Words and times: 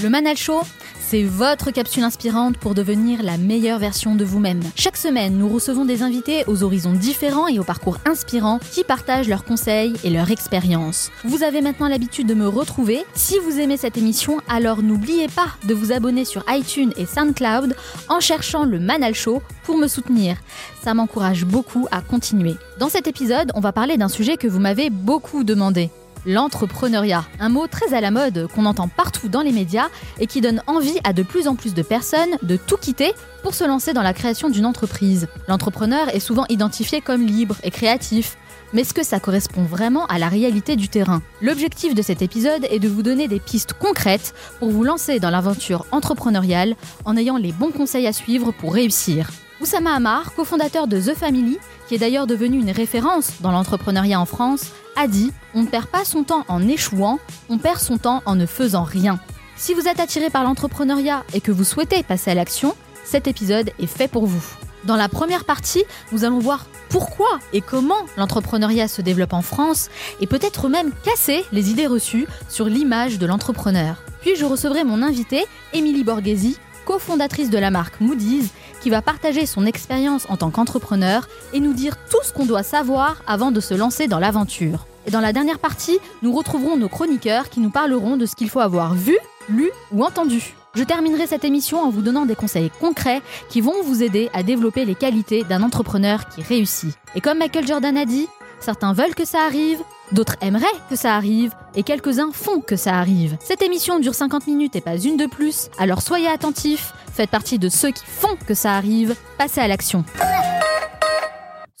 Le 0.00 0.08
Manal 0.08 0.36
Show, 0.36 0.60
c'est 1.00 1.24
votre 1.24 1.72
capsule 1.72 2.04
inspirante 2.04 2.56
pour 2.56 2.74
devenir 2.74 3.20
la 3.24 3.36
meilleure 3.36 3.80
version 3.80 4.14
de 4.14 4.24
vous-même. 4.24 4.60
Chaque 4.76 4.96
semaine, 4.96 5.36
nous 5.36 5.48
recevons 5.48 5.84
des 5.84 6.02
invités 6.02 6.44
aux 6.46 6.62
horizons 6.62 6.92
différents 6.92 7.48
et 7.48 7.58
aux 7.58 7.64
parcours 7.64 7.98
inspirants 8.04 8.60
qui 8.70 8.84
partagent 8.84 9.28
leurs 9.28 9.44
conseils 9.44 9.94
et 10.04 10.10
leurs 10.10 10.30
expériences. 10.30 11.10
Vous 11.24 11.42
avez 11.42 11.62
maintenant 11.62 11.88
l'habitude 11.88 12.28
de 12.28 12.34
me 12.34 12.46
retrouver. 12.46 13.04
Si 13.14 13.40
vous 13.40 13.58
aimez 13.58 13.76
cette 13.76 13.96
émission, 13.96 14.38
alors 14.48 14.84
n'oubliez 14.84 15.26
pas 15.26 15.48
de 15.66 15.74
vous 15.74 15.90
abonner 15.90 16.24
sur 16.24 16.44
iTunes 16.48 16.92
et 16.96 17.06
SoundCloud 17.06 17.74
en 18.08 18.20
cherchant 18.20 18.64
le 18.64 18.78
Manal 18.78 19.16
Show 19.16 19.42
pour 19.64 19.78
me 19.78 19.88
soutenir. 19.88 20.36
Ça 20.80 20.94
m'encourage 20.94 21.44
beaucoup 21.44 21.88
à 21.90 22.02
continuer. 22.02 22.54
Dans 22.78 22.88
cet 22.88 23.08
épisode, 23.08 23.50
on 23.56 23.60
va 23.60 23.72
parler 23.72 23.96
d'un 23.96 24.08
sujet 24.08 24.36
que 24.36 24.46
vous 24.46 24.60
m'avez 24.60 24.90
beaucoup 24.90 25.42
demandé 25.42 25.90
l'entrepreneuriat. 26.28 27.24
Un 27.40 27.48
mot 27.48 27.66
très 27.66 27.94
à 27.94 28.00
la 28.00 28.10
mode 28.10 28.48
qu'on 28.54 28.66
entend 28.66 28.86
partout 28.86 29.28
dans 29.28 29.40
les 29.40 29.50
médias 29.50 29.88
et 30.20 30.26
qui 30.26 30.40
donne 30.40 30.62
envie 30.66 30.98
à 31.02 31.12
de 31.12 31.22
plus 31.22 31.48
en 31.48 31.56
plus 31.56 31.74
de 31.74 31.82
personnes 31.82 32.36
de 32.42 32.56
tout 32.56 32.76
quitter 32.76 33.12
pour 33.42 33.54
se 33.54 33.64
lancer 33.64 33.94
dans 33.94 34.02
la 34.02 34.12
création 34.12 34.50
d'une 34.50 34.66
entreprise. 34.66 35.26
L'entrepreneur 35.48 36.14
est 36.14 36.20
souvent 36.20 36.44
identifié 36.50 37.00
comme 37.00 37.26
libre 37.26 37.56
et 37.62 37.70
créatif. 37.70 38.36
Mais 38.74 38.82
est-ce 38.82 38.92
que 38.92 39.02
ça 39.02 39.18
correspond 39.18 39.62
vraiment 39.62 40.04
à 40.06 40.18
la 40.18 40.28
réalité 40.28 40.76
du 40.76 40.90
terrain? 40.90 41.22
L'objectif 41.40 41.94
de 41.94 42.02
cet 42.02 42.20
épisode 42.20 42.66
est 42.70 42.78
de 42.78 42.88
vous 42.88 43.02
donner 43.02 43.26
des 43.26 43.40
pistes 43.40 43.72
concrètes 43.72 44.34
pour 44.58 44.68
vous 44.68 44.84
lancer 44.84 45.20
dans 45.20 45.30
l'aventure 45.30 45.86
entrepreneuriale 45.90 46.76
en 47.06 47.16
ayant 47.16 47.38
les 47.38 47.52
bons 47.52 47.70
conseils 47.70 48.06
à 48.06 48.12
suivre 48.12 48.52
pour 48.52 48.74
réussir. 48.74 49.30
Oussama 49.60 49.92
Amar, 49.92 50.34
cofondateur 50.34 50.86
de 50.86 51.00
The 51.00 51.16
Family, 51.16 51.58
qui 51.88 51.96
est 51.96 51.98
d'ailleurs 51.98 52.28
devenu 52.28 52.60
une 52.60 52.70
référence 52.70 53.40
dans 53.40 53.50
l'entrepreneuriat 53.50 54.20
en 54.20 54.24
France, 54.24 54.66
a 54.94 55.08
dit 55.08 55.32
On 55.52 55.62
ne 55.62 55.66
perd 55.66 55.86
pas 55.86 56.04
son 56.04 56.22
temps 56.22 56.44
en 56.46 56.68
échouant, 56.68 57.18
on 57.48 57.58
perd 57.58 57.80
son 57.80 57.98
temps 57.98 58.22
en 58.24 58.36
ne 58.36 58.46
faisant 58.46 58.84
rien. 58.84 59.18
Si 59.56 59.74
vous 59.74 59.88
êtes 59.88 59.98
attiré 59.98 60.30
par 60.30 60.44
l'entrepreneuriat 60.44 61.24
et 61.34 61.40
que 61.40 61.50
vous 61.50 61.64
souhaitez 61.64 62.04
passer 62.04 62.30
à 62.30 62.34
l'action, 62.34 62.76
cet 63.04 63.26
épisode 63.26 63.72
est 63.80 63.88
fait 63.88 64.06
pour 64.06 64.26
vous. 64.26 64.44
Dans 64.84 64.94
la 64.94 65.08
première 65.08 65.44
partie, 65.44 65.82
nous 66.12 66.24
allons 66.24 66.38
voir 66.38 66.66
pourquoi 66.88 67.40
et 67.52 67.60
comment 67.60 68.06
l'entrepreneuriat 68.16 68.86
se 68.86 69.02
développe 69.02 69.32
en 69.32 69.42
France 69.42 69.88
et 70.20 70.28
peut-être 70.28 70.68
même 70.68 70.92
casser 71.02 71.44
les 71.50 71.70
idées 71.70 71.88
reçues 71.88 72.28
sur 72.48 72.66
l'image 72.66 73.18
de 73.18 73.26
l'entrepreneur. 73.26 73.96
Puis 74.20 74.36
je 74.36 74.44
recevrai 74.44 74.84
mon 74.84 75.02
invité, 75.02 75.44
Émilie 75.72 76.04
Borghesi, 76.04 76.58
cofondatrice 76.88 77.50
de 77.50 77.58
la 77.58 77.70
marque 77.70 78.00
Moody's, 78.00 78.50
qui 78.80 78.90
va 78.90 79.02
partager 79.02 79.46
son 79.46 79.66
expérience 79.66 80.26
en 80.28 80.36
tant 80.36 80.50
qu'entrepreneur 80.50 81.28
et 81.52 81.60
nous 81.60 81.72
dire 81.72 81.96
tout 82.10 82.22
ce 82.22 82.32
qu'on 82.32 82.46
doit 82.46 82.62
savoir 82.62 83.22
avant 83.26 83.50
de 83.50 83.60
se 83.60 83.74
lancer 83.74 84.08
dans 84.08 84.18
l'aventure. 84.18 84.86
Et 85.06 85.10
dans 85.10 85.20
la 85.20 85.32
dernière 85.32 85.58
partie, 85.58 85.98
nous 86.22 86.32
retrouverons 86.32 86.76
nos 86.76 86.88
chroniqueurs 86.88 87.48
qui 87.48 87.60
nous 87.60 87.70
parleront 87.70 88.16
de 88.16 88.26
ce 88.26 88.36
qu'il 88.36 88.50
faut 88.50 88.60
avoir 88.60 88.94
vu, 88.94 89.16
lu 89.48 89.70
ou 89.92 90.04
entendu. 90.04 90.54
Je 90.74 90.84
terminerai 90.84 91.26
cette 91.26 91.44
émission 91.44 91.80
en 91.80 91.90
vous 91.90 92.02
donnant 92.02 92.26
des 92.26 92.34
conseils 92.34 92.70
concrets 92.78 93.22
qui 93.48 93.60
vont 93.60 93.82
vous 93.82 94.02
aider 94.02 94.30
à 94.34 94.42
développer 94.42 94.84
les 94.84 94.94
qualités 94.94 95.44
d'un 95.44 95.62
entrepreneur 95.62 96.28
qui 96.28 96.42
réussit. 96.42 96.94
Et 97.14 97.20
comme 97.20 97.38
Michael 97.38 97.66
Jordan 97.66 97.96
a 97.96 98.04
dit, 98.04 98.28
certains 98.60 98.92
veulent 98.92 99.14
que 99.14 99.24
ça 99.24 99.40
arrive, 99.44 99.78
d'autres 100.12 100.36
aimeraient 100.40 100.66
que 100.88 100.96
ça 100.96 101.14
arrive, 101.14 101.52
et 101.74 101.82
quelques-uns 101.82 102.30
font 102.32 102.60
que 102.60 102.76
ça 102.76 102.98
arrive. 102.98 103.36
Cette 103.40 103.62
émission 103.62 103.98
dure 104.00 104.14
50 104.14 104.46
minutes 104.46 104.76
et 104.76 104.80
pas 104.80 104.98
une 104.98 105.16
de 105.16 105.26
plus, 105.26 105.68
alors 105.78 106.02
soyez 106.02 106.28
attentifs, 106.28 106.92
faites 107.12 107.30
partie 107.30 107.58
de 107.58 107.68
ceux 107.68 107.90
qui 107.90 108.04
font 108.04 108.36
que 108.46 108.54
ça 108.54 108.74
arrive, 108.74 109.14
passez 109.38 109.60
à 109.60 109.68
l'action. 109.68 110.04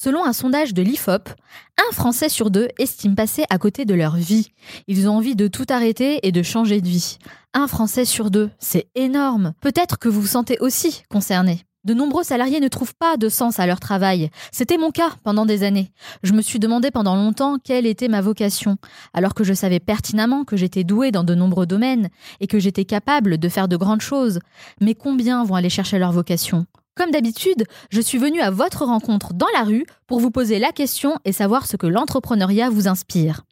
Selon 0.00 0.24
un 0.24 0.32
sondage 0.32 0.74
de 0.74 0.82
l'IFOP, 0.82 1.28
un 1.76 1.92
Français 1.92 2.28
sur 2.28 2.50
deux 2.50 2.68
estime 2.78 3.16
passer 3.16 3.44
à 3.50 3.58
côté 3.58 3.84
de 3.84 3.94
leur 3.94 4.14
vie. 4.14 4.52
Ils 4.86 5.08
ont 5.08 5.16
envie 5.16 5.34
de 5.34 5.48
tout 5.48 5.66
arrêter 5.70 6.20
et 6.22 6.30
de 6.30 6.42
changer 6.44 6.80
de 6.80 6.86
vie. 6.86 7.18
Un 7.52 7.66
Français 7.66 8.04
sur 8.04 8.30
deux, 8.30 8.50
c'est 8.60 8.86
énorme. 8.94 9.54
Peut-être 9.60 9.98
que 9.98 10.08
vous 10.08 10.20
vous 10.20 10.26
sentez 10.28 10.56
aussi 10.60 11.02
concerné. 11.10 11.64
De 11.88 11.94
nombreux 11.94 12.22
salariés 12.22 12.60
ne 12.60 12.68
trouvent 12.68 12.94
pas 12.94 13.16
de 13.16 13.30
sens 13.30 13.58
à 13.58 13.66
leur 13.66 13.80
travail. 13.80 14.28
C'était 14.52 14.76
mon 14.76 14.90
cas 14.90 15.08
pendant 15.24 15.46
des 15.46 15.62
années. 15.62 15.90
Je 16.22 16.34
me 16.34 16.42
suis 16.42 16.58
demandé 16.58 16.90
pendant 16.90 17.16
longtemps 17.16 17.56
quelle 17.58 17.86
était 17.86 18.08
ma 18.08 18.20
vocation, 18.20 18.76
alors 19.14 19.32
que 19.32 19.42
je 19.42 19.54
savais 19.54 19.80
pertinemment 19.80 20.44
que 20.44 20.54
j'étais 20.54 20.84
douée 20.84 21.12
dans 21.12 21.24
de 21.24 21.34
nombreux 21.34 21.64
domaines 21.64 22.10
et 22.40 22.46
que 22.46 22.58
j'étais 22.58 22.84
capable 22.84 23.38
de 23.38 23.48
faire 23.48 23.68
de 23.68 23.78
grandes 23.78 24.02
choses. 24.02 24.40
Mais 24.82 24.94
combien 24.94 25.42
vont 25.44 25.54
aller 25.54 25.70
chercher 25.70 25.98
leur 25.98 26.12
vocation? 26.12 26.66
Comme 26.94 27.10
d'habitude, 27.10 27.64
je 27.88 28.02
suis 28.02 28.18
venue 28.18 28.42
à 28.42 28.50
votre 28.50 28.84
rencontre 28.84 29.32
dans 29.32 29.48
la 29.54 29.64
rue 29.64 29.86
pour 30.06 30.20
vous 30.20 30.30
poser 30.30 30.58
la 30.58 30.72
question 30.72 31.16
et 31.24 31.32
savoir 31.32 31.64
ce 31.64 31.78
que 31.78 31.86
l'entrepreneuriat 31.86 32.68
vous 32.68 32.86
inspire. 32.86 33.44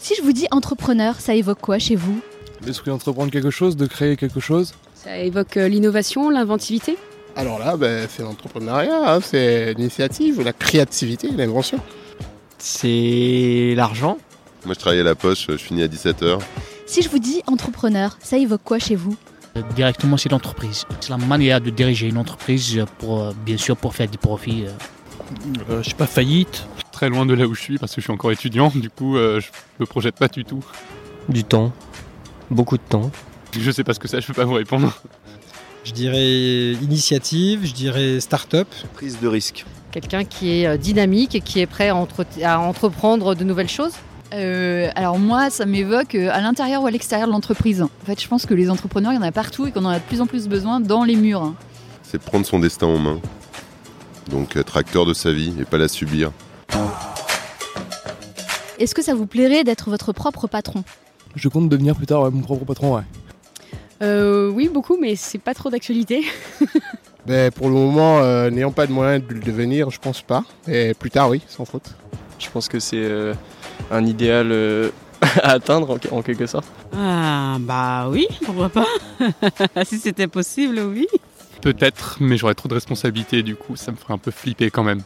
Si 0.00 0.16
je 0.16 0.22
vous 0.22 0.32
dis 0.32 0.48
entrepreneur, 0.50 1.20
ça 1.20 1.36
évoque 1.36 1.60
quoi 1.60 1.78
chez 1.78 1.94
vous? 1.94 2.20
L'esprit 2.66 2.90
d'entreprendre 2.90 3.30
quelque 3.30 3.50
chose, 3.50 3.76
de 3.76 3.86
créer 3.86 4.16
quelque 4.16 4.40
chose? 4.40 4.74
Ça 5.04 5.18
évoque 5.18 5.58
euh, 5.58 5.68
l'innovation, 5.68 6.30
l'inventivité? 6.30 6.96
Alors 7.36 7.58
là, 7.58 7.76
ben, 7.76 8.08
c'est 8.08 8.22
l'entrepreneuriat, 8.22 9.14
hein, 9.14 9.20
c'est 9.20 9.74
l'initiative, 9.74 10.40
la 10.40 10.54
créativité, 10.54 11.28
l'invention. 11.28 11.78
C'est 12.56 13.74
l'argent. 13.76 14.16
Moi, 14.64 14.72
je 14.72 14.78
travaille 14.78 15.00
à 15.00 15.04
la 15.04 15.14
poche, 15.14 15.48
je 15.50 15.56
finis 15.56 15.82
à 15.82 15.88
17h. 15.88 16.38
Si 16.86 17.02
je 17.02 17.10
vous 17.10 17.18
dis 17.18 17.42
entrepreneur, 17.46 18.16
ça 18.22 18.38
évoque 18.38 18.62
quoi 18.64 18.78
chez 18.78 18.94
vous? 18.94 19.14
Directement, 19.76 20.16
c'est 20.16 20.30
l'entreprise. 20.30 20.86
C'est 21.00 21.10
la 21.10 21.18
manière 21.18 21.60
de 21.60 21.68
diriger 21.68 22.08
une 22.08 22.16
entreprise, 22.16 22.82
pour, 22.98 23.20
euh, 23.20 23.32
bien 23.44 23.58
sûr, 23.58 23.76
pour 23.76 23.94
faire 23.94 24.08
du 24.08 24.16
profit. 24.16 24.64
Euh, 25.68 25.82
je 25.82 25.90
sais 25.90 25.94
pas, 25.94 26.06
faillite. 26.06 26.66
Très 26.92 27.10
loin 27.10 27.26
de 27.26 27.34
là 27.34 27.46
où 27.46 27.54
je 27.54 27.60
suis 27.60 27.78
parce 27.78 27.94
que 27.94 28.00
je 28.00 28.06
suis 28.06 28.12
encore 28.12 28.32
étudiant, 28.32 28.72
du 28.74 28.88
coup, 28.88 29.18
euh, 29.18 29.40
je 29.40 29.48
me 29.80 29.86
projette 29.86 30.14
pas 30.14 30.28
du 30.28 30.44
tout. 30.44 30.64
Du 31.28 31.44
temps. 31.44 31.72
Beaucoup 32.50 32.78
de 32.78 32.82
temps. 32.88 33.10
Je 33.60 33.70
sais 33.70 33.84
pas 33.84 33.94
ce 33.94 34.00
que 34.00 34.08
c'est, 34.08 34.20
je 34.20 34.26
peux 34.26 34.32
pas 34.32 34.44
vous 34.44 34.54
répondre. 34.54 34.92
Je 35.84 35.92
dirais 35.92 36.72
initiative, 36.82 37.60
je 37.64 37.72
dirais 37.74 38.18
start-up. 38.20 38.66
Prise 38.94 39.20
de 39.20 39.28
risque. 39.28 39.64
Quelqu'un 39.92 40.24
qui 40.24 40.50
est 40.60 40.66
euh, 40.66 40.76
dynamique 40.76 41.34
et 41.34 41.40
qui 41.40 41.60
est 41.60 41.66
prêt 41.66 41.90
à, 41.90 41.96
entre- 41.96 42.26
à 42.42 42.58
entreprendre 42.58 43.34
de 43.34 43.44
nouvelles 43.44 43.68
choses? 43.68 43.92
Euh, 44.32 44.88
alors 44.96 45.18
moi, 45.18 45.50
ça 45.50 45.66
m'évoque 45.66 46.14
euh, 46.14 46.30
à 46.32 46.40
l'intérieur 46.40 46.82
ou 46.82 46.86
à 46.86 46.90
l'extérieur 46.90 47.28
de 47.28 47.32
l'entreprise. 47.32 47.82
En 47.82 47.88
fait, 48.06 48.20
je 48.20 48.26
pense 48.26 48.46
que 48.46 48.54
les 48.54 48.70
entrepreneurs, 48.70 49.12
il 49.12 49.16
y 49.16 49.18
en 49.18 49.22
a 49.22 49.30
partout 49.30 49.66
et 49.66 49.72
qu'on 49.72 49.84
en 49.84 49.90
a 49.90 49.98
de 49.98 50.04
plus 50.04 50.20
en 50.20 50.26
plus 50.26 50.48
besoin 50.48 50.80
dans 50.80 51.04
les 51.04 51.14
murs. 51.16 51.54
C'est 52.02 52.20
prendre 52.20 52.44
son 52.46 52.58
destin 52.58 52.86
en 52.86 52.98
main. 52.98 53.20
Donc 54.30 54.56
être 54.56 54.76
acteur 54.78 55.04
de 55.06 55.12
sa 55.14 55.32
vie 55.32 55.52
et 55.60 55.64
pas 55.64 55.78
la 55.78 55.86
subir. 55.88 56.32
Est-ce 58.78 58.94
que 58.94 59.02
ça 59.02 59.14
vous 59.14 59.26
plairait 59.26 59.62
d'être 59.64 59.90
votre 59.90 60.12
propre 60.12 60.46
patron? 60.48 60.82
Je 61.36 61.48
compte 61.48 61.68
devenir 61.68 61.94
plus 61.94 62.06
tard 62.06 62.22
ouais, 62.22 62.30
mon 62.30 62.40
propre 62.40 62.64
patron, 62.64 62.96
ouais. 62.96 63.02
Euh, 64.02 64.50
oui, 64.50 64.68
beaucoup, 64.68 64.96
mais 65.00 65.16
c'est 65.16 65.38
pas 65.38 65.54
trop 65.54 65.70
d'actualité. 65.70 66.24
Ben, 67.26 67.50
pour 67.50 67.68
le 67.68 67.74
moment, 67.74 68.18
euh, 68.18 68.50
n'ayant 68.50 68.70
pas 68.70 68.86
de 68.86 68.92
moyens 68.92 69.26
de 69.26 69.32
le 69.32 69.40
devenir, 69.40 69.88
je 69.88 69.98
pense 69.98 70.20
pas. 70.20 70.44
Et 70.68 70.92
plus 70.92 71.10
tard, 71.10 71.30
oui, 71.30 71.40
sans 71.48 71.64
faute. 71.64 71.94
Je 72.38 72.50
pense 72.50 72.68
que 72.68 72.78
c'est 72.78 72.98
euh, 72.98 73.32
un 73.90 74.04
idéal 74.04 74.52
euh, 74.52 74.90
à 75.42 75.52
atteindre 75.52 75.90
en, 76.12 76.16
en 76.18 76.20
quelque 76.20 76.46
sorte. 76.46 76.66
Ah, 76.94 77.56
bah 77.60 78.08
oui, 78.10 78.26
pourquoi 78.44 78.68
pas? 78.68 78.86
Si 79.86 79.96
c'était 79.96 80.26
possible, 80.26 80.78
oui. 80.80 81.06
Peut-être, 81.62 82.18
mais 82.20 82.36
j'aurais 82.36 82.54
trop 82.54 82.68
de 82.68 82.74
responsabilités, 82.74 83.42
du 83.42 83.56
coup, 83.56 83.74
ça 83.74 83.90
me 83.90 83.96
ferait 83.96 84.12
un 84.12 84.18
peu 84.18 84.30
flipper 84.30 84.70
quand 84.70 84.82
même. 84.82 85.00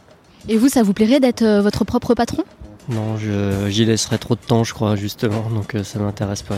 Et 0.49 0.57
vous, 0.57 0.67
ça 0.67 0.83
vous 0.83 0.91
plairait 0.93 1.21
d'être 1.21 1.41
euh, 1.41 1.61
votre 1.61 1.85
propre 1.85 2.15
patron? 2.15 2.43
Non, 2.89 3.17
je- 3.17 3.67
j'y 3.69 3.85
laisserai 3.85 4.17
trop 4.17 4.33
de 4.35 4.39
temps, 4.39 4.63
je 4.63 4.73
crois, 4.73 4.95
justement, 4.95 5.47
donc 5.53 5.75
euh, 5.75 5.83
ça 5.83 5.99
m'intéresse 5.99 6.41
pas. 6.41 6.55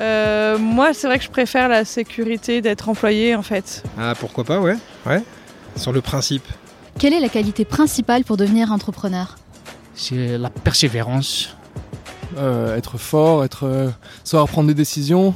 Euh, 0.00 0.58
moi, 0.58 0.92
c'est 0.92 1.06
vrai 1.06 1.18
que 1.18 1.24
je 1.24 1.30
préfère 1.30 1.68
la 1.68 1.84
sécurité 1.86 2.60
d'être 2.60 2.90
employé 2.90 3.34
en 3.34 3.42
fait. 3.42 3.82
Ah, 3.98 4.14
pourquoi 4.18 4.44
pas, 4.44 4.60
ouais. 4.60 4.76
Ouais. 5.06 5.22
Sur 5.76 5.92
le 5.92 6.02
principe. 6.02 6.44
Quelle 6.98 7.14
est 7.14 7.20
la 7.20 7.30
qualité 7.30 7.64
principale 7.64 8.22
pour 8.24 8.36
devenir 8.36 8.70
entrepreneur? 8.70 9.36
C'est 9.94 10.36
la 10.36 10.50
persévérance. 10.50 11.56
Euh, 12.36 12.76
être 12.76 12.98
fort, 12.98 13.42
être, 13.44 13.64
euh, 13.64 13.88
savoir 14.24 14.48
prendre 14.48 14.68
des 14.68 14.74
décisions. 14.74 15.32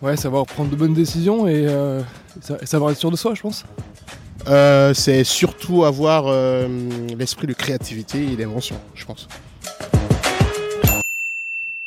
Ouais, 0.00 0.16
savoir 0.16 0.44
prendre 0.46 0.70
de 0.70 0.76
bonnes 0.76 0.94
décisions 0.94 1.46
euh, 1.48 2.02
et 2.62 2.66
savoir 2.66 2.92
être 2.92 2.98
sûr 2.98 3.10
de 3.10 3.16
soi, 3.16 3.34
je 3.34 3.42
pense. 3.42 3.64
Euh, 4.48 4.92
c'est 4.94 5.24
surtout 5.24 5.84
avoir 5.84 6.26
euh, 6.26 6.68
l'esprit 7.18 7.46
de 7.46 7.54
créativité 7.54 8.24
et 8.24 8.36
d'invention, 8.36 8.76
je 8.94 9.04
pense. 9.04 9.28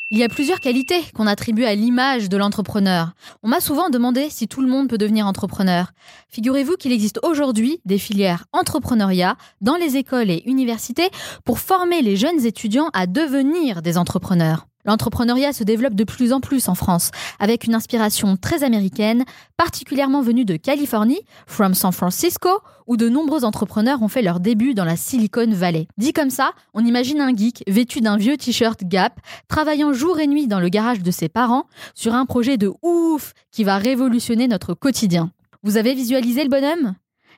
Il 0.10 0.18
y 0.18 0.24
a 0.24 0.30
plusieurs 0.30 0.62
qualités 0.62 1.02
qu'on 1.14 1.28
attribue 1.28 1.66
à 1.66 1.76
l'image 1.76 2.30
de 2.30 2.38
l'entrepreneur. 2.38 3.12
On 3.44 3.50
m'a 3.50 3.60
souvent 3.60 3.90
demandé 3.90 4.30
si 4.30 4.48
tout 4.48 4.62
le 4.62 4.70
monde 4.70 4.88
peut 4.88 4.98
devenir 4.98 5.28
entrepreneur. 5.28 5.92
Figurez-vous 6.30 6.78
qu'il 6.78 6.94
existe 6.94 7.20
aujourd'hui 7.24 7.82
des 7.84 7.98
filières 7.98 8.46
entrepreneuriat 8.54 9.36
dans 9.60 9.76
les 9.76 9.98
écoles 9.98 10.30
et 10.30 10.44
universités 10.46 11.10
pour 11.44 11.60
former 11.60 12.02
les 12.02 12.16
jeunes 12.16 12.46
étudiants 12.46 12.90
à 12.94 13.06
devenir 13.06 13.82
des 13.82 13.98
entrepreneurs. 13.98 14.66
L'entrepreneuriat 14.88 15.52
se 15.52 15.66
développe 15.66 15.96
de 15.96 16.06
plus 16.06 16.32
en 16.32 16.40
plus 16.40 16.70
en 16.70 16.76
France, 16.76 17.12
avec 17.40 17.66
une 17.66 17.76
inspiration 17.76 18.38
très 18.38 18.64
américaine, 18.64 19.26
particulièrement 19.58 20.22
venue 20.22 20.46
de 20.46 20.56
Californie, 20.56 21.22
from 21.46 21.74
San 21.74 21.92
Francisco, 21.92 22.50
où 22.88 22.96
de 22.96 23.10
nombreux 23.10 23.44
entrepreneurs 23.44 24.02
ont 24.02 24.08
fait 24.08 24.22
leur 24.22 24.40
début 24.40 24.74
dans 24.74 24.86
la 24.86 24.96
Silicon 24.96 25.50
Valley. 25.52 25.88
Dit 25.98 26.14
comme 26.14 26.30
ça, 26.30 26.54
on 26.74 26.86
imagine 26.86 27.20
un 27.20 27.36
geek 27.36 27.64
vêtu 27.68 28.00
d'un 28.00 28.16
vieux 28.16 28.38
t-shirt 28.38 28.82
Gap, 28.86 29.20
travaillant 29.50 29.92
jour 29.92 30.20
et 30.20 30.28
nuit 30.28 30.48
dans 30.48 30.62
le 30.62 30.70
garage 30.70 31.04
de 31.04 31.12
ses 31.12 31.28
parents, 31.28 31.66
sur 31.94 32.16
un 32.16 32.26
projet 32.26 32.58
de 32.58 32.72
ouf 32.82 33.34
qui 33.52 33.66
va 33.66 33.78
révolutionner 33.78 34.48
notre 34.48 34.74
quotidien. 34.74 35.32
Vous 35.64 35.76
avez 35.76 35.94
visualisé 35.94 36.44
le 36.44 36.50
bonhomme? 36.50 36.96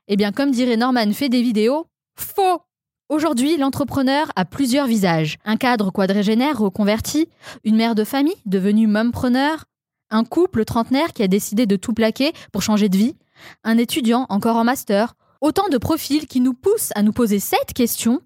Eh 0.07 0.17
bien, 0.17 0.31
comme 0.31 0.51
dirait 0.51 0.77
Norman 0.77 1.11
fait 1.13 1.29
des 1.29 1.41
vidéos, 1.41 1.87
faux 2.15 2.61
Aujourd'hui, 3.09 3.57
l'entrepreneur 3.57 4.31
a 4.35 4.45
plusieurs 4.45 4.85
visages. 4.85 5.39
Un 5.43 5.57
cadre 5.57 5.89
quadrégénaire 5.91 6.59
reconverti, 6.59 7.27
une 7.63 7.75
mère 7.75 7.95
de 7.95 8.03
famille 8.03 8.35
devenue 8.45 8.85
mompreneur, 8.85 9.65
un 10.11 10.23
couple 10.23 10.63
trentenaire 10.63 11.11
qui 11.13 11.23
a 11.23 11.27
décidé 11.27 11.65
de 11.65 11.75
tout 11.75 11.93
plaquer 11.93 12.33
pour 12.53 12.61
changer 12.61 12.87
de 12.87 12.97
vie, 12.97 13.15
un 13.63 13.79
étudiant 13.79 14.27
encore 14.29 14.57
en 14.57 14.63
master. 14.63 15.15
Autant 15.41 15.69
de 15.71 15.79
profils 15.79 16.27
qui 16.27 16.39
nous 16.39 16.53
poussent 16.53 16.91
à 16.93 17.01
nous 17.01 17.11
poser 17.11 17.39
cette 17.39 17.73
question. 17.73 18.21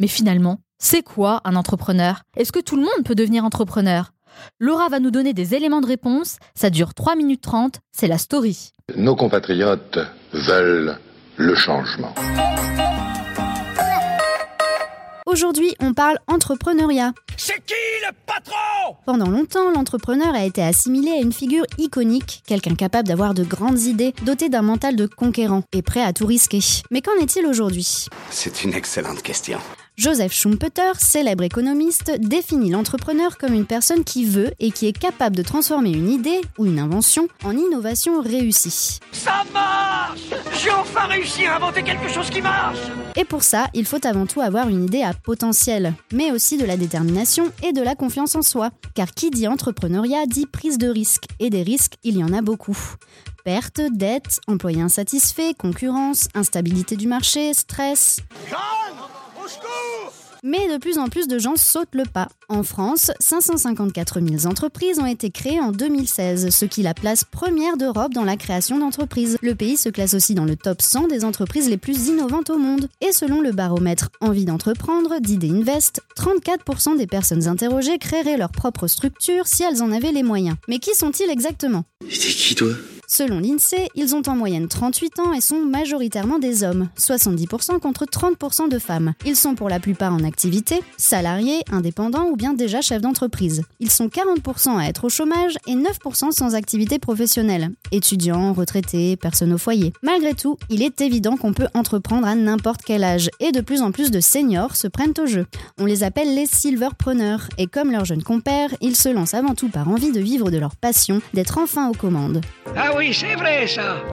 Mais 0.00 0.08
finalement, 0.08 0.58
c'est 0.78 1.02
quoi 1.04 1.40
un 1.44 1.54
entrepreneur? 1.54 2.22
Est-ce 2.36 2.50
que 2.50 2.58
tout 2.58 2.74
le 2.74 2.82
monde 2.82 3.04
peut 3.04 3.14
devenir 3.14 3.44
entrepreneur? 3.44 4.14
Laura 4.58 4.88
va 4.88 4.98
nous 4.98 5.12
donner 5.12 5.32
des 5.32 5.54
éléments 5.54 5.80
de 5.80 5.86
réponse. 5.86 6.38
Ça 6.56 6.70
dure 6.70 6.94
3 6.94 7.14
minutes 7.14 7.42
30. 7.42 7.78
C'est 7.92 8.08
la 8.08 8.18
story. 8.18 8.72
Nos 8.96 9.14
compatriotes 9.14 10.00
veulent 10.32 10.98
le 11.36 11.54
changement. 11.54 12.12
Aujourd'hui, 15.26 15.74
on 15.80 15.94
parle 15.94 16.18
entrepreneuriat. 16.26 17.14
C'est 17.38 17.64
qui 17.64 17.72
le 18.06 18.12
patron? 18.26 18.96
Pendant 19.06 19.30
longtemps, 19.30 19.70
l'entrepreneur 19.70 20.34
a 20.34 20.44
été 20.44 20.62
assimilé 20.62 21.12
à 21.12 21.16
une 21.16 21.32
figure 21.32 21.64
iconique, 21.78 22.42
quelqu'un 22.46 22.74
capable 22.74 23.08
d'avoir 23.08 23.32
de 23.32 23.42
grandes 23.42 23.80
idées, 23.80 24.12
doté 24.26 24.50
d'un 24.50 24.60
mental 24.60 24.96
de 24.96 25.06
conquérant 25.06 25.62
et 25.72 25.80
prêt 25.80 26.02
à 26.02 26.12
tout 26.12 26.26
risquer. 26.26 26.60
Mais 26.90 27.00
qu'en 27.00 27.16
est-il 27.22 27.46
aujourd'hui? 27.46 28.06
C'est 28.28 28.64
une 28.64 28.74
excellente 28.74 29.22
question. 29.22 29.58
Joseph 29.96 30.32
Schumpeter, 30.32 30.98
célèbre 30.98 31.44
économiste, 31.44 32.10
définit 32.18 32.70
l'entrepreneur 32.70 33.38
comme 33.38 33.54
une 33.54 33.64
personne 33.64 34.02
qui 34.02 34.24
veut 34.24 34.50
et 34.58 34.72
qui 34.72 34.88
est 34.88 34.98
capable 34.98 35.36
de 35.36 35.42
transformer 35.42 35.92
une 35.92 36.10
idée 36.10 36.40
ou 36.58 36.66
une 36.66 36.80
invention 36.80 37.28
en 37.44 37.56
innovation 37.56 38.20
réussie. 38.20 38.98
Ça 39.12 39.44
marche 39.52 40.18
J'ai 40.60 40.72
enfin 40.72 41.06
réussi 41.06 41.46
à 41.46 41.56
inventer 41.56 41.84
quelque 41.84 42.08
chose 42.08 42.28
qui 42.28 42.42
marche 42.42 42.80
Et 43.14 43.24
pour 43.24 43.44
ça, 43.44 43.68
il 43.72 43.86
faut 43.86 44.04
avant 44.04 44.26
tout 44.26 44.40
avoir 44.40 44.68
une 44.68 44.84
idée 44.84 45.02
à 45.02 45.14
potentiel, 45.14 45.94
mais 46.12 46.32
aussi 46.32 46.58
de 46.58 46.64
la 46.64 46.76
détermination 46.76 47.52
et 47.62 47.72
de 47.72 47.80
la 47.80 47.94
confiance 47.94 48.34
en 48.34 48.42
soi. 48.42 48.70
Car 48.96 49.12
qui 49.12 49.30
dit 49.30 49.46
entrepreneuriat 49.46 50.26
dit 50.26 50.46
prise 50.46 50.76
de 50.76 50.88
risque, 50.88 51.26
et 51.38 51.50
des 51.50 51.62
risques, 51.62 51.94
il 52.02 52.18
y 52.18 52.24
en 52.24 52.32
a 52.32 52.42
beaucoup. 52.42 52.76
Pertes, 53.44 53.80
dettes, 53.92 54.40
employés 54.48 54.80
insatisfaits, 54.80 55.54
concurrence, 55.56 56.26
instabilité 56.34 56.96
du 56.96 57.06
marché, 57.06 57.54
stress. 57.54 58.18
Mais 60.46 60.68
de 60.70 60.76
plus 60.76 60.98
en 60.98 61.08
plus 61.08 61.26
de 61.26 61.38
gens 61.38 61.56
sautent 61.56 61.94
le 61.94 62.04
pas. 62.04 62.28
En 62.50 62.62
France, 62.62 63.10
554 63.18 64.20
000 64.20 64.46
entreprises 64.46 64.98
ont 64.98 65.06
été 65.06 65.30
créées 65.30 65.58
en 65.58 65.72
2016, 65.72 66.50
ce 66.54 66.64
qui 66.66 66.82
la 66.82 66.92
place 66.92 67.24
première 67.24 67.78
d'Europe 67.78 68.12
dans 68.12 68.24
la 68.24 68.36
création 68.36 68.78
d'entreprises. 68.78 69.38
Le 69.40 69.54
pays 69.54 69.78
se 69.78 69.88
classe 69.88 70.12
aussi 70.12 70.34
dans 70.34 70.44
le 70.44 70.56
top 70.56 70.82
100 70.82 71.08
des 71.08 71.24
entreprises 71.24 71.70
les 71.70 71.78
plus 71.78 72.08
innovantes 72.08 72.50
au 72.50 72.58
monde. 72.58 72.88
Et 73.00 73.12
selon 73.12 73.40
le 73.40 73.52
baromètre 73.52 74.10
Envie 74.20 74.44
d'entreprendre 74.44 75.18
d'ID 75.18 75.44
Invest, 75.44 76.02
34% 76.14 76.98
des 76.98 77.06
personnes 77.06 77.48
interrogées 77.48 77.98
créeraient 77.98 78.36
leur 78.36 78.50
propre 78.50 78.86
structure 78.86 79.46
si 79.46 79.62
elles 79.62 79.82
en 79.82 79.92
avaient 79.92 80.12
les 80.12 80.22
moyens. 80.22 80.56
Mais 80.68 80.78
qui 80.78 80.94
sont-ils 80.94 81.30
exactement? 81.30 81.84
T'es 82.00 82.16
qui 82.16 82.54
toi? 82.54 82.68
Selon 83.16 83.38
l'INSEE, 83.38 83.90
ils 83.94 84.16
ont 84.16 84.22
en 84.26 84.34
moyenne 84.34 84.66
38 84.66 85.20
ans 85.20 85.32
et 85.32 85.40
sont 85.40 85.60
majoritairement 85.60 86.40
des 86.40 86.64
hommes, 86.64 86.88
70% 86.98 87.78
contre 87.78 88.06
30% 88.06 88.68
de 88.68 88.80
femmes. 88.80 89.12
Ils 89.24 89.36
sont 89.36 89.54
pour 89.54 89.68
la 89.68 89.78
plupart 89.78 90.12
en 90.12 90.24
activité, 90.24 90.82
salariés, 90.96 91.60
indépendants 91.70 92.26
ou 92.28 92.34
bien 92.34 92.54
déjà 92.54 92.80
chefs 92.80 93.02
d'entreprise. 93.02 93.62
Ils 93.78 93.92
sont 93.92 94.08
40% 94.08 94.80
à 94.80 94.88
être 94.88 95.04
au 95.04 95.10
chômage 95.10 95.58
et 95.68 95.76
9% 95.76 96.32
sans 96.32 96.56
activité 96.56 96.98
professionnelle, 96.98 97.70
étudiants, 97.92 98.52
retraités, 98.52 99.14
personnes 99.14 99.52
au 99.52 99.58
foyer. 99.58 99.92
Malgré 100.02 100.34
tout, 100.34 100.58
il 100.68 100.82
est 100.82 101.00
évident 101.00 101.36
qu'on 101.36 101.52
peut 101.52 101.68
entreprendre 101.72 102.26
à 102.26 102.34
n'importe 102.34 102.80
quel 102.84 103.04
âge 103.04 103.30
et 103.38 103.52
de 103.52 103.60
plus 103.60 103.80
en 103.80 103.92
plus 103.92 104.10
de 104.10 104.18
seniors 104.18 104.74
se 104.74 104.88
prennent 104.88 105.14
au 105.22 105.26
jeu. 105.26 105.46
On 105.78 105.86
les 105.86 106.02
appelle 106.02 106.34
les 106.34 106.46
silverpreneurs 106.46 107.48
et 107.58 107.68
comme 107.68 107.92
leurs 107.92 108.06
jeunes 108.06 108.24
compères, 108.24 108.74
ils 108.80 108.96
se 108.96 109.08
lancent 109.08 109.34
avant 109.34 109.54
tout 109.54 109.68
par 109.68 109.88
envie 109.88 110.10
de 110.10 110.18
vivre 110.18 110.50
de 110.50 110.58
leur 110.58 110.74
passion, 110.74 111.22
d'être 111.32 111.58
enfin 111.58 111.88
aux 111.88 111.94
commandes. 111.94 112.40
Ah 112.76 112.96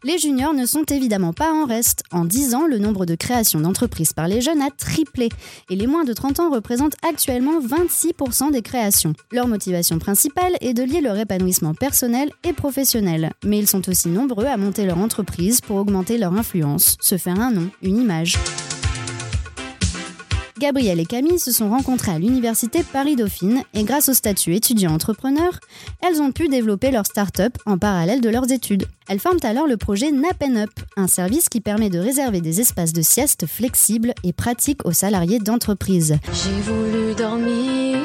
Les 0.03 0.17
juniors 0.17 0.53
ne 0.53 0.65
sont 0.65 0.83
évidemment 0.83 1.31
pas 1.31 1.53
en 1.53 1.65
reste. 1.65 2.03
En 2.11 2.25
10 2.25 2.55
ans, 2.55 2.67
le 2.67 2.77
nombre 2.77 3.05
de 3.05 3.15
créations 3.15 3.61
d'entreprises 3.61 4.11
par 4.11 4.27
les 4.27 4.41
jeunes 4.41 4.61
a 4.61 4.69
triplé 4.69 5.29
et 5.69 5.75
les 5.75 5.87
moins 5.87 6.03
de 6.03 6.11
30 6.11 6.41
ans 6.41 6.51
représentent 6.51 6.97
actuellement 7.07 7.61
26% 7.61 8.51
des 8.51 8.61
créations. 8.61 9.13
Leur 9.31 9.47
motivation 9.47 9.97
principale 9.97 10.57
est 10.59 10.73
de 10.73 10.83
lier 10.83 10.99
leur 10.99 11.17
épanouissement 11.17 11.73
personnel 11.73 12.31
et 12.43 12.53
professionnel, 12.53 13.31
mais 13.45 13.59
ils 13.59 13.67
sont 13.67 13.87
aussi 13.87 14.09
nombreux 14.09 14.45
à 14.45 14.57
monter 14.57 14.85
leur 14.85 14.97
entreprise 14.97 15.61
pour 15.61 15.77
augmenter 15.77 16.17
leur 16.17 16.33
influence, 16.33 16.97
se 16.99 17.17
faire 17.17 17.39
un 17.39 17.51
nom, 17.51 17.69
une 17.81 17.97
image. 17.97 18.37
Gabriel 20.61 20.99
et 20.99 21.07
Camille 21.07 21.39
se 21.39 21.51
sont 21.51 21.71
rencontrées 21.71 22.11
à 22.11 22.19
l'université 22.19 22.83
Paris-Dauphine 22.83 23.63
et 23.73 23.83
grâce 23.83 24.09
au 24.09 24.13
statut 24.13 24.53
étudiant-entrepreneur, 24.53 25.59
elles 26.03 26.21
ont 26.21 26.31
pu 26.31 26.49
développer 26.49 26.91
leur 26.91 27.07
start-up 27.07 27.57
en 27.65 27.79
parallèle 27.79 28.21
de 28.21 28.29
leurs 28.29 28.51
études. 28.51 28.85
Elles 29.09 29.19
forment 29.19 29.39
alors 29.43 29.67
le 29.67 29.77
projet 29.77 30.11
Nap 30.11 30.43
Up, 30.43 30.69
un 30.95 31.07
service 31.07 31.49
qui 31.49 31.61
permet 31.61 31.89
de 31.89 31.99
réserver 31.99 32.41
des 32.41 32.61
espaces 32.61 32.93
de 32.93 33.01
sieste 33.01 33.45
flexibles 33.45 34.13
et 34.23 34.33
pratiques 34.33 34.85
aux 34.85 34.93
salariés 34.93 35.39
d'entreprise. 35.39 36.17
J'ai 36.31 36.61
voulu 36.61 37.13
dormir 37.15 37.97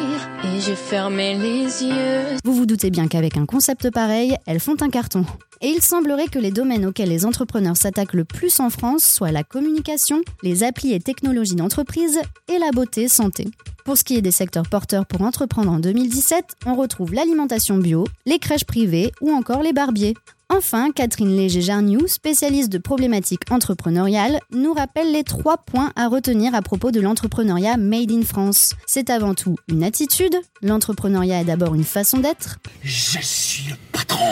et 0.44 0.60
j'ai 0.60 0.74
fermé 0.74 1.36
les 1.38 1.84
yeux. 1.84 2.38
Vous 2.44 2.54
vous 2.54 2.66
doutez 2.66 2.90
bien 2.90 3.08
qu'avec 3.08 3.36
un 3.36 3.46
concept 3.46 3.90
pareil, 3.90 4.36
elles 4.46 4.60
font 4.60 4.76
un 4.80 4.90
carton. 4.90 5.24
Et 5.62 5.68
il 5.68 5.82
semblerait 5.82 6.28
que 6.28 6.38
les 6.38 6.50
domaines 6.50 6.84
auxquels 6.86 7.08
les 7.08 7.24
entrepreneurs 7.24 7.76
s'attaquent 7.76 8.14
le 8.14 8.24
plus 8.24 8.60
en 8.60 8.70
France 8.70 9.04
soient 9.04 9.32
la 9.32 9.44
communication, 9.44 10.22
les 10.42 10.64
applis 10.64 10.92
et 10.92 11.00
technologies 11.00 11.54
d'entreprise 11.54 12.20
et 12.48 12.58
la 12.58 12.70
beauté 12.72 13.08
santé. 13.08 13.48
Pour 13.84 13.96
ce 13.96 14.04
qui 14.04 14.16
est 14.16 14.22
des 14.22 14.32
secteurs 14.32 14.68
porteurs 14.68 15.06
pour 15.06 15.22
entreprendre 15.22 15.70
en 15.70 15.78
2017, 15.78 16.56
on 16.66 16.74
retrouve 16.74 17.14
l'alimentation 17.14 17.78
bio, 17.78 18.04
les 18.26 18.38
crèches 18.38 18.64
privées 18.64 19.12
ou 19.20 19.30
encore 19.30 19.62
les 19.62 19.72
barbiers. 19.72 20.14
Enfin, 20.56 20.90
Catherine 20.90 21.36
Léger-Jarniou, 21.36 22.06
spécialiste 22.06 22.72
de 22.72 22.78
problématiques 22.78 23.42
entrepreneuriales, 23.50 24.40
nous 24.52 24.72
rappelle 24.72 25.12
les 25.12 25.22
trois 25.22 25.58
points 25.58 25.92
à 25.96 26.08
retenir 26.08 26.54
à 26.54 26.62
propos 26.62 26.90
de 26.90 26.98
l'entrepreneuriat 26.98 27.76
Made 27.76 28.10
in 28.10 28.22
France. 28.22 28.72
C'est 28.86 29.10
avant 29.10 29.34
tout 29.34 29.56
une 29.68 29.84
attitude, 29.84 30.34
l'entrepreneuriat 30.62 31.42
est 31.42 31.44
d'abord 31.44 31.74
une 31.74 31.84
façon 31.84 32.20
d'être. 32.20 32.56
Je 32.82 33.18
suis 33.20 33.68
le 33.68 33.76
patron. 33.92 34.24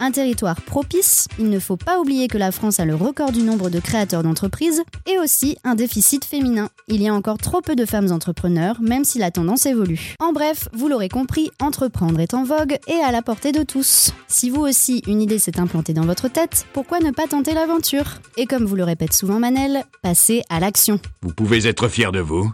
Un 0.00 0.10
territoire 0.10 0.60
propice, 0.62 1.28
il 1.38 1.48
ne 1.48 1.60
faut 1.60 1.76
pas 1.76 2.00
oublier 2.00 2.26
que 2.26 2.38
la 2.38 2.50
France 2.50 2.80
a 2.80 2.84
le 2.84 2.96
record 2.96 3.30
du 3.30 3.42
nombre 3.42 3.70
de 3.70 3.78
créateurs 3.78 4.24
d'entreprises, 4.24 4.82
et 5.06 5.18
aussi 5.18 5.58
un 5.62 5.76
déficit 5.76 6.24
féminin. 6.24 6.70
Il 6.88 7.02
y 7.02 7.08
a 7.08 7.14
encore 7.14 7.38
trop 7.38 7.60
peu 7.60 7.76
de 7.76 7.84
femmes 7.84 8.10
entrepreneurs, 8.10 8.80
même 8.80 9.04
si 9.04 9.18
la 9.18 9.30
tendance 9.30 9.66
évolue. 9.66 10.14
En 10.18 10.32
bref, 10.32 10.68
vous 10.72 10.88
l'aurez 10.88 11.08
compris, 11.08 11.50
entreprendre 11.60 12.18
est 12.18 12.34
en 12.34 12.42
vogue 12.42 12.78
et 12.88 13.00
à 13.04 13.12
la 13.12 13.22
portée 13.22 13.52
de 13.52 13.62
tous. 13.62 14.12
Si 14.26 14.50
vous 14.50 14.62
aussi, 14.62 15.02
une 15.06 15.22
idée 15.22 15.38
s'est 15.38 15.60
implantée 15.68 15.92
dans 15.92 16.06
votre 16.06 16.28
tête, 16.28 16.66
pourquoi 16.72 16.98
ne 16.98 17.10
pas 17.10 17.26
tenter 17.26 17.52
l'aventure? 17.52 18.22
Et 18.38 18.46
comme 18.46 18.64
vous 18.64 18.74
le 18.74 18.84
répète 18.84 19.12
souvent 19.12 19.38
Manel, 19.38 19.84
passez 20.02 20.42
à 20.48 20.60
l'action. 20.60 20.98
Vous 21.20 21.34
pouvez 21.34 21.66
être 21.66 21.88
fier 21.88 22.10
de 22.10 22.20
vous. 22.20 22.50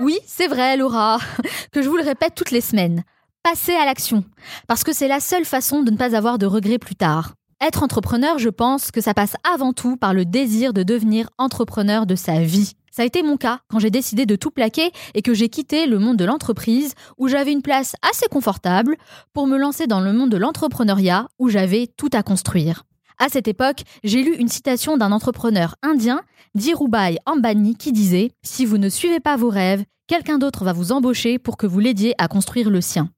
Oui, 0.00 0.18
c'est 0.26 0.48
vrai, 0.48 0.76
Laura, 0.76 1.18
que 1.72 1.82
je 1.82 1.88
vous 1.88 1.96
le 1.96 2.02
répète 2.02 2.34
toutes 2.34 2.50
les 2.50 2.60
semaines. 2.60 3.04
Passez 3.44 3.74
à 3.74 3.84
l'action, 3.84 4.24
parce 4.66 4.82
que 4.82 4.92
c'est 4.92 5.06
la 5.06 5.20
seule 5.20 5.44
façon 5.44 5.84
de 5.84 5.92
ne 5.92 5.96
pas 5.96 6.16
avoir 6.16 6.38
de 6.38 6.46
regrets 6.46 6.78
plus 6.78 6.96
tard. 6.96 7.34
Être 7.60 7.84
entrepreneur, 7.84 8.40
je 8.40 8.48
pense 8.48 8.90
que 8.90 9.00
ça 9.00 9.14
passe 9.14 9.36
avant 9.48 9.72
tout 9.72 9.96
par 9.96 10.14
le 10.14 10.24
désir 10.24 10.72
de 10.72 10.82
devenir 10.82 11.30
entrepreneur 11.38 12.06
de 12.06 12.16
sa 12.16 12.40
vie. 12.40 12.72
Ça 12.96 13.02
a 13.02 13.04
été 13.04 13.22
mon 13.22 13.36
cas 13.36 13.60
quand 13.68 13.78
j'ai 13.78 13.90
décidé 13.90 14.24
de 14.24 14.36
tout 14.36 14.50
plaquer 14.50 14.90
et 15.12 15.20
que 15.20 15.34
j'ai 15.34 15.50
quitté 15.50 15.86
le 15.86 15.98
monde 15.98 16.16
de 16.16 16.24
l'entreprise 16.24 16.94
où 17.18 17.28
j'avais 17.28 17.52
une 17.52 17.60
place 17.60 17.94
assez 18.00 18.26
confortable 18.26 18.96
pour 19.34 19.46
me 19.46 19.58
lancer 19.58 19.86
dans 19.86 20.00
le 20.00 20.14
monde 20.14 20.30
de 20.30 20.38
l'entrepreneuriat 20.38 21.28
où 21.38 21.50
j'avais 21.50 21.88
tout 21.98 22.08
à 22.14 22.22
construire. 22.22 22.84
À 23.18 23.28
cette 23.28 23.48
époque, 23.48 23.82
j'ai 24.02 24.22
lu 24.22 24.34
une 24.36 24.48
citation 24.48 24.96
d'un 24.96 25.12
entrepreneur 25.12 25.76
indien, 25.82 26.22
Dhirubhai 26.54 27.18
Ambani, 27.26 27.76
qui 27.76 27.92
disait 27.92 28.30
Si 28.42 28.64
vous 28.64 28.78
ne 28.78 28.88
suivez 28.88 29.20
pas 29.20 29.36
vos 29.36 29.50
rêves, 29.50 29.84
quelqu'un 30.06 30.38
d'autre 30.38 30.64
va 30.64 30.72
vous 30.72 30.90
embaucher 30.90 31.38
pour 31.38 31.58
que 31.58 31.66
vous 31.66 31.80
l'aidiez 31.80 32.14
à 32.16 32.28
construire 32.28 32.70
le 32.70 32.80
sien. 32.80 33.10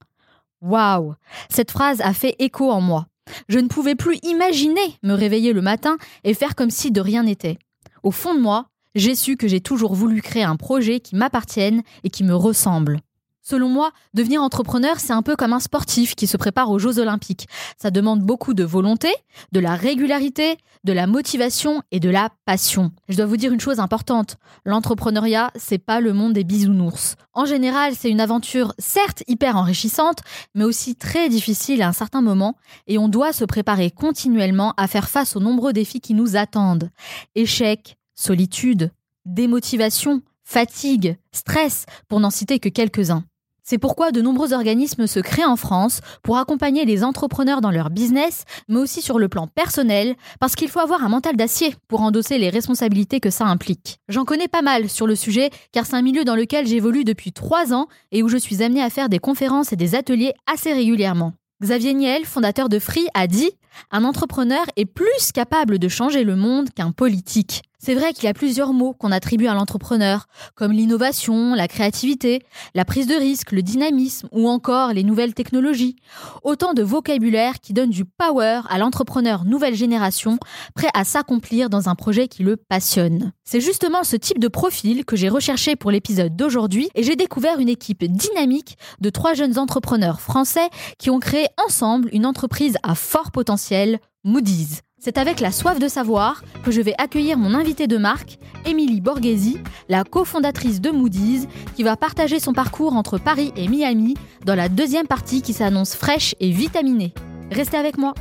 Waouh 0.60 1.14
Cette 1.50 1.70
phrase 1.70 2.00
a 2.00 2.14
fait 2.14 2.34
écho 2.40 2.68
en 2.72 2.80
moi. 2.80 3.06
Je 3.48 3.60
ne 3.60 3.68
pouvais 3.68 3.94
plus 3.94 4.18
imaginer 4.24 4.98
me 5.04 5.12
réveiller 5.12 5.52
le 5.52 5.62
matin 5.62 5.98
et 6.24 6.34
faire 6.34 6.56
comme 6.56 6.70
si 6.70 6.90
de 6.90 7.00
rien 7.00 7.22
n'était. 7.22 7.58
Au 8.02 8.10
fond 8.10 8.34
de 8.34 8.40
moi, 8.40 8.66
j'ai 8.98 9.14
su 9.14 9.36
que 9.36 9.48
j'ai 9.48 9.60
toujours 9.60 9.94
voulu 9.94 10.20
créer 10.22 10.42
un 10.42 10.56
projet 10.56 11.00
qui 11.00 11.16
m'appartienne 11.16 11.82
et 12.04 12.10
qui 12.10 12.24
me 12.24 12.34
ressemble. 12.34 13.00
Selon 13.48 13.70
moi, 13.70 13.92
devenir 14.12 14.42
entrepreneur, 14.42 15.00
c'est 15.00 15.14
un 15.14 15.22
peu 15.22 15.34
comme 15.34 15.54
un 15.54 15.60
sportif 15.60 16.14
qui 16.14 16.26
se 16.26 16.36
prépare 16.36 16.68
aux 16.70 16.78
Jeux 16.78 16.98
olympiques. 16.98 17.48
Ça 17.80 17.90
demande 17.90 18.20
beaucoup 18.20 18.52
de 18.52 18.62
volonté, 18.62 19.08
de 19.52 19.60
la 19.60 19.74
régularité, 19.74 20.58
de 20.84 20.92
la 20.92 21.06
motivation 21.06 21.82
et 21.90 21.98
de 21.98 22.10
la 22.10 22.28
passion. 22.44 22.90
Je 23.08 23.16
dois 23.16 23.24
vous 23.24 23.38
dire 23.38 23.50
une 23.50 23.60
chose 23.60 23.80
importante, 23.80 24.36
l'entrepreneuriat, 24.66 25.50
c'est 25.56 25.78
pas 25.78 26.00
le 26.00 26.12
monde 26.12 26.34
des 26.34 26.44
bisounours. 26.44 27.14
En 27.32 27.46
général, 27.46 27.94
c'est 27.96 28.10
une 28.10 28.20
aventure 28.20 28.74
certes 28.78 29.22
hyper 29.28 29.56
enrichissante, 29.56 30.18
mais 30.54 30.64
aussi 30.64 30.94
très 30.94 31.30
difficile 31.30 31.80
à 31.80 31.88
un 31.88 31.92
certain 31.92 32.20
moment 32.20 32.56
et 32.86 32.98
on 32.98 33.08
doit 33.08 33.32
se 33.32 33.46
préparer 33.46 33.90
continuellement 33.90 34.74
à 34.76 34.88
faire 34.88 35.08
face 35.08 35.36
aux 35.36 35.40
nombreux 35.40 35.72
défis 35.72 36.00
qui 36.00 36.12
nous 36.12 36.36
attendent. 36.36 36.90
Échecs, 37.34 37.97
solitude, 38.18 38.90
démotivation, 39.24 40.22
fatigue, 40.42 41.16
stress, 41.32 41.86
pour 42.08 42.20
n'en 42.20 42.30
citer 42.30 42.58
que 42.58 42.68
quelques-uns. 42.68 43.24
C'est 43.62 43.76
pourquoi 43.76 44.12
de 44.12 44.22
nombreux 44.22 44.54
organismes 44.54 45.06
se 45.06 45.20
créent 45.20 45.44
en 45.44 45.56
France 45.56 46.00
pour 46.22 46.38
accompagner 46.38 46.86
les 46.86 47.04
entrepreneurs 47.04 47.60
dans 47.60 47.70
leur 47.70 47.90
business, 47.90 48.44
mais 48.66 48.78
aussi 48.78 49.02
sur 49.02 49.18
le 49.18 49.28
plan 49.28 49.46
personnel, 49.46 50.16
parce 50.40 50.56
qu'il 50.56 50.70
faut 50.70 50.80
avoir 50.80 51.04
un 51.04 51.10
mental 51.10 51.36
d'acier 51.36 51.76
pour 51.86 52.00
endosser 52.00 52.38
les 52.38 52.48
responsabilités 52.48 53.20
que 53.20 53.28
ça 53.28 53.44
implique. 53.44 53.98
J'en 54.08 54.24
connais 54.24 54.48
pas 54.48 54.62
mal 54.62 54.88
sur 54.88 55.06
le 55.06 55.14
sujet, 55.14 55.50
car 55.70 55.84
c'est 55.84 55.96
un 55.96 56.02
milieu 56.02 56.24
dans 56.24 56.34
lequel 56.34 56.66
j'évolue 56.66 57.04
depuis 57.04 57.32
trois 57.32 57.74
ans 57.74 57.88
et 58.10 58.22
où 58.22 58.28
je 58.30 58.38
suis 58.38 58.62
amenée 58.62 58.82
à 58.82 58.88
faire 58.88 59.10
des 59.10 59.18
conférences 59.18 59.74
et 59.74 59.76
des 59.76 59.94
ateliers 59.94 60.32
assez 60.46 60.72
régulièrement. 60.72 61.34
Xavier 61.60 61.92
Niel, 61.92 62.24
fondateur 62.24 62.70
de 62.70 62.78
Free, 62.78 63.08
a 63.12 63.26
dit 63.26 63.50
Un 63.90 64.04
entrepreneur 64.04 64.64
est 64.76 64.86
plus 64.86 65.32
capable 65.34 65.78
de 65.78 65.88
changer 65.88 66.24
le 66.24 66.36
monde 66.36 66.70
qu'un 66.70 66.92
politique. 66.92 67.62
C'est 67.80 67.94
vrai 67.94 68.12
qu'il 68.12 68.24
y 68.24 68.28
a 68.28 68.34
plusieurs 68.34 68.72
mots 68.72 68.92
qu'on 68.92 69.12
attribue 69.12 69.46
à 69.46 69.54
l'entrepreneur, 69.54 70.26
comme 70.56 70.72
l'innovation, 70.72 71.54
la 71.54 71.68
créativité, 71.68 72.42
la 72.74 72.84
prise 72.84 73.06
de 73.06 73.14
risque, 73.14 73.52
le 73.52 73.62
dynamisme 73.62 74.28
ou 74.32 74.48
encore 74.48 74.92
les 74.92 75.04
nouvelles 75.04 75.32
technologies. 75.32 75.94
Autant 76.42 76.74
de 76.74 76.82
vocabulaire 76.82 77.60
qui 77.60 77.72
donnent 77.72 77.90
du 77.90 78.04
power 78.04 78.62
à 78.68 78.78
l'entrepreneur 78.78 79.44
nouvelle 79.44 79.76
génération, 79.76 80.38
prêt 80.74 80.90
à 80.92 81.04
s'accomplir 81.04 81.70
dans 81.70 81.88
un 81.88 81.94
projet 81.94 82.26
qui 82.26 82.42
le 82.42 82.56
passionne. 82.56 83.32
C'est 83.44 83.60
justement 83.60 84.02
ce 84.02 84.16
type 84.16 84.40
de 84.40 84.48
profil 84.48 85.04
que 85.04 85.14
j'ai 85.14 85.28
recherché 85.28 85.76
pour 85.76 85.92
l'épisode 85.92 86.34
d'aujourd'hui 86.34 86.90
et 86.96 87.04
j'ai 87.04 87.14
découvert 87.14 87.60
une 87.60 87.68
équipe 87.68 88.04
dynamique 88.04 88.76
de 89.00 89.10
trois 89.10 89.34
jeunes 89.34 89.56
entrepreneurs 89.56 90.20
français 90.20 90.68
qui 90.98 91.10
ont 91.10 91.20
créé 91.20 91.46
ensemble 91.64 92.08
une 92.12 92.26
entreprise 92.26 92.76
à 92.82 92.96
fort 92.96 93.30
potentiel, 93.30 94.00
Moody's. 94.24 94.82
C'est 95.00 95.16
avec 95.16 95.38
la 95.38 95.52
soif 95.52 95.78
de 95.78 95.86
savoir 95.86 96.42
que 96.64 96.72
je 96.72 96.80
vais 96.80 96.94
accueillir 96.98 97.38
mon 97.38 97.54
invité 97.54 97.86
de 97.86 97.96
marque, 97.98 98.38
Émilie 98.66 99.00
Borghesi, 99.00 99.58
la 99.88 100.02
cofondatrice 100.02 100.80
de 100.80 100.90
Moody's, 100.90 101.46
qui 101.76 101.84
va 101.84 101.96
partager 101.96 102.40
son 102.40 102.52
parcours 102.52 102.94
entre 102.94 103.16
Paris 103.16 103.52
et 103.56 103.68
Miami 103.68 104.14
dans 104.44 104.56
la 104.56 104.68
deuxième 104.68 105.06
partie 105.06 105.40
qui 105.40 105.52
s'annonce 105.52 105.94
fraîche 105.94 106.34
et 106.40 106.50
vitaminée. 106.50 107.12
Restez 107.52 107.76
avec 107.76 107.96
moi. 107.96 108.14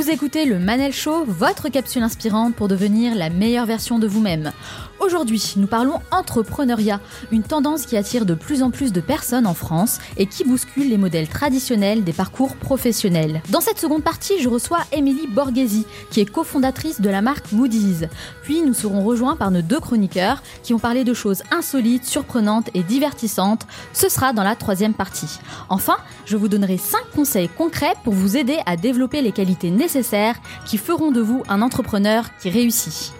Vous 0.00 0.08
écoutez 0.08 0.46
le 0.46 0.58
Manel 0.58 0.94
Show, 0.94 1.24
votre 1.26 1.68
capsule 1.68 2.02
inspirante 2.02 2.54
pour 2.54 2.68
devenir 2.68 3.14
la 3.14 3.28
meilleure 3.28 3.66
version 3.66 3.98
de 3.98 4.06
vous-même. 4.06 4.50
Aujourd'hui, 5.00 5.54
nous 5.56 5.66
parlons 5.66 6.00
entrepreneuriat, 6.10 7.00
une 7.32 7.42
tendance 7.42 7.86
qui 7.86 7.96
attire 7.96 8.26
de 8.26 8.34
plus 8.34 8.62
en 8.62 8.70
plus 8.70 8.92
de 8.92 9.00
personnes 9.00 9.46
en 9.46 9.54
France 9.54 9.98
et 10.18 10.26
qui 10.26 10.44
bouscule 10.44 10.90
les 10.90 10.98
modèles 10.98 11.26
traditionnels 11.26 12.04
des 12.04 12.12
parcours 12.12 12.54
professionnels. 12.56 13.40
Dans 13.48 13.62
cette 13.62 13.78
seconde 13.78 14.02
partie, 14.02 14.40
je 14.42 14.48
reçois 14.50 14.80
Émilie 14.92 15.26
Borghesi, 15.26 15.86
qui 16.10 16.20
est 16.20 16.26
cofondatrice 16.26 17.00
de 17.00 17.08
la 17.08 17.22
marque 17.22 17.50
Moody's. 17.52 18.04
Puis 18.42 18.60
nous 18.60 18.74
serons 18.74 19.02
rejoints 19.02 19.36
par 19.36 19.50
nos 19.50 19.62
deux 19.62 19.80
chroniqueurs 19.80 20.42
qui 20.62 20.74
ont 20.74 20.78
parlé 20.78 21.02
de 21.02 21.14
choses 21.14 21.42
insolites, 21.50 22.04
surprenantes 22.04 22.68
et 22.74 22.82
divertissantes. 22.82 23.66
Ce 23.94 24.10
sera 24.10 24.34
dans 24.34 24.44
la 24.44 24.54
troisième 24.54 24.94
partie. 24.94 25.38
Enfin, 25.70 25.96
je 26.26 26.36
vous 26.36 26.48
donnerai 26.48 26.76
5 26.76 26.98
conseils 27.16 27.48
concrets 27.48 27.94
pour 28.04 28.12
vous 28.12 28.36
aider 28.36 28.58
à 28.66 28.76
développer 28.76 29.22
les 29.22 29.32
qualités 29.32 29.70
nécessaires 29.70 30.36
qui 30.66 30.76
feront 30.76 31.10
de 31.10 31.22
vous 31.22 31.42
un 31.48 31.62
entrepreneur 31.62 32.26
qui 32.38 32.50
réussit. 32.50 33.14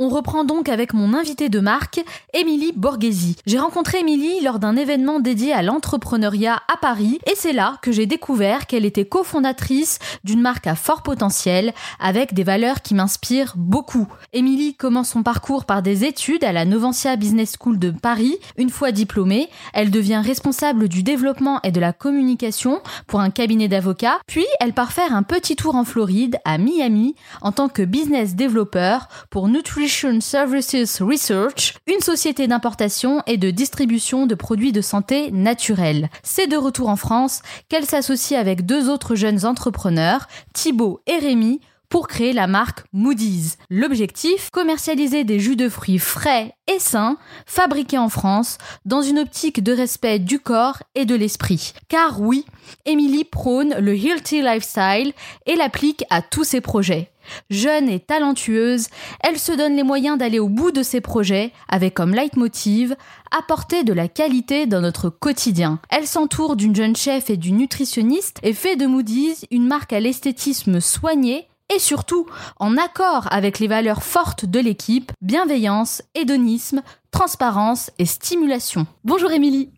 On 0.00 0.08
reprend 0.08 0.42
donc 0.42 0.68
avec 0.68 0.92
mon 0.92 1.14
invité 1.14 1.48
de 1.48 1.60
marque, 1.60 2.04
Émilie 2.32 2.72
Borghesi. 2.74 3.36
J'ai 3.46 3.60
rencontré 3.60 4.00
Émilie 4.00 4.40
lors 4.42 4.58
d'un 4.58 4.74
événement 4.74 5.20
dédié 5.20 5.52
à 5.52 5.62
l'entrepreneuriat 5.62 6.60
à 6.66 6.76
Paris 6.76 7.20
et 7.30 7.36
c'est 7.36 7.52
là 7.52 7.76
que 7.80 7.92
j'ai 7.92 8.06
découvert 8.06 8.66
qu'elle 8.66 8.86
était 8.86 9.04
cofondatrice 9.04 10.00
d'une 10.24 10.40
marque 10.40 10.66
à 10.66 10.74
fort 10.74 11.04
potentiel 11.04 11.72
avec 12.00 12.34
des 12.34 12.42
valeurs 12.42 12.82
qui 12.82 12.94
m'inspirent 12.94 13.54
beaucoup. 13.56 14.08
Émilie 14.32 14.74
commence 14.74 15.10
son 15.10 15.22
parcours 15.22 15.64
par 15.64 15.80
des 15.80 16.04
études 16.04 16.42
à 16.42 16.50
la 16.50 16.64
Novantia 16.64 17.14
Business 17.14 17.54
School 17.56 17.78
de 17.78 17.92
Paris. 17.92 18.36
Une 18.56 18.70
fois 18.70 18.90
diplômée, 18.90 19.48
elle 19.74 19.92
devient 19.92 20.22
responsable 20.24 20.88
du 20.88 21.04
développement 21.04 21.60
et 21.62 21.70
de 21.70 21.78
la 21.78 21.92
communication 21.92 22.80
pour 23.06 23.20
un 23.20 23.30
cabinet 23.30 23.68
d'avocats, 23.68 24.18
puis 24.26 24.46
elle 24.58 24.72
part 24.72 24.90
faire 24.90 25.14
un 25.14 25.22
petit 25.22 25.54
tour 25.54 25.76
en 25.76 25.84
Floride, 25.84 26.38
à 26.44 26.58
Miami, 26.58 27.14
en 27.42 27.52
tant 27.52 27.68
que 27.68 27.82
business 27.82 28.34
développeur 28.34 29.06
pour 29.30 29.46
Services 29.86 31.02
Research, 31.02 31.74
une 31.86 32.00
société 32.00 32.46
d'importation 32.46 33.22
et 33.26 33.36
de 33.36 33.50
distribution 33.50 34.26
de 34.26 34.34
produits 34.34 34.72
de 34.72 34.80
santé 34.80 35.30
naturels. 35.30 36.08
C'est 36.22 36.46
de 36.46 36.56
retour 36.56 36.88
en 36.88 36.96
France 36.96 37.42
qu'elle 37.68 37.84
s'associe 37.84 38.40
avec 38.40 38.64
deux 38.64 38.88
autres 38.88 39.14
jeunes 39.14 39.44
entrepreneurs, 39.44 40.26
Thibaut 40.52 41.00
et 41.06 41.18
Rémi, 41.18 41.60
pour 41.88 42.08
créer 42.08 42.32
la 42.32 42.46
marque 42.46 42.84
Moody's. 42.92 43.56
L'objectif, 43.70 44.50
commercialiser 44.50 45.22
des 45.22 45.38
jus 45.38 45.54
de 45.54 45.68
fruits 45.68 45.98
frais 46.00 46.52
et 46.66 46.80
sains, 46.80 47.16
fabriqués 47.46 47.98
en 47.98 48.08
France, 48.08 48.58
dans 48.84 49.02
une 49.02 49.18
optique 49.20 49.62
de 49.62 49.72
respect 49.72 50.18
du 50.18 50.40
corps 50.40 50.82
et 50.94 51.04
de 51.04 51.14
l'esprit. 51.14 51.72
Car 51.88 52.20
oui, 52.20 52.46
Emily 52.84 53.24
prône 53.24 53.76
le 53.78 53.94
healthy 53.94 54.42
lifestyle 54.42 55.12
et 55.46 55.56
l'applique 55.56 56.04
à 56.10 56.20
tous 56.20 56.44
ses 56.44 56.60
projets. 56.60 57.10
Jeune 57.50 57.88
et 57.88 58.00
talentueuse, 58.00 58.88
elle 59.20 59.38
se 59.38 59.52
donne 59.52 59.76
les 59.76 59.82
moyens 59.82 60.18
d'aller 60.18 60.38
au 60.38 60.48
bout 60.48 60.72
de 60.72 60.82
ses 60.82 61.00
projets 61.00 61.52
avec 61.68 61.94
comme 61.94 62.14
leitmotiv 62.14 62.96
apporter 63.30 63.84
de 63.84 63.92
la 63.92 64.08
qualité 64.08 64.66
dans 64.66 64.80
notre 64.80 65.08
quotidien. 65.08 65.80
Elle 65.90 66.06
s'entoure 66.06 66.56
d'une 66.56 66.74
jeune 66.74 66.96
chef 66.96 67.30
et 67.30 67.36
d'une 67.36 67.56
nutritionniste 67.56 68.38
et 68.42 68.52
fait 68.52 68.76
de 68.76 68.86
Moody's 68.86 69.44
une 69.50 69.66
marque 69.66 69.92
à 69.92 70.00
l'esthétisme 70.00 70.80
soigné 70.80 71.48
et 71.74 71.78
surtout 71.78 72.26
en 72.58 72.76
accord 72.76 73.26
avec 73.30 73.58
les 73.58 73.68
valeurs 73.68 74.02
fortes 74.02 74.44
de 74.44 74.60
l'équipe, 74.60 75.12
bienveillance, 75.22 76.02
hédonisme, 76.14 76.82
transparence 77.10 77.90
et 77.98 78.06
stimulation. 78.06 78.86
Bonjour 79.04 79.30
Émilie. 79.30 79.70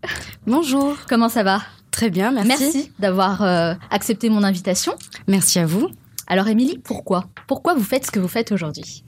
Bonjour. 0.46 0.96
Comment 1.08 1.28
ça 1.28 1.42
va? 1.42 1.60
Très 1.90 2.10
bien, 2.10 2.30
merci. 2.30 2.48
Merci 2.48 2.92
d'avoir 2.98 3.42
euh, 3.42 3.74
accepté 3.90 4.28
mon 4.28 4.42
invitation. 4.42 4.94
Merci 5.28 5.58
à 5.58 5.66
vous. 5.66 5.88
Alors 6.26 6.48
Émilie, 6.48 6.78
pourquoi? 6.78 7.28
Pourquoi 7.46 7.74
vous 7.74 7.84
faites 7.84 8.06
ce 8.06 8.10
que 8.10 8.18
vous 8.18 8.28
faites 8.28 8.52
aujourd'hui? 8.52 9.04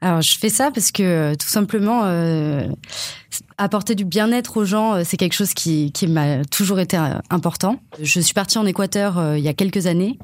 Alors 0.00 0.20
je 0.20 0.36
fais 0.36 0.50
ça 0.50 0.70
parce 0.70 0.92
que 0.92 1.34
tout 1.34 1.48
simplement 1.48 2.02
euh, 2.04 2.68
apporter 3.56 3.94
du 3.94 4.04
bien-être 4.04 4.58
aux 4.58 4.64
gens, 4.64 4.94
euh, 4.94 5.02
c'est 5.04 5.16
quelque 5.16 5.32
chose 5.32 5.54
qui, 5.54 5.90
m'a 6.08 6.44
toujours 6.44 6.80
été 6.80 6.96
euh, 6.98 7.18
important. 7.30 7.80
Je 8.02 8.20
suis 8.20 8.34
partie 8.34 8.58
en 8.58 8.66
Équateur 8.66 9.18
euh, 9.18 9.38
il 9.38 9.44
y 9.44 9.48
a 9.48 9.54
quelques 9.54 9.86
années 9.86 10.18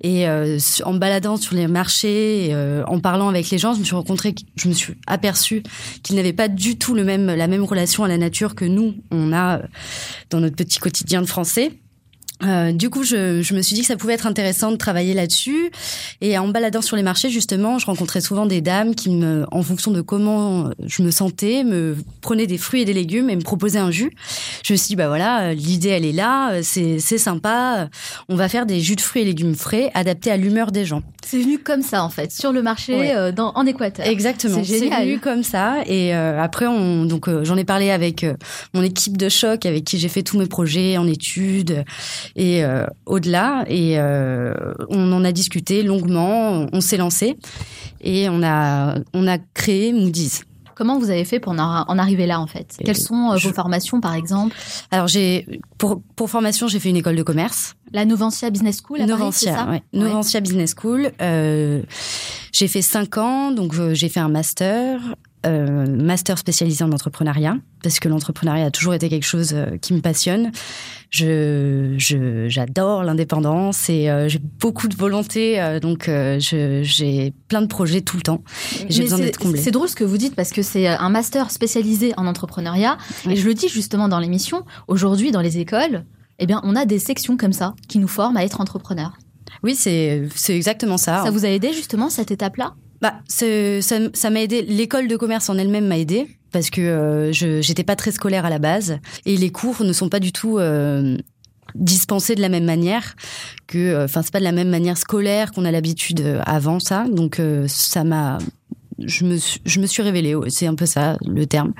et 0.00 0.28
euh, 0.28 0.58
en 0.84 0.94
me 0.94 0.98
baladant 0.98 1.36
sur 1.36 1.54
les 1.54 1.68
marchés, 1.68 2.48
euh, 2.52 2.82
en 2.86 2.98
parlant 2.98 3.28
avec 3.28 3.50
les 3.50 3.58
gens, 3.58 3.74
je 3.74 3.80
me 3.80 3.84
suis 3.84 3.94
rencontrée, 3.94 4.34
je 4.56 4.68
me 4.68 4.74
suis 4.74 4.94
aperçue 5.06 5.62
qu'ils 6.02 6.16
n'avaient 6.16 6.32
pas 6.32 6.48
du 6.48 6.76
tout 6.76 6.94
le 6.94 7.04
même 7.04 7.26
la 7.26 7.46
même 7.46 7.62
relation 7.62 8.04
à 8.04 8.08
la 8.08 8.18
nature 8.18 8.54
que 8.54 8.64
nous 8.64 8.96
on 9.10 9.32
a 9.32 9.60
dans 10.30 10.40
notre 10.40 10.56
petit 10.56 10.78
quotidien 10.78 11.20
de 11.22 11.26
français. 11.26 11.72
Euh, 12.42 12.72
du 12.72 12.90
coup, 12.90 13.02
je, 13.02 13.42
je, 13.42 13.54
me 13.54 13.62
suis 13.62 13.74
dit 13.74 13.82
que 13.82 13.86
ça 13.86 13.96
pouvait 13.96 14.14
être 14.14 14.26
intéressant 14.26 14.70
de 14.72 14.76
travailler 14.76 15.14
là-dessus. 15.14 15.70
Et 16.20 16.38
en 16.38 16.48
baladant 16.48 16.82
sur 16.82 16.96
les 16.96 17.02
marchés, 17.02 17.30
justement, 17.30 17.78
je 17.78 17.86
rencontrais 17.86 18.20
souvent 18.20 18.46
des 18.46 18.60
dames 18.60 18.94
qui, 18.94 19.10
me, 19.10 19.44
en 19.50 19.62
fonction 19.62 19.90
de 19.90 20.00
comment 20.00 20.70
je 20.84 21.02
me 21.02 21.10
sentais, 21.10 21.64
me 21.64 21.96
prenaient 22.20 22.46
des 22.46 22.58
fruits 22.58 22.82
et 22.82 22.84
des 22.84 22.94
légumes 22.94 23.30
et 23.30 23.36
me 23.36 23.42
proposaient 23.42 23.78
un 23.78 23.90
jus. 23.90 24.12
Je 24.64 24.72
me 24.72 24.76
suis 24.76 24.88
dit, 24.88 24.96
bah 24.96 25.08
voilà, 25.08 25.54
l'idée, 25.54 25.90
elle 25.90 26.04
est 26.04 26.12
là, 26.12 26.62
c'est 26.62 26.98
sympa. 27.00 27.88
On 28.28 28.36
va 28.36 28.48
faire 28.48 28.66
des 28.66 28.80
jus 28.80 28.96
de 28.96 29.00
fruits 29.00 29.22
et 29.22 29.24
légumes 29.24 29.54
frais 29.54 29.90
adaptés 29.94 30.30
à 30.30 30.36
l'humeur 30.36 30.72
des 30.72 30.84
gens. 30.84 31.02
C'est 31.24 31.38
venu 31.38 31.58
comme 31.58 31.82
ça, 31.82 32.02
en 32.02 32.08
fait, 32.08 32.32
sur 32.32 32.52
le 32.52 32.62
marché 32.62 32.94
Ouais. 32.94 33.14
euh, 33.14 33.30
dans, 33.32 33.52
en 33.54 33.66
Équateur. 33.66 34.06
Exactement. 34.06 34.62
C'est 34.64 34.88
venu 34.88 35.18
comme 35.20 35.42
ça. 35.42 35.76
Et 35.86 36.14
euh, 36.14 36.40
après, 36.42 36.66
on, 36.66 37.04
donc 37.04 37.28
euh, 37.28 37.44
j'en 37.44 37.56
ai 37.56 37.64
parlé 37.64 37.90
avec 37.90 38.24
euh, 38.24 38.34
mon 38.74 38.82
équipe 38.82 39.16
de 39.16 39.28
choc, 39.28 39.66
avec 39.66 39.84
qui 39.84 39.98
j'ai 39.98 40.08
fait 40.08 40.22
tous 40.22 40.38
mes 40.38 40.46
projets 40.46 40.96
en 40.96 41.06
études 41.06 41.84
et 42.36 42.64
euh, 42.64 42.86
au-delà. 43.06 43.64
Et 43.68 43.98
euh, 43.98 44.54
on 44.88 45.12
en 45.12 45.24
a 45.24 45.32
discuté 45.32 45.82
longuement. 45.82 46.66
On 46.72 46.80
s'est 46.80 46.96
lancé 46.96 47.36
et 48.00 48.28
on 48.28 48.42
a 48.42 48.96
on 49.14 49.26
a 49.26 49.38
créé 49.54 49.92
Moody's. 49.92 50.44
Comment 50.76 50.98
vous 50.98 51.10
avez 51.10 51.26
fait 51.26 51.40
pour 51.40 51.52
en, 51.52 51.58
en 51.58 51.98
arriver 51.98 52.26
là, 52.26 52.40
en 52.40 52.46
fait? 52.46 52.78
Quelles 52.82 52.96
sont 52.96 53.32
euh, 53.32 53.36
vos 53.36 53.52
formations, 53.52 54.00
par 54.00 54.14
exemple? 54.14 54.56
Alors 54.90 55.08
j'ai 55.08 55.60
pour 55.76 56.00
pour 56.16 56.30
formation, 56.30 56.68
j'ai 56.68 56.80
fait 56.80 56.88
une 56.88 56.96
école 56.96 57.16
de 57.16 57.22
commerce. 57.22 57.74
La 57.92 58.06
Novantia 58.06 58.48
Business 58.48 58.80
School 58.82 59.02
à 59.02 59.06
Paris, 59.06 59.30
c'est 59.32 59.50
Novantia, 59.50 59.54
ça? 59.54 59.68
ouais. 59.68 60.40
Business 60.40 60.74
School. 60.80 61.10
Euh, 61.20 61.82
j'ai 62.52 62.66
fait 62.68 62.80
cinq 62.80 63.18
ans, 63.18 63.50
donc 63.50 63.74
j'ai 63.92 64.08
fait 64.08 64.20
un 64.20 64.28
master, 64.28 65.00
euh, 65.46 65.86
master 65.86 66.38
spécialisé 66.38 66.84
en 66.84 66.92
entrepreneuriat, 66.92 67.56
parce 67.82 67.98
que 68.00 68.08
l'entrepreneuriat 68.08 68.66
a 68.66 68.70
toujours 68.70 68.94
été 68.94 69.08
quelque 69.08 69.24
chose 69.26 69.52
euh, 69.54 69.76
qui 69.78 69.94
me 69.94 70.00
passionne. 70.00 70.50
Je, 71.10 71.94
j'adore 72.48 73.02
l'indépendance 73.02 73.88
et 73.88 74.08
euh, 74.10 74.28
j'ai 74.28 74.38
beaucoup 74.38 74.86
de 74.88 74.94
volonté, 74.94 75.78
donc 75.80 76.08
j'ai 76.38 77.32
plein 77.48 77.62
de 77.62 77.66
projets 77.66 78.00
tout 78.00 78.16
le 78.16 78.22
temps. 78.22 78.42
J'ai 78.88 79.02
besoin 79.02 79.18
c'est- 79.18 79.24
d'être 79.24 79.38
comblée. 79.38 79.60
C'est 79.60 79.70
drôle 79.70 79.88
ce 79.88 79.96
que 79.96 80.04
vous 80.04 80.18
dites 80.18 80.34
parce 80.36 80.50
que 80.50 80.62
c'est 80.62 80.86
un 80.86 81.08
master 81.08 81.50
spécialisé 81.50 82.12
en 82.16 82.26
entrepreneuriat. 82.26 82.96
Et 83.28 83.36
je 83.36 83.46
le 83.46 83.54
dis 83.54 83.68
justement 83.68 84.08
dans 84.08 84.18
l'émission, 84.20 84.64
aujourd'hui 84.88 85.30
dans 85.32 85.40
les 85.40 85.58
écoles, 85.58 86.04
eh 86.38 86.46
bien, 86.46 86.60
on 86.64 86.76
a 86.76 86.84
des 86.86 86.98
sections 86.98 87.36
comme 87.36 87.52
ça 87.52 87.74
qui 87.88 87.98
nous 87.98 88.08
forment 88.08 88.36
à 88.36 88.44
être 88.44 88.60
entrepreneurs. 88.60 89.12
Oui, 89.62 89.74
c'est 89.74 90.28
c'est 90.34 90.56
exactement 90.56 90.96
ça. 90.96 91.24
Ça 91.24 91.30
vous 91.30 91.44
a 91.44 91.48
aidé 91.48 91.72
justement 91.72 92.08
cette 92.08 92.30
étape-là? 92.30 92.74
Bah, 93.00 93.14
ça 93.28 93.46
ça 94.12 94.30
m'a 94.30 94.40
aidé. 94.42 94.62
L'école 94.62 95.08
de 95.08 95.16
commerce 95.16 95.48
en 95.48 95.56
elle-même 95.58 95.86
m'a 95.86 95.98
aidé 95.98 96.26
parce 96.52 96.68
que 96.70 96.80
euh, 96.80 97.32
je 97.32 97.60
j'étais 97.62 97.84
pas 97.84 97.96
très 97.96 98.12
scolaire 98.12 98.44
à 98.44 98.50
la 98.50 98.58
base 98.58 98.98
et 99.24 99.36
les 99.36 99.50
cours 99.50 99.82
ne 99.84 99.92
sont 99.92 100.08
pas 100.08 100.20
du 100.20 100.32
tout 100.32 100.58
euh, 100.58 101.16
dispensés 101.74 102.34
de 102.34 102.40
la 102.40 102.48
même 102.48 102.64
manière 102.64 103.14
que. 103.66 103.78
euh, 103.78 104.04
Enfin, 104.04 104.22
c'est 104.22 104.32
pas 104.32 104.38
de 104.40 104.44
la 104.44 104.52
même 104.52 104.68
manière 104.68 104.98
scolaire 104.98 105.52
qu'on 105.52 105.64
a 105.64 105.70
l'habitude 105.70 106.40
avant 106.44 106.80
ça. 106.80 107.06
Donc, 107.10 107.38
euh, 107.40 107.66
ça 107.68 108.04
m'a. 108.04 108.38
Je 108.98 109.24
me 109.24 109.38
suis, 109.38 109.62
je 109.64 109.80
me 109.80 109.86
suis 109.86 110.02
révélée. 110.02 110.34
C'est 110.48 110.66
un 110.66 110.74
peu 110.74 110.84
ça 110.84 111.16
le 111.26 111.46
terme. 111.46 111.72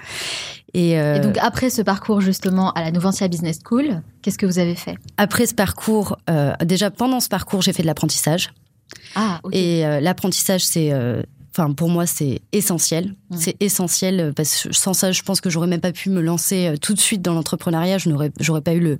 Et, 0.72 0.98
euh, 0.98 1.16
Et 1.16 1.20
donc 1.20 1.36
après 1.42 1.68
ce 1.68 1.82
parcours 1.82 2.20
justement 2.22 2.70
à 2.72 2.80
la 2.80 2.92
Novantia 2.92 3.26
Business 3.28 3.58
School, 3.68 4.00
qu'est-ce 4.22 4.38
que 4.38 4.46
vous 4.46 4.58
avez 4.60 4.76
fait? 4.76 4.94
Après 5.18 5.44
ce 5.46 5.54
parcours, 5.54 6.16
euh, 6.30 6.52
déjà 6.64 6.90
pendant 6.90 7.18
ce 7.20 7.28
parcours, 7.28 7.60
j'ai 7.60 7.72
fait 7.74 7.82
de 7.82 7.88
l'apprentissage. 7.88 8.52
Ah. 9.14 9.40
Et 9.52 9.84
euh, 9.86 10.00
l'apprentissage, 10.00 10.64
c'est, 10.64 10.92
euh, 10.92 11.22
enfin 11.52 11.72
pour 11.72 11.88
moi, 11.88 12.06
c'est 12.06 12.40
essentiel. 12.52 13.14
C'est 13.36 13.56
essentiel 13.60 14.20
euh, 14.20 14.32
parce 14.32 14.64
que 14.64 14.74
sans 14.74 14.92
ça, 14.92 15.12
je 15.12 15.22
pense 15.22 15.40
que 15.40 15.50
j'aurais 15.50 15.68
même 15.68 15.80
pas 15.80 15.92
pu 15.92 16.10
me 16.10 16.20
lancer 16.20 16.66
euh, 16.66 16.76
tout 16.76 16.94
de 16.94 17.00
suite 17.00 17.22
dans 17.22 17.32
l'entrepreneuriat. 17.34 17.98
Je 17.98 18.08
n'aurais, 18.08 18.32
j'aurais 18.40 18.60
pas 18.60 18.72
eu 18.72 18.80
le, 18.80 18.98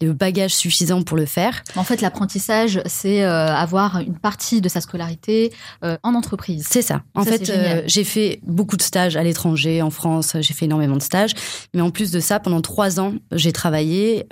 le 0.00 0.12
bagage 0.12 0.54
suffisant 0.54 1.02
pour 1.02 1.16
le 1.16 1.26
faire. 1.26 1.62
En 1.76 1.84
fait, 1.84 2.00
l'apprentissage, 2.00 2.80
c'est 2.86 3.22
euh, 3.22 3.54
avoir 3.54 3.98
une 4.00 4.18
partie 4.18 4.60
de 4.60 4.68
sa 4.68 4.80
scolarité 4.80 5.52
euh, 5.84 5.96
en 6.02 6.14
entreprise. 6.14 6.66
C'est 6.68 6.82
ça. 6.82 7.02
En 7.14 7.24
Ça, 7.24 7.32
fait, 7.32 7.50
euh, 7.50 7.82
j'ai 7.86 8.04
fait 8.04 8.40
beaucoup 8.44 8.76
de 8.76 8.82
stages 8.82 9.16
à 9.16 9.22
l'étranger, 9.22 9.82
en 9.82 9.90
France. 9.90 10.36
J'ai 10.40 10.54
fait 10.54 10.64
énormément 10.64 10.96
de 10.96 11.02
stages. 11.02 11.32
Mais 11.74 11.80
en 11.80 11.90
plus 11.90 12.10
de 12.10 12.20
ça, 12.20 12.40
pendant 12.40 12.60
trois 12.60 13.00
ans, 13.00 13.14
j'ai 13.32 13.52
travaillé. 13.52 14.26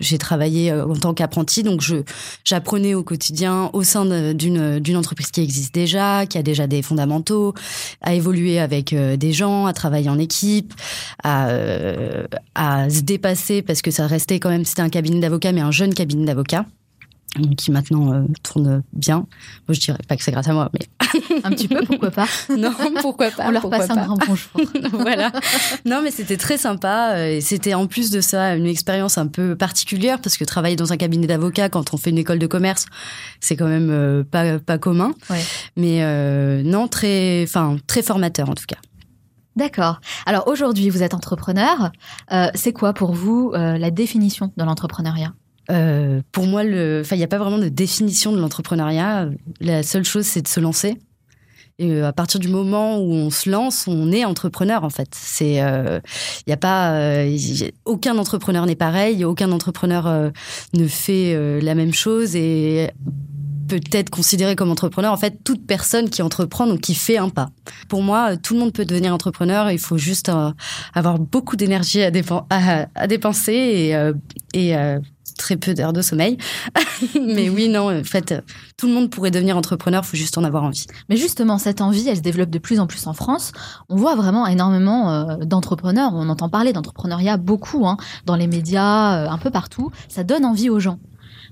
j'ai 0.00 0.18
travaillé 0.18 0.72
en 0.72 0.94
tant 0.94 1.14
qu'apprenti. 1.14 1.62
Donc, 1.62 1.80
je 1.80 1.96
j'apprenais 2.44 2.94
au 2.94 3.02
quotidien 3.02 3.70
au 3.72 3.82
sein 3.82 4.04
d'une 4.34 4.78
d'une 4.78 4.96
entreprise 4.96 5.30
qui 5.30 5.40
existe 5.40 5.74
déjà, 5.74 6.26
qui 6.26 6.38
a 6.38 6.42
déjà 6.42 6.57
des 6.66 6.82
fondamentaux, 6.82 7.54
à 8.02 8.14
évoluer 8.14 8.58
avec 8.58 8.92
euh, 8.92 9.16
des 9.16 9.32
gens, 9.32 9.66
à 9.66 9.72
travailler 9.72 10.10
en 10.10 10.18
équipe, 10.18 10.74
à 11.22 11.48
euh, 11.48 12.26
à 12.54 12.90
se 12.90 13.00
dépasser 13.00 13.62
parce 13.62 13.82
que 13.82 13.90
ça 13.90 14.06
restait 14.06 14.40
quand 14.40 14.50
même 14.50 14.64
c'était 14.64 14.82
un 14.82 14.88
cabinet 14.88 15.20
d'avocats, 15.20 15.52
mais 15.52 15.60
un 15.60 15.70
jeune 15.70 15.94
cabinet 15.94 16.26
d'avocats 16.26 16.66
qui 17.56 17.70
maintenant 17.70 18.12
euh, 18.12 18.22
tourne 18.42 18.82
bien. 18.92 19.18
Moi, 19.66 19.74
je 19.74 19.80
dirais 19.80 19.98
pas 20.08 20.16
que 20.16 20.22
c'est 20.22 20.32
grâce 20.32 20.48
à 20.48 20.52
moi, 20.52 20.70
mais 20.72 21.40
un 21.44 21.50
petit 21.50 21.68
peu, 21.68 21.80
pourquoi 21.84 22.10
pas 22.10 22.26
Non, 22.56 22.72
pourquoi 23.00 23.30
pas 23.30 23.44
On 23.46 23.50
leur 23.50 23.68
passe 23.68 23.90
un 23.90 24.04
grand 24.06 24.16
bonjour. 24.26 24.50
voilà. 24.92 25.32
Non, 25.84 26.00
mais 26.02 26.10
c'était 26.10 26.36
très 26.36 26.58
sympa. 26.58 27.12
euh, 27.14 27.36
Et 27.36 27.40
c'était 27.40 27.74
en 27.74 27.86
plus 27.86 28.10
de 28.10 28.20
ça 28.20 28.54
une 28.56 28.66
expérience 28.66 29.18
un 29.18 29.26
peu 29.26 29.56
particulière 29.56 30.20
parce 30.20 30.36
que 30.36 30.44
travailler 30.44 30.76
dans 30.76 30.92
un 30.92 30.96
cabinet 30.96 31.26
d'avocat 31.26 31.68
quand 31.68 31.94
on 31.94 31.96
fait 31.96 32.10
une 32.10 32.18
école 32.18 32.38
de 32.38 32.46
commerce, 32.46 32.86
c'est 33.40 33.56
quand 33.56 33.68
même 33.68 33.90
euh, 33.90 34.24
pas 34.24 34.58
pas 34.58 34.78
commun. 34.78 35.12
Ouais. 35.30 35.42
Mais 35.76 36.02
euh, 36.02 36.62
non, 36.62 36.88
très, 36.88 37.42
enfin 37.44 37.76
très 37.86 38.02
formateur 38.02 38.50
en 38.50 38.54
tout 38.54 38.66
cas. 38.66 38.76
D'accord. 39.56 40.00
Alors 40.24 40.46
aujourd'hui, 40.46 40.88
vous 40.88 41.02
êtes 41.02 41.14
entrepreneur. 41.14 41.90
Euh, 42.32 42.46
c'est 42.54 42.72
quoi 42.72 42.92
pour 42.92 43.12
vous 43.12 43.50
euh, 43.54 43.76
la 43.76 43.90
définition 43.90 44.52
de 44.56 44.62
l'entrepreneuriat? 44.64 45.32
Euh, 45.70 46.22
pour 46.32 46.46
moi, 46.46 46.64
il 46.64 47.04
n'y 47.12 47.22
a 47.22 47.28
pas 47.28 47.38
vraiment 47.38 47.58
de 47.58 47.68
définition 47.68 48.32
de 48.32 48.38
l'entrepreneuriat. 48.38 49.28
La 49.60 49.82
seule 49.82 50.04
chose, 50.04 50.24
c'est 50.24 50.42
de 50.42 50.48
se 50.48 50.60
lancer 50.60 50.96
Et 51.78 51.92
euh, 51.92 52.06
à 52.06 52.12
partir 52.12 52.40
du 52.40 52.48
moment 52.48 52.98
où 52.98 53.12
on 53.12 53.30
se 53.30 53.50
lance, 53.50 53.86
on 53.86 54.10
est 54.10 54.24
entrepreneur 54.24 54.84
en 54.84 54.90
fait. 54.90 55.08
C'est, 55.12 55.54
il 55.54 55.60
euh, 55.60 56.00
a 56.48 56.56
pas, 56.56 56.92
euh, 56.92 57.38
aucun 57.84 58.16
entrepreneur 58.18 58.64
n'est 58.64 58.76
pareil, 58.76 59.24
aucun 59.24 59.52
entrepreneur 59.52 60.32
ne 60.74 60.86
fait 60.86 61.60
la 61.60 61.74
même 61.74 61.92
chose 61.92 62.34
peut 63.68 63.80
être 63.92 64.10
considéré 64.10 64.56
comme 64.56 64.70
entrepreneur. 64.70 65.12
En 65.12 65.16
fait, 65.16 65.44
toute 65.44 65.66
personne 65.66 66.10
qui 66.10 66.22
entreprend, 66.22 66.66
donc 66.66 66.80
qui 66.80 66.94
fait 66.94 67.18
un 67.18 67.28
pas. 67.28 67.50
Pour 67.88 68.02
moi, 68.02 68.32
euh, 68.32 68.36
tout 68.42 68.54
le 68.54 68.60
monde 68.60 68.72
peut 68.72 68.84
devenir 68.84 69.14
entrepreneur. 69.14 69.70
Il 69.70 69.78
faut 69.78 69.98
juste 69.98 70.28
euh, 70.30 70.50
avoir 70.94 71.18
beaucoup 71.18 71.56
d'énergie 71.56 72.02
à, 72.02 72.10
dépen- 72.10 72.44
à, 72.50 72.86
à 72.94 73.06
dépenser 73.06 73.94
et, 74.54 74.76
euh, 74.76 74.98
très 75.36 75.56
peu 75.56 75.72
d'heures 75.74 75.92
de 75.92 76.02
sommeil. 76.02 76.36
Mais 77.14 77.48
oui, 77.48 77.68
non, 77.68 77.96
en 77.96 78.02
fait, 78.02 78.34
tout 78.76 78.88
le 78.88 78.92
monde 78.92 79.08
pourrait 79.08 79.30
devenir 79.30 79.56
entrepreneur. 79.56 80.02
Il 80.04 80.08
faut 80.08 80.16
juste 80.16 80.36
en 80.36 80.42
avoir 80.42 80.64
envie. 80.64 80.86
Mais 81.08 81.16
justement, 81.16 81.58
cette 81.58 81.80
envie, 81.80 82.08
elle 82.08 82.16
se 82.16 82.22
développe 82.22 82.50
de 82.50 82.58
plus 82.58 82.80
en 82.80 82.88
plus 82.88 83.06
en 83.06 83.12
France. 83.12 83.52
On 83.88 83.94
voit 83.94 84.16
vraiment 84.16 84.48
énormément 84.48 85.36
d'entrepreneurs. 85.36 86.10
On 86.14 86.28
entend 86.28 86.48
parler 86.48 86.72
d'entrepreneuriat 86.72 87.36
beaucoup 87.36 87.86
hein, 87.86 87.98
dans 88.26 88.34
les 88.34 88.48
médias, 88.48 89.30
un 89.30 89.38
peu 89.38 89.50
partout. 89.50 89.92
Ça 90.08 90.24
donne 90.24 90.44
envie 90.44 90.70
aux 90.70 90.80
gens. 90.80 90.98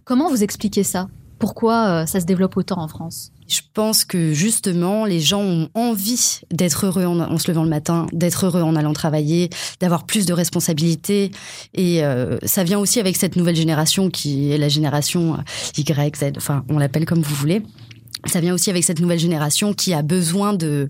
Comment 0.04 0.28
vous 0.30 0.42
expliquez 0.42 0.82
ça? 0.82 1.06
Pourquoi 1.38 1.86
euh, 1.88 2.06
ça 2.06 2.20
se 2.20 2.26
développe 2.26 2.56
autant 2.56 2.80
en 2.80 2.88
France? 2.88 3.32
Je 3.48 3.60
pense 3.74 4.04
que 4.04 4.32
justement, 4.32 5.04
les 5.04 5.20
gens 5.20 5.42
ont 5.42 5.68
envie 5.74 6.40
d'être 6.50 6.86
heureux 6.86 7.04
en, 7.04 7.38
se 7.38 7.48
levant 7.48 7.62
le 7.62 7.68
matin, 7.68 8.06
d'être 8.12 8.46
heureux 8.46 8.62
en 8.62 8.74
allant 8.74 8.92
travailler, 8.92 9.50
d'avoir 9.80 10.04
plus 10.04 10.26
de 10.26 10.32
responsabilités. 10.32 11.30
Et 11.74 12.04
euh, 12.04 12.38
ça 12.44 12.64
vient 12.64 12.78
aussi 12.78 12.98
avec 12.98 13.16
cette 13.16 13.36
nouvelle 13.36 13.54
génération 13.54 14.10
qui 14.10 14.50
est 14.50 14.58
la 14.58 14.68
génération 14.68 15.34
euh, 15.34 15.78
Y, 15.78 16.16
Z, 16.16 16.24
enfin, 16.36 16.64
on 16.68 16.78
l'appelle 16.78 17.04
comme 17.04 17.22
vous 17.22 17.34
voulez. 17.36 17.62
Ça 18.24 18.40
vient 18.40 18.54
aussi 18.54 18.70
avec 18.70 18.82
cette 18.82 18.98
nouvelle 18.98 19.20
génération 19.20 19.74
qui 19.74 19.94
a 19.94 20.02
besoin 20.02 20.52
de 20.54 20.88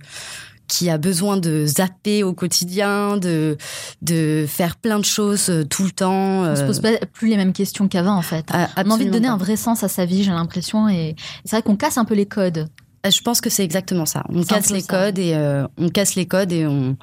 qui 0.69 0.91
a 0.91 0.99
besoin 0.99 1.37
de 1.37 1.65
zapper 1.67 2.23
au 2.23 2.33
quotidien, 2.33 3.17
de 3.17 3.57
de 4.03 4.45
faire 4.49 4.77
plein 4.77 4.99
de 4.99 5.05
choses 5.05 5.49
euh, 5.51 5.65
tout 5.65 5.85
le 5.85 5.91
temps. 5.91 6.41
On 6.43 6.57
se 6.57 6.63
euh, 6.63 6.67
pose 6.67 6.81
pas 6.81 6.91
plus 7.13 7.29
les 7.29 7.37
mêmes 7.37 7.53
questions 7.53 7.89
qu'avant, 7.89 8.17
en 8.17 8.23
fait. 8.23 8.45
Ah, 8.53 8.69
On 8.77 8.91
a 8.91 8.95
envie 8.95 9.07
de 9.07 9.11
donner 9.11 9.29
pas. 9.29 9.35
un 9.35 9.37
vrai 9.39 9.57
sens 9.57 9.83
à 9.85 9.89
sa 9.89 10.05
vie, 10.05 10.23
j'ai 10.23 10.31
l'impression. 10.33 10.89
Et 10.89 11.15
c'est 11.45 11.57
vrai 11.57 11.63
qu'on 11.63 11.77
casse 11.77 11.99
un 11.99 12.05
peu 12.05 12.15
les 12.15 12.27
codes. 12.27 12.69
Euh, 13.07 13.11
Je 13.11 13.21
pense 13.23 13.41
que 13.41 13.51
c'est 13.51 13.65
exactement 13.65 14.07
ça. 14.07 14.25
On 14.29 14.43
casse 14.43 14.71
les 14.71 14.81
ça. 14.81 14.87
codes 14.89 15.19
et 15.19 15.35
euh, 15.35 15.67
on 15.79 15.89
casse 15.89 16.15
les 16.17 16.27
codes 16.27 16.53
et 16.53 16.67
on 16.67 16.97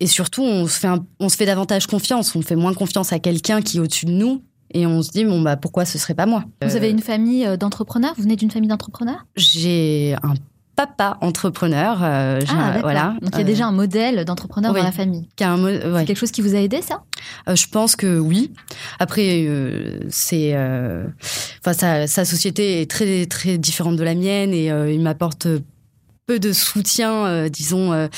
et 0.00 0.06
surtout 0.06 0.42
on 0.42 0.66
se 0.66 0.78
fait 0.80 0.88
un- 0.88 1.04
on 1.20 1.28
se 1.28 1.36
fait 1.36 1.46
davantage 1.46 1.86
confiance. 1.86 2.34
On 2.36 2.42
fait 2.42 2.56
moins 2.56 2.74
confiance 2.74 3.12
à 3.12 3.18
quelqu'un 3.18 3.62
qui 3.62 3.76
est 3.78 3.80
au-dessus 3.80 4.06
de 4.06 4.10
nous 4.10 4.42
et 4.72 4.86
on 4.86 5.02
se 5.02 5.10
dit 5.12 5.24
bon 5.24 5.40
bah 5.40 5.56
pourquoi 5.56 5.84
ce 5.84 5.98
serait 5.98 6.14
pas 6.14 6.26
moi? 6.26 6.44
Vous 6.62 6.72
Euh, 6.74 6.76
avez 6.76 6.90
une 6.90 7.00
famille 7.00 7.46
euh, 7.46 7.56
d'entrepreneurs? 7.56 8.12
Vous 8.16 8.24
venez 8.24 8.36
d'une 8.36 8.50
famille 8.50 8.68
d'entrepreneurs? 8.68 9.24
J'ai 9.36 10.16
un 10.22 10.34
papa 10.76 11.18
entrepreneur. 11.20 11.98
euh, 12.02 12.40
Ah, 12.48 12.78
voilà. 12.80 13.14
Donc 13.22 13.30
il 13.32 13.38
y 13.38 13.38
a 13.38 13.40
Euh, 13.40 13.44
déjà 13.44 13.66
un 13.66 13.72
modèle 13.72 14.24
d'entrepreneur 14.24 14.72
oui. 14.72 14.80
dans 14.80 14.84
la 14.86 14.92
famille. 14.92 15.28
qui 15.36 15.44
a 15.44 15.52
un 15.52 15.56
mo- 15.56 15.68
ouais. 15.68 15.80
C'est 16.00 16.04
quelque 16.06 16.18
chose 16.18 16.30
qui 16.32 16.42
vous 16.42 16.54
a 16.54 16.58
aidé, 16.58 16.82
ça? 16.82 17.02
Euh, 17.48 17.54
je 17.56 17.66
pense 17.68 17.96
que 17.96 18.18
oui. 18.18 18.52
Après, 18.98 19.44
euh, 19.46 20.00
c'est, 20.10 20.54
enfin, 21.60 21.72
sa, 21.72 22.06
sa 22.06 22.24
société 22.24 22.80
est 22.82 22.90
très 22.90 23.26
très 23.26 23.58
différente 23.58 23.96
de 23.96 24.02
la 24.04 24.14
mienne 24.14 24.52
et 24.52 24.66
il 24.92 25.00
m'apporte 25.00 25.46
peu 26.26 26.38
de 26.38 26.52
soutien, 26.52 27.48
disons. 27.48 28.08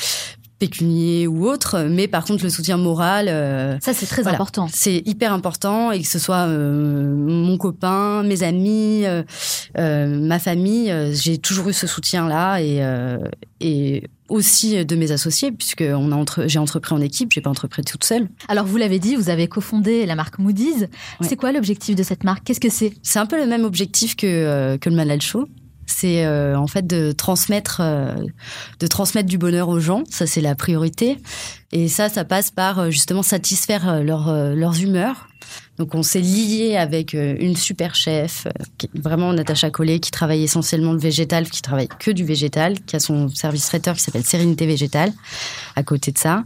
Pécunier 0.59 1.27
ou 1.27 1.47
autre, 1.47 1.87
mais 1.89 2.07
par 2.07 2.25
contre 2.25 2.43
le 2.43 2.49
soutien 2.49 2.77
moral, 2.77 3.27
euh, 3.29 3.77
ça 3.79 3.93
c'est 3.93 4.05
très 4.05 4.23
voilà. 4.23 4.37
important. 4.37 4.67
C'est 4.73 5.03
hyper 5.05 5.31
important 5.31 5.91
et 5.91 6.01
que 6.01 6.07
ce 6.07 6.19
soit 6.19 6.47
euh, 6.47 7.13
mon 7.15 7.57
copain, 7.57 8.23
mes 8.23 8.43
amis, 8.43 9.03
euh, 9.05 9.23
ma 9.75 10.39
famille, 10.39 10.93
j'ai 11.13 11.37
toujours 11.37 11.69
eu 11.69 11.73
ce 11.73 11.85
soutien-là 11.87 12.59
et, 12.61 12.77
euh, 12.81 13.19
et 13.59 14.03
aussi 14.29 14.83
de 14.83 14.95
mes 14.95 15.11
associés 15.11 15.51
puisque 15.51 15.83
on 15.87 16.11
a 16.11 16.15
entre, 16.15 16.45
j'ai 16.47 16.59
entrepris 16.59 16.95
en 16.95 17.01
équipe, 17.01 17.31
j'ai 17.31 17.41
pas 17.41 17.49
entrepris 17.49 17.83
toute 17.83 18.03
seule. 18.03 18.27
Alors 18.47 18.65
vous 18.65 18.77
l'avez 18.77 18.99
dit, 18.99 19.15
vous 19.15 19.29
avez 19.29 19.47
cofondé 19.47 20.05
la 20.05 20.15
marque 20.15 20.39
Moody's. 20.39 20.87
C'est 21.21 21.35
quoi 21.35 21.51
l'objectif 21.51 21.95
de 21.95 22.03
cette 22.03 22.23
marque? 22.23 22.43
Qu'est-ce 22.43 22.59
que 22.59 22.69
c'est? 22.69 22.93
C'est 23.03 23.19
un 23.19 23.25
peu 23.25 23.37
le 23.37 23.45
même 23.45 23.63
objectif 23.63 24.15
que, 24.15 24.77
que 24.77 24.89
le 24.89 24.95
Malal 24.95 25.21
Show. 25.21 25.47
C'est 25.87 26.25
euh, 26.25 26.59
en 26.59 26.67
fait 26.67 26.85
de 26.85 27.13
transmettre, 27.13 27.79
euh, 27.81 28.13
de 28.79 28.87
transmettre 28.87 29.27
du 29.27 29.37
bonheur 29.37 29.69
aux 29.69 29.79
gens. 29.79 30.03
Ça, 30.09 30.27
c'est 30.27 30.41
la 30.41 30.53
priorité. 30.53 31.17
Et 31.71 31.87
ça, 31.87 32.09
ça 32.09 32.25
passe 32.25 32.51
par 32.51 32.79
euh, 32.79 32.89
justement 32.91 33.23
satisfaire 33.23 34.03
leur, 34.03 34.31
leurs 34.53 34.81
humeurs. 34.81 35.29
Donc, 35.77 35.95
on 35.95 36.03
s'est 36.03 36.19
lié 36.19 36.75
avec 36.75 37.13
une 37.13 37.55
super 37.55 37.95
chef, 37.95 38.47
qui 38.77 38.87
est 38.87 38.99
vraiment 38.99 39.31
Natacha 39.31 39.69
Collet, 39.69 39.99
qui 39.99 40.11
travaille 40.11 40.43
essentiellement 40.43 40.91
le 40.91 40.99
végétal, 40.99 41.49
qui 41.49 41.61
travaille 41.61 41.87
que 41.99 42.11
du 42.11 42.25
végétal, 42.25 42.81
qui 42.81 42.95
a 42.97 42.99
son 42.99 43.29
service 43.29 43.65
traiteur 43.67 43.95
qui 43.95 44.01
s'appelle 44.01 44.25
Sérénité 44.25 44.65
Végétale, 44.65 45.13
à 45.75 45.83
côté 45.83 46.11
de 46.11 46.17
ça, 46.17 46.43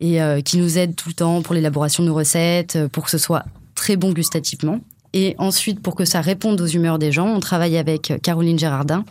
et 0.00 0.18
qui 0.44 0.58
nous 0.58 0.78
aide 0.78 0.96
tout 0.96 1.08
le 1.08 1.14
temps 1.14 1.40
pour 1.42 1.54
l'élaboration 1.54 2.02
de 2.02 2.08
nos 2.08 2.14
recettes, 2.14 2.78
pour 2.88 3.04
que 3.04 3.10
ce 3.10 3.18
soit 3.18 3.44
très 3.74 3.96
bon 3.96 4.12
gustativement. 4.12 4.80
Et 5.12 5.34
ensuite, 5.38 5.80
pour 5.80 5.94
que 5.94 6.04
ça 6.04 6.20
réponde 6.20 6.60
aux 6.60 6.66
humeurs 6.66 6.98
des 6.98 7.12
gens, 7.12 7.26
on 7.26 7.40
travaille 7.40 7.76
avec 7.76 8.12
Caroline 8.22 8.58
Gérardin, 8.58 9.04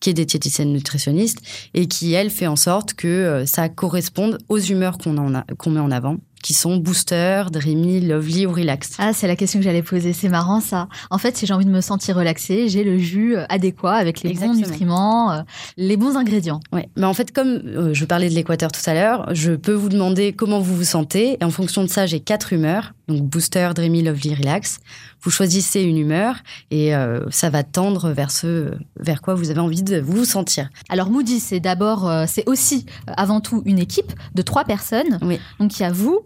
qui 0.00 0.10
est 0.10 0.14
diététicienne 0.14 0.72
nutritionniste, 0.72 1.40
et 1.74 1.86
qui, 1.86 2.12
elle, 2.12 2.30
fait 2.30 2.46
en 2.46 2.56
sorte 2.56 2.94
que 2.94 3.08
euh, 3.08 3.46
ça 3.46 3.68
corresponde 3.68 4.38
aux 4.48 4.58
humeurs 4.58 4.98
qu'on 4.98 5.70
met 5.70 5.80
en 5.80 5.90
avant, 5.90 6.18
qui 6.42 6.54
sont 6.54 6.76
Booster, 6.76 7.44
Dreamy, 7.52 8.00
Lovely 8.00 8.46
ou 8.46 8.52
Relax. 8.52 8.92
Ah, 8.98 9.12
c'est 9.12 9.26
la 9.26 9.36
question 9.36 9.58
que 9.58 9.64
j'allais 9.64 9.82
poser. 9.82 10.12
C'est 10.12 10.28
marrant 10.28 10.60
ça. 10.60 10.88
En 11.10 11.18
fait, 11.18 11.36
si 11.36 11.46
j'ai 11.46 11.54
envie 11.54 11.64
de 11.64 11.70
me 11.70 11.80
sentir 11.80 12.16
relaxée, 12.16 12.68
j'ai 12.68 12.84
le 12.84 12.98
jus 12.98 13.36
euh, 13.36 13.44
adéquat 13.48 13.94
avec 13.94 14.22
les 14.22 14.30
Exactement. 14.30 14.54
bons 14.54 14.60
nutriments, 14.60 15.32
euh, 15.32 15.40
les 15.76 15.96
bons 15.96 16.16
ingrédients. 16.16 16.60
Ouais. 16.72 16.88
Mais 16.96 17.06
en 17.06 17.14
fait, 17.14 17.32
comme 17.32 17.48
euh, 17.48 17.94
je 17.94 18.04
parlais 18.04 18.28
de 18.28 18.34
l'équateur 18.34 18.70
tout 18.72 18.88
à 18.88 18.94
l'heure, 18.94 19.34
je 19.34 19.52
peux 19.52 19.72
vous 19.72 19.88
demander 19.88 20.32
comment 20.32 20.60
vous 20.60 20.76
vous 20.76 20.84
sentez. 20.84 21.38
Et 21.40 21.44
en 21.44 21.50
fonction 21.50 21.82
de 21.82 21.88
ça, 21.88 22.06
j'ai 22.06 22.20
quatre 22.20 22.52
humeurs. 22.52 22.92
Donc 23.08 23.22
booster, 23.22 23.70
dreamy, 23.74 24.02
lovely, 24.02 24.34
relax. 24.34 24.80
Vous 25.22 25.30
choisissez 25.30 25.80
une 25.82 25.96
humeur 25.96 26.36
et 26.70 26.94
euh, 26.94 27.20
ça 27.30 27.48
va 27.50 27.62
tendre 27.62 28.10
vers 28.10 28.30
ce 28.30 28.72
vers 29.00 29.22
quoi 29.22 29.34
vous 29.34 29.50
avez 29.50 29.60
envie 29.60 29.82
de 29.82 29.98
vous 29.98 30.24
sentir. 30.26 30.68
Alors 30.90 31.10
Moody, 31.10 31.40
c'est 31.40 31.58
d'abord, 31.58 32.08
euh, 32.08 32.26
c'est 32.28 32.46
aussi 32.48 32.84
euh, 33.08 33.12
avant 33.16 33.40
tout 33.40 33.62
une 33.64 33.78
équipe 33.78 34.12
de 34.34 34.42
trois 34.42 34.64
personnes. 34.64 35.18
Oui. 35.22 35.40
Donc 35.58 35.78
il 35.78 35.82
y 35.82 35.86
a 35.86 35.90
vous, 35.90 36.20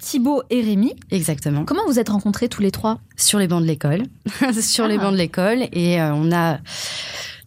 Thibaut 0.00 0.42
et 0.50 0.60
Rémi. 0.60 0.94
Exactement. 1.10 1.64
Comment 1.64 1.86
vous 1.86 1.98
êtes 1.98 2.08
rencontrés 2.08 2.48
tous 2.48 2.62
les 2.62 2.70
trois? 2.72 2.98
Sur 3.16 3.38
les 3.38 3.46
bancs 3.46 3.62
de 3.62 3.66
l'école. 3.66 4.02
sur 4.60 4.86
les 4.88 4.96
Ah. 4.98 5.02
bancs 5.02 5.12
de 5.12 5.18
l'école. 5.18 5.58
Et 5.72 6.00
on 6.02 6.32
a. 6.32 6.58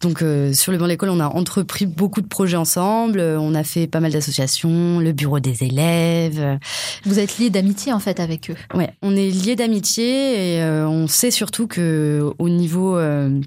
Donc, 0.00 0.22
euh, 0.22 0.52
sur 0.52 0.70
les 0.70 0.78
bancs 0.78 0.86
de 0.86 0.92
l'école, 0.92 1.10
on 1.10 1.20
a 1.20 1.26
entrepris 1.26 1.86
beaucoup 1.86 2.20
de 2.20 2.26
projets 2.26 2.56
ensemble. 2.56 3.18
Euh, 3.18 3.38
On 3.40 3.54
a 3.54 3.64
fait 3.64 3.86
pas 3.86 4.00
mal 4.00 4.12
d'associations, 4.12 5.00
le 5.00 5.12
bureau 5.12 5.40
des 5.40 5.64
élèves. 5.64 6.58
Vous 7.04 7.18
êtes 7.18 7.38
liés 7.38 7.50
d'amitié 7.50 7.92
en 7.92 7.98
fait 7.98 8.20
avec 8.20 8.50
eux. 8.50 8.56
Ouais, 8.74 8.94
on 9.02 9.16
est 9.16 9.30
liés 9.30 9.56
d'amitié 9.56 10.56
et 10.56 10.62
euh, 10.62 10.88
on 10.88 11.06
sait 11.06 11.30
surtout 11.30 11.66
que 11.66 12.32
au 12.38 12.48
niveau 12.48 12.96
euh, 12.96 13.40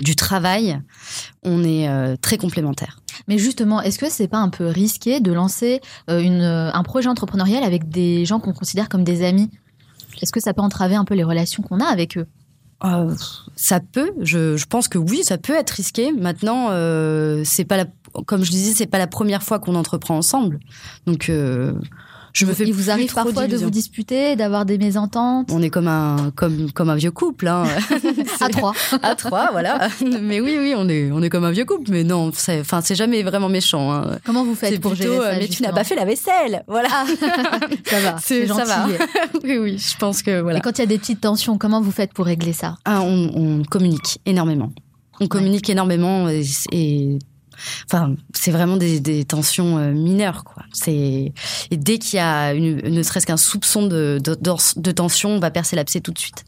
du 0.00 0.14
travail, 0.14 0.80
on 1.42 1.64
est 1.64 1.88
euh, 1.88 2.16
très 2.20 2.38
complémentaires. 2.38 3.00
Mais 3.26 3.38
justement, 3.38 3.82
est-ce 3.82 3.98
que 3.98 4.08
c'est 4.08 4.28
pas 4.28 4.38
un 4.38 4.48
peu 4.48 4.66
risqué 4.66 5.20
de 5.20 5.32
lancer 5.32 5.80
euh, 6.08 6.20
une, 6.20 6.42
un 6.42 6.82
projet 6.82 7.08
entrepreneurial 7.08 7.64
avec 7.64 7.88
des 7.88 8.24
gens 8.24 8.38
qu'on 8.38 8.52
considère 8.52 8.88
comme 8.88 9.04
des 9.04 9.24
amis? 9.24 9.50
Est-ce 10.22 10.32
que 10.32 10.40
ça 10.40 10.54
peut 10.54 10.62
entraver 10.62 10.94
un 10.94 11.04
peu 11.04 11.14
les 11.14 11.24
relations 11.24 11.62
qu'on 11.62 11.80
a 11.80 11.86
avec 11.86 12.16
eux? 12.16 12.26
Euh, 12.84 13.14
ça 13.56 13.80
peut, 13.80 14.12
je, 14.20 14.56
je 14.56 14.66
pense 14.66 14.86
que 14.86 14.98
oui, 14.98 15.24
ça 15.24 15.36
peut 15.36 15.54
être 15.54 15.70
risqué. 15.70 16.12
Maintenant, 16.12 16.68
euh, 16.70 17.42
c'est 17.44 17.64
pas 17.64 17.76
la, 17.76 17.86
comme 18.26 18.44
je 18.44 18.50
disais, 18.50 18.72
c'est 18.72 18.86
pas 18.86 18.98
la 18.98 19.08
première 19.08 19.42
fois 19.42 19.58
qu'on 19.58 19.74
entreprend 19.74 20.16
ensemble. 20.16 20.60
Donc, 21.06 21.28
euh, 21.28 21.72
je 22.32 22.46
me 22.46 22.52
fais 22.52 22.64
Il 22.64 22.72
vous 22.74 22.90
arrive 22.90 23.12
parfois 23.12 23.46
de 23.46 23.56
vous 23.56 23.70
disputer, 23.70 24.36
d'avoir 24.36 24.64
des 24.64 24.78
mésententes 24.78 25.48
On 25.52 25.62
est 25.62 25.70
comme 25.70 25.88
un 25.88 26.30
comme 26.36 26.70
comme 26.72 26.90
un 26.90 26.94
vieux 26.96 27.10
couple, 27.10 27.48
hein. 27.48 27.64
à 28.40 28.48
trois. 28.48 28.72
à 29.02 29.14
trois, 29.14 29.48
voilà. 29.52 29.88
Mais 30.20 30.40
oui, 30.40 30.56
oui, 30.58 30.74
on 30.76 30.88
est 30.88 31.10
on 31.12 31.22
est 31.22 31.30
comme 31.30 31.44
un 31.44 31.50
vieux 31.50 31.64
couple. 31.64 31.90
Mais 31.90 32.04
non, 32.04 32.30
c'est 32.34 32.60
enfin 32.60 32.80
c'est 32.80 32.94
jamais 32.94 33.22
vraiment 33.22 33.48
méchant. 33.48 33.92
Hein. 33.92 34.18
Comment 34.24 34.44
vous 34.44 34.54
faites 34.54 34.80
pour 34.80 34.92
plutôt, 34.92 35.12
gérer 35.12 35.18
ça 35.18 35.30
euh, 35.32 35.36
mais 35.40 35.48
tu 35.48 35.62
n'as 35.62 35.72
pas 35.72 35.84
fait 35.84 35.94
la 35.96 36.04
vaisselle, 36.04 36.64
voilà. 36.66 36.88
Ça 37.86 38.00
va, 38.00 38.16
c'est 38.22 38.46
ça 38.46 38.64
va. 38.64 38.82
gentil. 38.88 38.94
oui, 39.44 39.58
oui, 39.58 39.78
je 39.78 39.96
pense 39.98 40.22
que 40.22 40.40
voilà. 40.40 40.58
Et 40.58 40.60
quand 40.60 40.76
il 40.78 40.80
y 40.80 40.84
a 40.84 40.86
des 40.86 40.98
petites 40.98 41.20
tensions, 41.20 41.58
comment 41.58 41.80
vous 41.80 41.90
faites 41.92 42.12
pour 42.12 42.26
régler 42.26 42.52
ça? 42.52 42.76
Ah, 42.84 43.00
on, 43.02 43.30
on 43.34 43.62
communique 43.64 44.20
énormément. 44.26 44.72
On 45.20 45.26
communique 45.26 45.68
énormément 45.70 46.28
et, 46.28 46.42
et- 46.72 47.18
enfin, 47.86 48.14
c'est 48.34 48.50
vraiment 48.50 48.76
des, 48.76 49.00
des 49.00 49.24
tensions 49.24 49.78
euh, 49.78 49.92
mineures, 49.92 50.44
quoi. 50.44 50.62
C'est 50.72 51.32
et 51.70 51.76
dès 51.76 51.98
qu'il 51.98 52.16
y 52.16 52.20
a 52.20 52.52
une, 52.54 52.76
ne 52.76 53.02
serait-ce 53.02 53.26
qu'un 53.26 53.36
soupçon 53.36 53.86
de, 53.86 54.20
de, 54.22 54.34
de- 54.34 54.80
de 54.80 54.90
tension, 54.90 55.30
on 55.30 55.38
va 55.40 55.50
percer 55.50 55.76
l'abcès 55.76 56.00
tout 56.00 56.12
de 56.12 56.18
suite. 56.18 56.44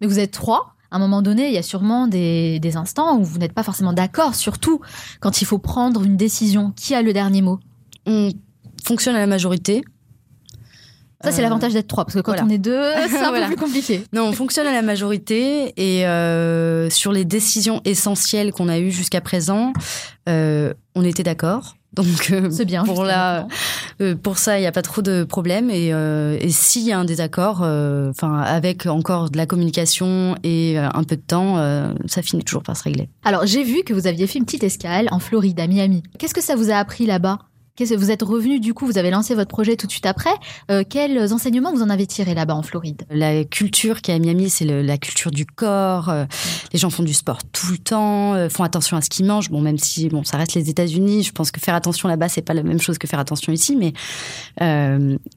Mais 0.00 0.06
vous 0.06 0.18
êtes 0.18 0.32
trois. 0.32 0.74
À 0.90 0.96
un 0.96 0.98
moment 0.98 1.22
donné, 1.22 1.48
il 1.48 1.54
y 1.54 1.58
a 1.58 1.62
sûrement 1.62 2.06
des, 2.06 2.60
des 2.60 2.76
instants 2.76 3.16
où 3.16 3.24
vous 3.24 3.38
n'êtes 3.38 3.54
pas 3.54 3.62
forcément 3.62 3.94
d'accord, 3.94 4.34
surtout 4.34 4.80
quand 5.20 5.40
il 5.40 5.46
faut 5.46 5.58
prendre 5.58 6.02
une 6.04 6.18
décision. 6.18 6.72
Qui 6.76 6.94
a 6.94 7.00
le 7.00 7.14
dernier 7.14 7.40
mot? 7.40 7.60
On 8.04 8.30
fonctionne 8.84 9.16
à 9.16 9.20
la 9.20 9.26
majorité. 9.26 9.82
Ça, 11.22 11.30
c'est 11.32 11.40
Euh, 11.40 11.42
l'avantage 11.42 11.72
d'être 11.72 11.86
trois, 11.88 12.04
parce 12.04 12.14
que 12.14 12.20
quand 12.20 12.32
voilà. 12.32 12.44
on 12.46 12.50
est 12.50 12.58
deux, 12.58 12.82
c'est 13.10 13.16
un 13.18 13.28
Voilà. 13.30 13.46
peu 13.48 13.54
plus 13.54 13.64
compliqué. 13.64 14.04
Non, 14.12 14.24
on 14.28 14.32
fonctionne 14.32 14.66
à 14.66 14.72
la 14.72 14.82
majorité 14.82 15.72
et 15.76 16.06
euh, 16.06 16.90
sur 16.90 17.12
les 17.12 17.24
décisions 17.24 17.80
essentielles 17.84 18.52
qu'on 18.52 18.68
a 18.68 18.78
eues 18.78 18.90
jusqu'à 18.90 19.20
présent, 19.20 19.72
euh, 20.28 20.72
on 20.94 21.04
était 21.04 21.22
d'accord. 21.22 21.76
Donc 21.92 22.30
euh, 22.30 22.48
C'est 22.50 22.64
bien, 22.64 22.84
pour 22.84 23.04
la, 23.04 23.46
pour 24.22 24.38
ça, 24.38 24.56
il 24.56 24.62
n'y 24.62 24.66
a 24.66 24.72
pas 24.72 24.80
trop 24.80 25.02
de 25.02 25.24
problèmes 25.24 25.68
et, 25.70 25.88
et 25.88 26.48
s'il 26.50 26.82
y 26.84 26.90
a 26.92 26.98
un 26.98 27.04
désaccord, 27.04 27.56
enfin 27.60 28.38
avec 28.40 28.86
encore 28.86 29.28
de 29.28 29.36
la 29.36 29.44
communication 29.44 30.34
et 30.42 30.78
un 30.78 31.04
peu 31.04 31.16
de 31.16 31.20
temps, 31.20 31.56
ça 32.06 32.22
finit 32.22 32.44
toujours 32.44 32.62
par 32.62 32.78
se 32.78 32.84
régler. 32.84 33.10
Alors, 33.24 33.44
j'ai 33.44 33.62
vu 33.62 33.82
que 33.84 33.92
vous 33.92 34.06
aviez 34.06 34.26
fait 34.26 34.38
une 34.38 34.46
petite 34.46 34.64
escale 34.64 35.06
en 35.10 35.18
Floride, 35.18 35.60
à 35.60 35.66
Miami. 35.66 36.02
Qu'est-ce 36.18 36.32
que 36.32 36.40
ça 36.42 36.56
vous 36.56 36.70
a 36.70 36.76
appris 36.76 37.04
là-bas? 37.04 37.38
Vous 37.84 38.10
êtes 38.10 38.22
revenu 38.22 38.60
du 38.60 38.74
coup, 38.74 38.86
vous 38.86 38.98
avez 38.98 39.10
lancé 39.10 39.34
votre 39.34 39.48
projet 39.48 39.76
tout 39.76 39.86
de 39.86 39.92
suite 39.92 40.06
après. 40.06 40.30
Euh, 40.70 40.84
quels 40.88 41.32
enseignements 41.32 41.72
vous 41.72 41.82
en 41.82 41.90
avez 41.90 42.06
tiré 42.06 42.34
là-bas 42.34 42.54
en 42.54 42.62
Floride? 42.62 43.02
La 43.10 43.44
culture 43.44 44.00
qui 44.00 44.10
est 44.10 44.14
à 44.14 44.18
Miami, 44.18 44.50
c'est 44.50 44.64
la 44.64 44.98
culture 44.98 45.30
du 45.30 45.46
corps. 45.46 46.08
euh, 46.08 46.24
les 46.72 46.78
gens 46.78 46.90
font 46.90 47.02
du 47.02 47.14
sport 47.14 47.38
tout 47.52 47.70
le 47.72 47.78
temps, 47.78 48.34
euh, 48.34 48.48
font 48.48 48.62
attention 48.64 48.96
à 48.96 49.00
ce 49.00 49.10
qu'ils 49.10 49.26
mangent. 49.26 49.50
Bon, 49.50 49.60
même 49.60 49.78
si 49.78 50.08
bon, 50.08 50.24
ça 50.24 50.36
reste 50.36 50.54
les 50.54 50.70
États-Unis, 50.70 51.22
je 51.22 51.32
pense 51.32 51.50
que 51.50 51.60
faire 51.60 51.74
attention 51.74 52.08
là-bas, 52.08 52.28
c'est 52.28 52.42
pas 52.42 52.54
la 52.54 52.62
même 52.62 52.80
chose 52.80 52.98
que 52.98 53.06
faire 53.06 53.18
attention 53.20 53.52
ici, 53.52 53.76
mais 53.76 53.92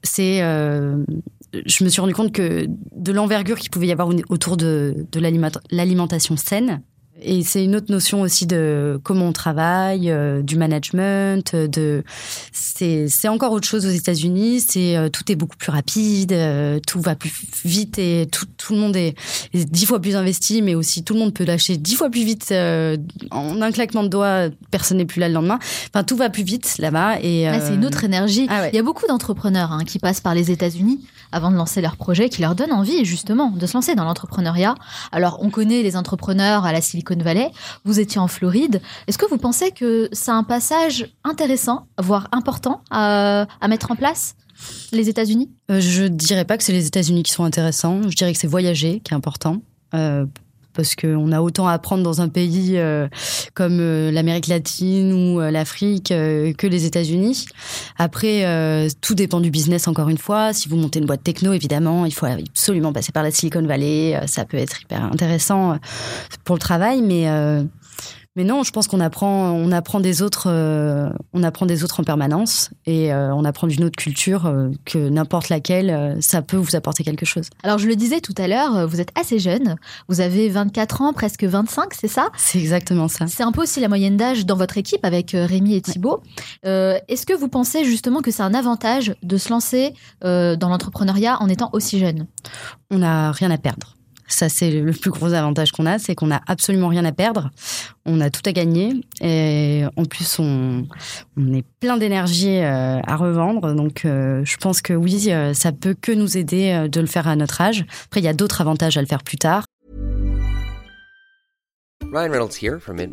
c'est. 0.02 0.38
je 0.38 1.84
me 1.84 1.88
suis 1.88 2.00
rendu 2.00 2.14
compte 2.14 2.32
que 2.32 2.66
de 2.96 3.12
l'envergure 3.12 3.58
qu'il 3.58 3.70
pouvait 3.70 3.86
y 3.86 3.92
avoir 3.92 4.08
autour 4.28 4.56
de, 4.56 5.06
de 5.10 5.20
l'aliment- 5.20 5.60
l'alimentation 5.70 6.36
saine. 6.36 6.82
Et 7.22 7.42
c'est 7.42 7.64
une 7.64 7.74
autre 7.74 7.90
notion 7.90 8.20
aussi 8.20 8.46
de 8.46 9.00
comment 9.02 9.28
on 9.28 9.32
travaille, 9.32 10.10
euh, 10.10 10.42
du 10.42 10.56
management, 10.56 11.54
euh, 11.54 11.66
de 11.66 12.04
c'est 12.52 13.28
encore 13.28 13.52
autre 13.52 13.66
chose 13.66 13.86
aux 13.86 13.90
États-Unis. 13.90 14.62
C'est 14.68 14.96
euh, 14.96 15.08
tout 15.08 15.32
est 15.32 15.34
beaucoup 15.34 15.56
plus 15.56 15.70
rapide, 15.70 16.32
euh, 16.32 16.78
tout 16.86 17.00
va 17.00 17.14
plus 17.14 17.32
vite 17.64 17.98
et 17.98 18.28
tout 18.30 18.44
tout 18.58 18.74
le 18.74 18.80
monde 18.80 18.96
est, 18.96 19.14
est 19.54 19.64
dix 19.64 19.86
fois 19.86 19.98
plus 19.98 20.14
investi, 20.14 20.60
mais 20.60 20.74
aussi 20.74 21.04
tout 21.04 21.14
le 21.14 21.20
monde 21.20 21.32
peut 21.32 21.44
lâcher 21.44 21.78
dix 21.78 21.94
fois 21.94 22.10
plus 22.10 22.24
vite 22.24 22.52
en 23.30 23.62
un 23.62 23.72
claquement 23.72 24.02
de 24.02 24.08
doigts. 24.08 24.48
Personne 24.70 24.98
n'est 24.98 25.06
plus 25.06 25.20
là 25.20 25.28
le 25.28 25.34
lendemain. 25.34 25.58
Enfin, 25.88 26.04
tout 26.04 26.16
va 26.16 26.28
plus 26.28 26.42
vite 26.42 26.76
là-bas 26.78 27.20
et 27.22 27.48
Ah, 27.48 27.60
c'est 27.60 27.74
une 27.74 27.86
autre 27.86 28.04
énergie. 28.04 28.46
ah 28.50 28.60
ouais. 28.60 28.70
Il 28.72 28.76
y 28.76 28.80
a 28.80 28.82
beaucoup 28.82 29.06
d'entrepreneurs 29.06 29.72
hein, 29.72 29.84
qui 29.84 29.98
passent 29.98 30.20
par 30.20 30.34
les 30.34 30.50
États-Unis 30.50 31.00
avant 31.32 31.50
de 31.50 31.56
lancer 31.56 31.80
leur 31.80 31.96
projet, 31.96 32.28
qui 32.28 32.42
leur 32.42 32.54
donnent 32.54 32.72
envie 32.72 33.04
justement 33.04 33.50
de 33.50 33.66
se 33.66 33.74
lancer 33.74 33.94
dans 33.94 34.04
l'entrepreneuriat. 34.04 34.74
Alors, 35.12 35.38
on 35.42 35.50
connaît 35.50 35.82
les 35.82 35.96
entrepreneurs 35.96 36.64
à 36.66 36.72
la 36.72 36.80
Silicon 36.80 37.05
Valley. 37.14 37.50
Vous 37.84 38.00
étiez 38.00 38.20
en 38.20 38.28
Floride. 38.28 38.80
Est-ce 39.06 39.18
que 39.18 39.26
vous 39.26 39.38
pensez 39.38 39.70
que 39.70 40.08
c'est 40.12 40.30
un 40.30 40.44
passage 40.44 41.12
intéressant, 41.24 41.86
voire 41.98 42.28
important 42.32 42.82
à, 42.90 43.46
à 43.60 43.68
mettre 43.68 43.90
en 43.90 43.96
place 43.96 44.34
les 44.92 45.08
États-Unis? 45.08 45.50
Euh, 45.70 45.80
je 45.80 46.04
dirais 46.04 46.44
pas 46.44 46.56
que 46.56 46.64
c'est 46.64 46.72
les 46.72 46.86
États-Unis 46.86 47.22
qui 47.22 47.32
sont 47.32 47.44
intéressants. 47.44 48.02
Je 48.08 48.16
dirais 48.16 48.32
que 48.32 48.38
c'est 48.38 48.46
voyager 48.46 49.00
qui 49.00 49.12
est 49.12 49.16
important. 49.16 49.62
Euh, 49.94 50.26
parce 50.76 50.94
qu'on 50.94 51.32
a 51.32 51.40
autant 51.40 51.66
à 51.66 51.72
apprendre 51.72 52.02
dans 52.02 52.20
un 52.20 52.28
pays 52.28 52.74
euh, 52.76 53.08
comme 53.54 53.78
euh, 53.80 54.10
l'Amérique 54.10 54.46
latine 54.46 55.12
ou 55.12 55.40
euh, 55.40 55.50
l'Afrique 55.50 56.08
que 56.08 56.66
les 56.66 56.84
États-Unis. 56.84 57.46
Après, 57.98 58.44
tout 59.00 59.14
dépend 59.14 59.40
du 59.40 59.50
business, 59.50 59.88
encore 59.88 60.08
une 60.08 60.18
fois. 60.18 60.52
Si 60.52 60.68
vous 60.68 60.76
montez 60.76 60.98
une 60.98 61.06
boîte 61.06 61.24
techno, 61.24 61.52
évidemment, 61.52 62.04
il 62.04 62.12
faut 62.12 62.26
absolument 62.26 62.92
passer 62.92 63.12
par 63.12 63.22
la 63.22 63.30
Silicon 63.30 63.62
Valley. 63.62 64.20
Ça 64.26 64.44
peut 64.44 64.56
être 64.56 64.82
hyper 64.82 65.04
intéressant 65.04 65.78
pour 66.44 66.56
le 66.56 66.60
travail, 66.60 67.02
mais... 67.02 67.26
mais 68.36 68.44
non, 68.44 68.62
je 68.62 68.70
pense 68.70 68.86
qu'on 68.86 69.00
apprend, 69.00 69.50
on 69.52 69.72
apprend 69.72 69.98
des 69.98 70.20
autres, 70.20 70.48
euh, 70.48 71.08
on 71.32 71.42
apprend 71.42 71.64
des 71.64 71.82
autres 71.84 72.00
en 72.00 72.04
permanence 72.04 72.68
et 72.84 73.12
euh, 73.12 73.34
on 73.34 73.46
apprend 73.46 73.66
d'une 73.66 73.82
autre 73.84 73.96
culture 73.96 74.44
euh, 74.44 74.68
que 74.84 75.08
n'importe 75.08 75.48
laquelle, 75.48 76.18
ça 76.20 76.42
peut 76.42 76.58
vous 76.58 76.76
apporter 76.76 77.02
quelque 77.02 77.24
chose. 77.24 77.48
Alors, 77.62 77.78
je 77.78 77.88
le 77.88 77.96
disais 77.96 78.20
tout 78.20 78.34
à 78.36 78.46
l'heure, 78.46 78.86
vous 78.86 79.00
êtes 79.00 79.08
assez 79.18 79.38
jeune. 79.38 79.76
Vous 80.08 80.20
avez 80.20 80.50
24 80.50 81.00
ans, 81.00 81.12
presque 81.14 81.44
25, 81.44 81.94
c'est 81.94 82.08
ça? 82.08 82.28
C'est 82.36 82.58
exactement 82.58 83.08
ça. 83.08 83.26
C'est 83.26 83.42
un 83.42 83.52
peu 83.52 83.62
aussi 83.62 83.80
la 83.80 83.88
moyenne 83.88 84.18
d'âge 84.18 84.44
dans 84.44 84.56
votre 84.56 84.76
équipe 84.76 85.04
avec 85.04 85.30
Rémi 85.32 85.74
et 85.74 85.80
Thibaut. 85.80 86.22
Euh, 86.66 86.98
Est-ce 87.08 87.24
que 87.24 87.32
vous 87.32 87.48
pensez 87.48 87.84
justement 87.84 88.20
que 88.20 88.30
c'est 88.30 88.42
un 88.42 88.54
avantage 88.54 89.14
de 89.22 89.36
se 89.38 89.48
lancer 89.48 89.94
dans 90.22 90.58
l'entrepreneuriat 90.60 91.38
en 91.40 91.48
étant 91.48 91.70
aussi 91.72 91.98
jeune? 91.98 92.26
On 92.90 92.98
n'a 92.98 93.32
rien 93.32 93.50
à 93.50 93.56
perdre. 93.56 93.95
Ça, 94.28 94.48
c'est 94.48 94.70
le 94.70 94.92
plus 94.92 95.10
gros 95.10 95.32
avantage 95.32 95.72
qu'on 95.72 95.86
a, 95.86 95.98
c'est 95.98 96.14
qu'on 96.14 96.26
n'a 96.26 96.40
absolument 96.46 96.88
rien 96.88 97.04
à 97.04 97.12
perdre. 97.12 97.50
On 98.04 98.20
a 98.20 98.30
tout 98.30 98.42
à 98.44 98.52
gagner. 98.52 98.94
Et 99.20 99.84
en 99.96 100.04
plus, 100.04 100.38
on, 100.38 100.86
est 101.52 101.64
plein 101.80 101.96
d'énergie 101.96 102.58
euh, 102.58 103.00
à 103.06 103.16
revendre. 103.16 103.74
Donc, 103.74 104.04
euh, 104.04 104.44
je 104.44 104.56
pense 104.56 104.82
que 104.82 104.92
oui, 104.92 105.32
euh, 105.32 105.54
ça 105.54 105.72
peut 105.72 105.94
que 106.00 106.12
nous 106.12 106.36
aider 106.36 106.88
de 106.90 107.00
le 107.00 107.06
faire 107.06 107.28
à 107.28 107.36
notre 107.36 107.60
âge. 107.60 107.84
Après, 108.06 108.20
il 108.20 108.24
y 108.24 108.28
a 108.28 108.34
d'autres 108.34 108.60
avantages 108.60 108.96
à 108.96 109.00
le 109.00 109.06
faire 109.06 109.22
plus 109.22 109.38
tard. 109.38 109.64
Ryan 112.12 112.30
Reynolds 112.30 112.56
here 112.62 112.78
from 112.78 112.96
Mint. 112.96 113.12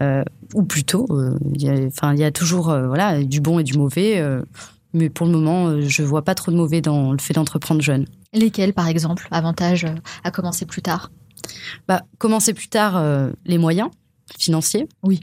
Euh, 0.00 0.22
ou 0.54 0.62
plutôt, 0.62 1.06
euh, 1.10 1.36
il 1.54 1.62
y 1.62 1.68
a- 1.68 1.86
enfin, 1.86 2.14
il 2.14 2.20
y 2.20 2.24
a 2.24 2.30
toujours 2.30 2.70
euh, 2.70 2.86
voilà, 2.86 3.22
du 3.22 3.40
bon 3.40 3.58
et 3.58 3.62
du 3.62 3.76
mauvais. 3.76 4.22
mais 4.94 5.08
pour 5.10 5.26
le 5.26 5.32
moment, 5.32 5.80
je 5.80 6.02
vois 6.02 6.22
pas 6.22 6.34
trop 6.34 6.50
de 6.52 6.56
mauvais 6.56 6.80
dans 6.80 7.12
le 7.12 7.18
fait 7.18 7.34
d'entreprendre 7.34 7.80
jeune. 7.82 8.06
Lesquels, 8.32 8.72
par 8.72 8.88
exemple, 8.88 9.26
avantages 9.30 9.86
à 10.24 10.30
commencer 10.30 10.66
plus 10.66 10.82
tard? 10.82 11.10
Bah, 11.88 12.02
commencer 12.18 12.54
plus 12.54 12.68
tard, 12.68 13.02
les 13.44 13.58
moyens 13.58 13.88
financiers. 14.38 14.88
Oui, 15.02 15.20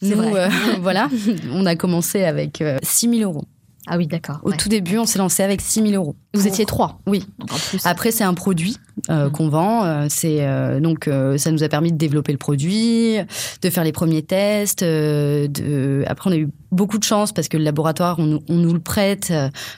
c'est 0.00 0.14
Nous, 0.14 0.16
vrai. 0.16 0.48
voilà, 0.80 1.08
on 1.52 1.66
a 1.66 1.74
commencé 1.76 2.22
avec 2.24 2.60
euh, 2.60 2.78
6 2.82 3.08
000 3.18 3.30
euros. 3.30 3.44
Ah 3.88 3.96
oui, 3.96 4.06
d'accord. 4.08 4.40
Au 4.42 4.52
tout 4.52 4.68
début, 4.68 4.98
on 4.98 5.06
s'est 5.06 5.18
lancé 5.18 5.42
avec 5.44 5.60
6 5.60 5.80
000 5.88 5.94
euros. 5.94 6.16
Vous 6.34 6.46
étiez 6.48 6.66
trois. 6.66 7.00
Oui. 7.06 7.24
Donc 7.38 7.52
en 7.52 7.56
plus, 7.56 7.84
Après, 7.86 8.10
c'est 8.10 8.24
un 8.24 8.34
produit 8.34 8.76
euh, 9.10 9.30
qu'on 9.30 9.48
vend. 9.48 9.84
euh, 9.84 10.06
c'est 10.08 10.38
euh, 10.46 10.80
donc 10.80 11.08
euh, 11.08 11.36
ça 11.38 11.50
nous 11.50 11.62
a 11.62 11.68
permis 11.68 11.92
de 11.92 11.96
développer 11.98 12.32
le 12.32 12.38
produit, 12.38 13.16
de 13.62 13.70
faire 13.70 13.84
les 13.84 13.92
premiers 13.92 14.22
tests. 14.22 14.82
de... 14.82 16.04
Après, 16.06 16.30
on 16.30 16.32
a 16.32 16.36
eu 16.36 16.48
beaucoup 16.72 16.98
de 16.98 17.04
chance 17.04 17.32
parce 17.32 17.48
que 17.48 17.56
le 17.56 17.64
laboratoire, 17.64 18.18
on, 18.18 18.24
nous- 18.24 18.42
on 18.48 18.54
nous 18.54 18.72
le 18.72 18.80
prête. 18.80 19.32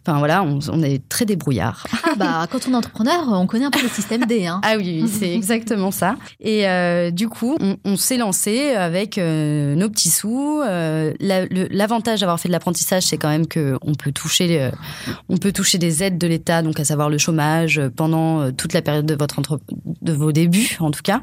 Enfin 0.07 0.19
voilà, 0.19 0.43
on, 0.43 0.59
on 0.73 0.83
est 0.83 1.07
très 1.09 1.25
débrouillard. 1.25 1.87
Ah 2.05 2.15
bah, 2.17 2.47
quand 2.51 2.59
on 2.69 2.73
est 2.73 2.77
entrepreneur, 2.77 3.25
on 3.29 3.47
connaît 3.47 3.67
un 3.67 3.71
peu 3.71 3.83
le 3.83 3.89
système 3.89 4.25
D. 4.27 4.47
Hein. 4.47 4.61
Ah 4.65 4.75
oui, 4.77 5.01
oui, 5.03 5.09
c'est 5.09 5.33
exactement 5.35 5.91
ça. 5.91 6.17
Et 6.41 6.67
du 7.13 7.29
coup, 7.29 7.57
on, 7.61 7.77
on 7.85 7.97
s'est 7.97 8.17
lancé 8.17 8.71
avec 8.71 9.17
nos 9.19 9.89
petits 9.91 10.11
sous. 10.11 10.61
La- 10.65 11.47
L'avantage 11.71 12.21
d'avoir 12.21 12.41
fait 12.41 12.49
de 12.49 12.53
l'apprentissage, 12.53 13.05
c'est 13.05 13.19
quand 13.19 13.29
même 13.29 13.47
que 13.47 13.77
on 13.83 13.95
peut 13.95 14.13
toucher, 14.13 14.71
on 15.29 15.37
peut 15.37 15.53
toucher 15.53 15.79
des 15.79 16.03
aides 16.03 16.19
de 16.19 16.27
l'État, 16.27 16.63
donc 16.63 16.81
à 16.81 16.85
savoir 16.85 17.11
le 17.11 17.19
chômage 17.19 17.81
pendant 17.97 18.51
toute 18.53 18.73
la 18.73 18.83
période 18.83 19.07
de 19.09 19.15
votre 19.15 19.59
de 20.03 20.13
vos 20.13 20.31
débuts, 20.31 20.77
en 20.81 20.91
tout 20.91 21.03
cas. 21.03 21.23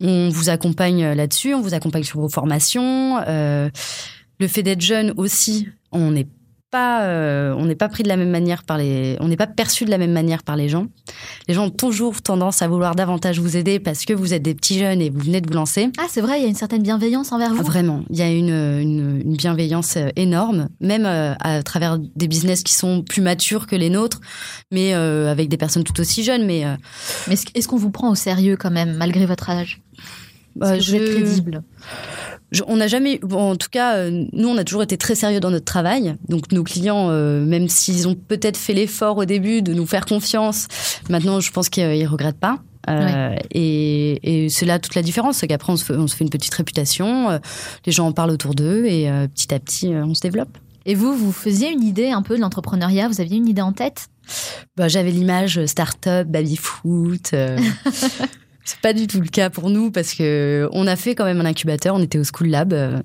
On 0.00 0.28
vous 0.28 0.50
accompagne 0.50 1.12
là-dessus, 1.12 1.54
on 1.54 1.62
vous 1.62 1.74
accompagne 1.74 2.04
sur 2.04 2.20
vos 2.20 2.28
formations. 2.28 3.20
Euh, 3.26 3.70
le 4.38 4.48
fait 4.48 4.62
d'être 4.62 4.80
jeune 4.80 5.14
aussi, 5.16 5.68
on 5.92 6.14
est 6.16 6.28
pas, 6.72 7.02
euh, 7.02 7.54
on 7.56 7.66
n'est 7.66 7.76
pas 7.76 7.88
pris 7.88 8.02
de 8.02 8.08
la 8.08 8.16
même 8.16 8.30
manière 8.30 8.64
par 8.64 8.78
les, 8.78 9.16
on 9.20 9.28
n'est 9.28 9.36
pas 9.36 9.46
perçu 9.46 9.84
de 9.84 9.90
la 9.90 9.98
même 9.98 10.10
manière 10.10 10.42
par 10.42 10.56
les 10.56 10.68
gens. 10.68 10.86
Les 11.46 11.54
gens 11.54 11.66
ont 11.66 11.70
toujours 11.70 12.22
tendance 12.22 12.62
à 12.62 12.66
vouloir 12.66 12.94
davantage 12.96 13.38
vous 13.38 13.56
aider 13.56 13.78
parce 13.78 14.04
que 14.04 14.14
vous 14.14 14.32
êtes 14.32 14.42
des 14.42 14.54
petits 14.54 14.78
jeunes 14.78 15.00
et 15.00 15.10
vous 15.10 15.20
venez 15.20 15.40
de 15.40 15.46
vous 15.46 15.54
lancer. 15.54 15.90
Ah, 15.98 16.06
c'est 16.08 16.22
vrai, 16.22 16.40
il 16.40 16.42
y 16.42 16.46
a 16.46 16.48
une 16.48 16.56
certaine 16.56 16.82
bienveillance 16.82 17.30
envers 17.30 17.54
vous? 17.54 17.62
Vraiment, 17.62 18.02
il 18.10 18.16
y 18.16 18.22
a 18.22 18.30
une, 18.30 18.48
une, 18.48 19.20
une 19.22 19.36
bienveillance 19.36 19.96
euh, 19.98 20.08
énorme, 20.16 20.70
même 20.80 21.04
euh, 21.04 21.34
à 21.40 21.62
travers 21.62 21.98
des 21.98 22.26
business 22.26 22.62
qui 22.62 22.72
sont 22.72 23.02
plus 23.02 23.20
matures 23.20 23.66
que 23.66 23.76
les 23.76 23.90
nôtres, 23.90 24.20
mais 24.72 24.94
euh, 24.94 25.30
avec 25.30 25.50
des 25.50 25.58
personnes 25.58 25.84
tout 25.84 26.00
aussi 26.00 26.24
jeunes. 26.24 26.46
Mais, 26.46 26.64
Mais 27.28 27.36
est-ce 27.54 27.68
qu'on 27.68 27.76
vous 27.76 27.90
prend 27.90 28.10
au 28.10 28.14
sérieux 28.14 28.56
quand 28.56 28.70
même, 28.70 28.96
malgré 28.96 29.26
votre 29.26 29.50
âge? 29.50 29.82
Bah, 30.56 30.76
Est-ce 30.76 30.92
que 30.92 30.96
vous 30.96 31.02
êtes 31.02 31.10
crédible? 31.24 31.62
Je- 32.50 32.62
on 32.66 32.76
n'a 32.76 32.86
jamais, 32.86 33.18
bon, 33.22 33.52
en 33.52 33.56
tout 33.56 33.68
cas, 33.70 33.96
euh, 33.96 34.24
nous, 34.32 34.48
on 34.48 34.56
a 34.58 34.64
toujours 34.64 34.82
été 34.82 34.98
très 34.98 35.14
sérieux 35.14 35.40
dans 35.40 35.50
notre 35.50 35.64
travail. 35.64 36.16
Donc, 36.28 36.52
nos 36.52 36.62
clients, 36.64 37.08
euh, 37.10 37.44
même 37.44 37.68
s'ils 37.68 38.06
ont 38.08 38.14
peut-être 38.14 38.58
fait 38.58 38.74
l'effort 38.74 39.16
au 39.16 39.24
début 39.24 39.62
de 39.62 39.72
nous 39.72 39.86
faire 39.86 40.04
confiance, 40.04 40.68
maintenant, 41.08 41.40
je 41.40 41.50
pense 41.50 41.68
qu'ils 41.70 41.84
ne 41.86 42.06
regrettent 42.06 42.38
pas. 42.40 42.58
Euh, 42.90 43.36
Et, 43.54 44.44
et 44.44 44.48
c'est 44.48 44.66
là 44.66 44.78
toute 44.80 44.94
la 44.96 45.02
différence, 45.02 45.36
c'est 45.38 45.46
qu'après, 45.48 45.72
on, 45.72 45.76
se 45.76 45.84
fait- 45.84 45.94
on 45.94 46.06
se 46.08 46.16
fait 46.16 46.24
une 46.24 46.30
petite 46.30 46.52
réputation, 46.52 47.30
euh, 47.30 47.38
les 47.86 47.92
gens 47.92 48.08
en 48.08 48.12
parlent 48.12 48.32
autour 48.32 48.54
d'eux 48.54 48.84
et 48.86 49.08
euh, 49.08 49.28
petit 49.28 49.54
à 49.54 49.60
petit, 49.60 49.94
euh, 49.94 50.04
on 50.04 50.14
se 50.14 50.20
développe. 50.20 50.58
Et 50.84 50.96
vous, 50.96 51.16
vous 51.16 51.30
faisiez 51.30 51.70
une 51.70 51.84
idée 51.84 52.10
un 52.10 52.22
peu 52.22 52.34
de 52.34 52.40
l'entrepreneuriat? 52.40 53.06
Vous 53.06 53.20
aviez 53.20 53.36
une 53.36 53.46
idée 53.48 53.62
en 53.62 53.70
tête? 53.72 54.08
Bah, 54.76 54.88
J'avais 54.88 55.12
l'image 55.12 55.64
start-up, 55.64 56.26
baby-foot. 56.26 57.30
C'est 58.64 58.80
pas 58.80 58.92
du 58.92 59.06
tout 59.06 59.20
le 59.20 59.28
cas 59.28 59.50
pour 59.50 59.70
nous 59.70 59.90
parce 59.90 60.14
que 60.14 60.68
on 60.72 60.86
a 60.86 60.96
fait 60.96 61.14
quand 61.14 61.24
même 61.24 61.40
un 61.40 61.46
incubateur. 61.46 61.94
On 61.94 62.02
était 62.02 62.18
au 62.18 62.24
School 62.24 62.48
Lab 62.48 62.72
euh, 62.72 63.00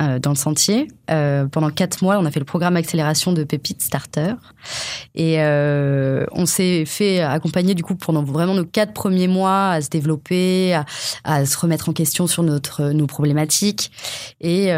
euh, 0.00 0.18
dans 0.18 0.30
le 0.30 0.36
Sentier 0.36 0.88
Euh, 1.08 1.46
pendant 1.46 1.70
quatre 1.70 2.02
mois. 2.02 2.18
On 2.18 2.24
a 2.24 2.32
fait 2.32 2.40
le 2.40 2.44
programme 2.44 2.76
accélération 2.76 3.32
de 3.32 3.44
Pépite 3.44 3.80
Starter 3.80 4.34
et 5.14 5.38
on 6.32 6.46
s'est 6.46 6.84
fait 6.84 7.20
accompagner 7.20 7.74
du 7.74 7.84
coup 7.84 7.94
pendant 7.94 8.24
vraiment 8.24 8.54
nos 8.54 8.64
quatre 8.64 8.92
premiers 8.92 9.28
mois 9.28 9.70
à 9.70 9.80
se 9.80 9.88
développer, 9.88 10.74
à, 10.74 10.84
à 11.22 11.46
se 11.46 11.56
remettre 11.56 11.88
en 11.88 11.92
question 11.92 12.26
sur 12.26 12.42
notre 12.42 12.90
nos 12.90 13.06
problématiques 13.06 13.92
et 14.40 14.72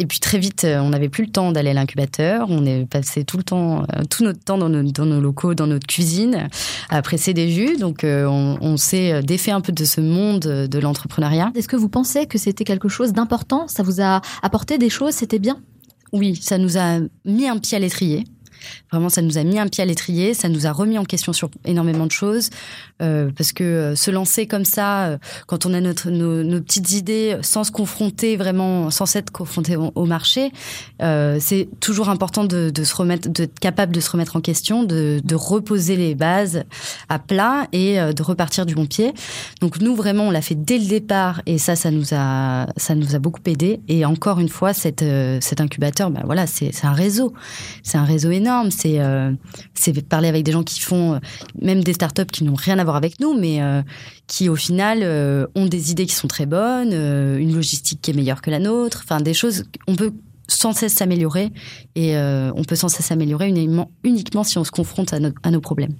et 0.00 0.06
puis 0.06 0.18
très 0.18 0.38
vite, 0.38 0.64
euh, 0.64 0.80
on 0.80 0.88
n'avait 0.88 1.10
plus 1.10 1.26
le 1.26 1.30
temps 1.30 1.52
d'aller 1.52 1.70
à 1.70 1.74
l'incubateur. 1.74 2.46
On 2.48 2.64
est 2.64 2.86
passé 2.86 3.24
tout 3.24 3.36
le 3.36 3.42
temps, 3.42 3.82
euh, 3.82 4.02
tout 4.08 4.24
notre 4.24 4.42
temps 4.42 4.56
dans 4.56 4.70
nos, 4.70 4.82
dans 4.82 5.04
nos 5.04 5.20
locaux, 5.20 5.54
dans 5.54 5.66
notre 5.66 5.86
cuisine, 5.86 6.48
à 6.88 7.02
presser 7.02 7.34
des 7.34 7.50
jus. 7.50 7.76
Donc, 7.76 8.02
euh, 8.02 8.24
on, 8.24 8.56
on 8.62 8.76
s'est 8.78 9.22
défait 9.22 9.50
un 9.50 9.60
peu 9.60 9.72
de 9.72 9.84
ce 9.84 10.00
monde 10.00 10.40
de 10.40 10.78
l'entrepreneuriat. 10.78 11.52
Est-ce 11.54 11.68
que 11.68 11.76
vous 11.76 11.90
pensez 11.90 12.26
que 12.26 12.38
c'était 12.38 12.64
quelque 12.64 12.88
chose 12.88 13.12
d'important? 13.12 13.68
Ça 13.68 13.82
vous 13.82 14.00
a 14.00 14.22
apporté 14.42 14.78
des 14.78 14.88
choses? 14.88 15.12
C'était 15.12 15.38
bien? 15.38 15.58
Oui, 16.12 16.34
ça 16.40 16.56
nous 16.56 16.78
a 16.78 16.98
mis 17.26 17.46
un 17.46 17.58
pied 17.58 17.76
à 17.76 17.80
l'étrier. 17.80 18.24
Vraiment, 18.90 19.08
ça 19.08 19.22
nous 19.22 19.38
a 19.38 19.44
mis 19.44 19.58
un 19.58 19.68
pied 19.68 19.82
à 19.82 19.86
l'étrier, 19.86 20.34
ça 20.34 20.48
nous 20.48 20.66
a 20.66 20.72
remis 20.72 20.98
en 20.98 21.04
question 21.04 21.32
sur 21.32 21.50
énormément 21.64 22.06
de 22.06 22.12
choses, 22.12 22.50
euh, 23.00 23.30
parce 23.36 23.52
que 23.52 23.64
euh, 23.64 23.94
se 23.94 24.10
lancer 24.10 24.46
comme 24.46 24.64
ça, 24.64 25.06
euh, 25.06 25.18
quand 25.46 25.66
on 25.66 25.74
a 25.74 25.80
notre, 25.80 26.10
nos, 26.10 26.42
nos 26.42 26.60
petites 26.60 26.92
idées, 26.92 27.36
sans 27.42 27.64
se 27.64 27.70
confronter 27.70 28.36
vraiment, 28.36 28.90
sans 28.90 29.06
s'être 29.06 29.30
confronté 29.30 29.76
au, 29.76 30.04
marché, 30.04 30.52
euh, 31.02 31.38
c'est 31.40 31.68
toujours 31.80 32.08
important 32.08 32.44
de, 32.44 32.70
de 32.70 32.84
se 32.84 32.94
remettre, 32.94 33.28
d'être 33.28 33.58
capable 33.58 33.94
de 33.94 34.00
se 34.00 34.10
remettre 34.10 34.36
en 34.36 34.40
question, 34.40 34.82
de, 34.82 35.20
de 35.22 35.34
reposer 35.34 35.96
les 35.96 36.14
bases 36.14 36.64
à 37.08 37.18
plat 37.18 37.66
et 37.72 37.98
de 37.98 38.22
repartir 38.22 38.66
du 38.66 38.74
bon 38.74 38.86
pied. 38.86 39.12
Donc 39.60 39.80
nous, 39.80 39.94
vraiment, 39.94 40.24
on 40.24 40.30
l'a 40.30 40.42
fait 40.42 40.54
dès 40.54 40.78
le 40.78 40.86
départ, 40.86 41.42
et 41.46 41.58
ça, 41.58 41.76
ça 41.76 41.90
nous 41.90 42.12
a, 42.12 42.66
ça 42.76 42.94
nous 42.94 43.14
a 43.14 43.18
beaucoup 43.18 43.40
aidé. 43.46 43.80
Et 43.88 44.04
encore 44.04 44.40
une 44.40 44.48
fois, 44.48 44.72
cette, 44.72 45.04
cet 45.40 45.60
incubateur, 45.60 46.10
ben 46.10 46.22
voilà, 46.24 46.46
c'est 46.46 46.72
un 46.84 46.92
réseau, 46.92 47.32
c'est 47.82 47.98
un 47.98 48.04
réseau 48.04 48.30
énorme. 48.30 48.70
C'est 48.70 49.00
euh, 49.00 49.32
c'est 49.80 50.06
parler 50.06 50.28
avec 50.28 50.44
des 50.44 50.52
gens 50.52 50.62
qui 50.62 50.80
font 50.80 51.14
euh, 51.14 51.18
même 51.60 51.82
des 51.82 51.92
startups 51.92 52.26
qui 52.26 52.44
n'ont 52.44 52.54
rien 52.54 52.78
à 52.78 52.84
voir 52.84 52.96
avec 52.96 53.18
nous, 53.20 53.38
mais 53.38 53.62
euh, 53.62 53.82
qui 54.26 54.48
au 54.48 54.56
final 54.56 55.00
euh, 55.02 55.46
ont 55.54 55.66
des 55.66 55.90
idées 55.90 56.06
qui 56.06 56.14
sont 56.14 56.28
très 56.28 56.46
bonnes, 56.46 56.92
une 56.92 57.54
logistique 57.54 58.00
qui 58.02 58.10
est 58.10 58.14
meilleure 58.14 58.42
que 58.42 58.50
la 58.50 58.58
nôtre, 58.58 59.00
enfin 59.04 59.20
des 59.20 59.34
choses. 59.34 59.64
On 59.88 59.96
peut 59.96 60.12
sans 60.48 60.72
cesse 60.72 60.94
s'améliorer 60.94 61.52
et 61.94 62.16
on 62.16 62.64
peut 62.66 62.74
sans 62.74 62.88
cesse 62.88 63.06
s'améliorer 63.06 63.48
uniquement, 63.48 63.90
uniquement 64.04 64.42
si 64.44 64.58
on 64.58 64.64
se 64.64 64.70
confronte 64.72 65.12
à, 65.12 65.20
nos- 65.20 65.30
à 65.42 65.50
nos 65.50 65.60
problèmes. 65.60 65.94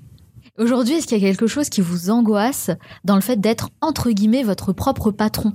Aujourd'hui, 0.59 0.95
est-ce 0.95 1.07
qu'il 1.07 1.19
y 1.19 1.25
a 1.25 1.27
quelque 1.29 1.47
chose 1.47 1.69
qui 1.69 1.81
vous 1.81 2.11
angoisse 2.11 2.71
dans 3.05 3.15
le 3.15 3.21
fait 3.23 3.41
d'être, 3.41 3.71
entre 3.81 4.11
guillemets, 4.11 4.43
votre 4.43 4.73
propre 4.73 5.11
patron? 5.11 5.53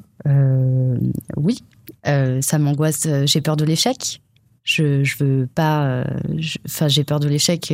Oui, 1.38 1.59
ça 2.03 2.57
m'angoisse. 2.57 3.07
J'ai 3.25 3.41
peur 3.41 3.57
de 3.57 3.65
l'échec. 3.65 4.21
Je, 4.65 5.04
je 5.04 5.23
veux 5.23 5.47
pas. 5.47 5.86
euh, 5.86 6.04
Enfin, 6.65 6.88
j'ai 6.89 7.04
peur 7.06 7.19
de 7.21 7.28
l'échec. 7.30 7.71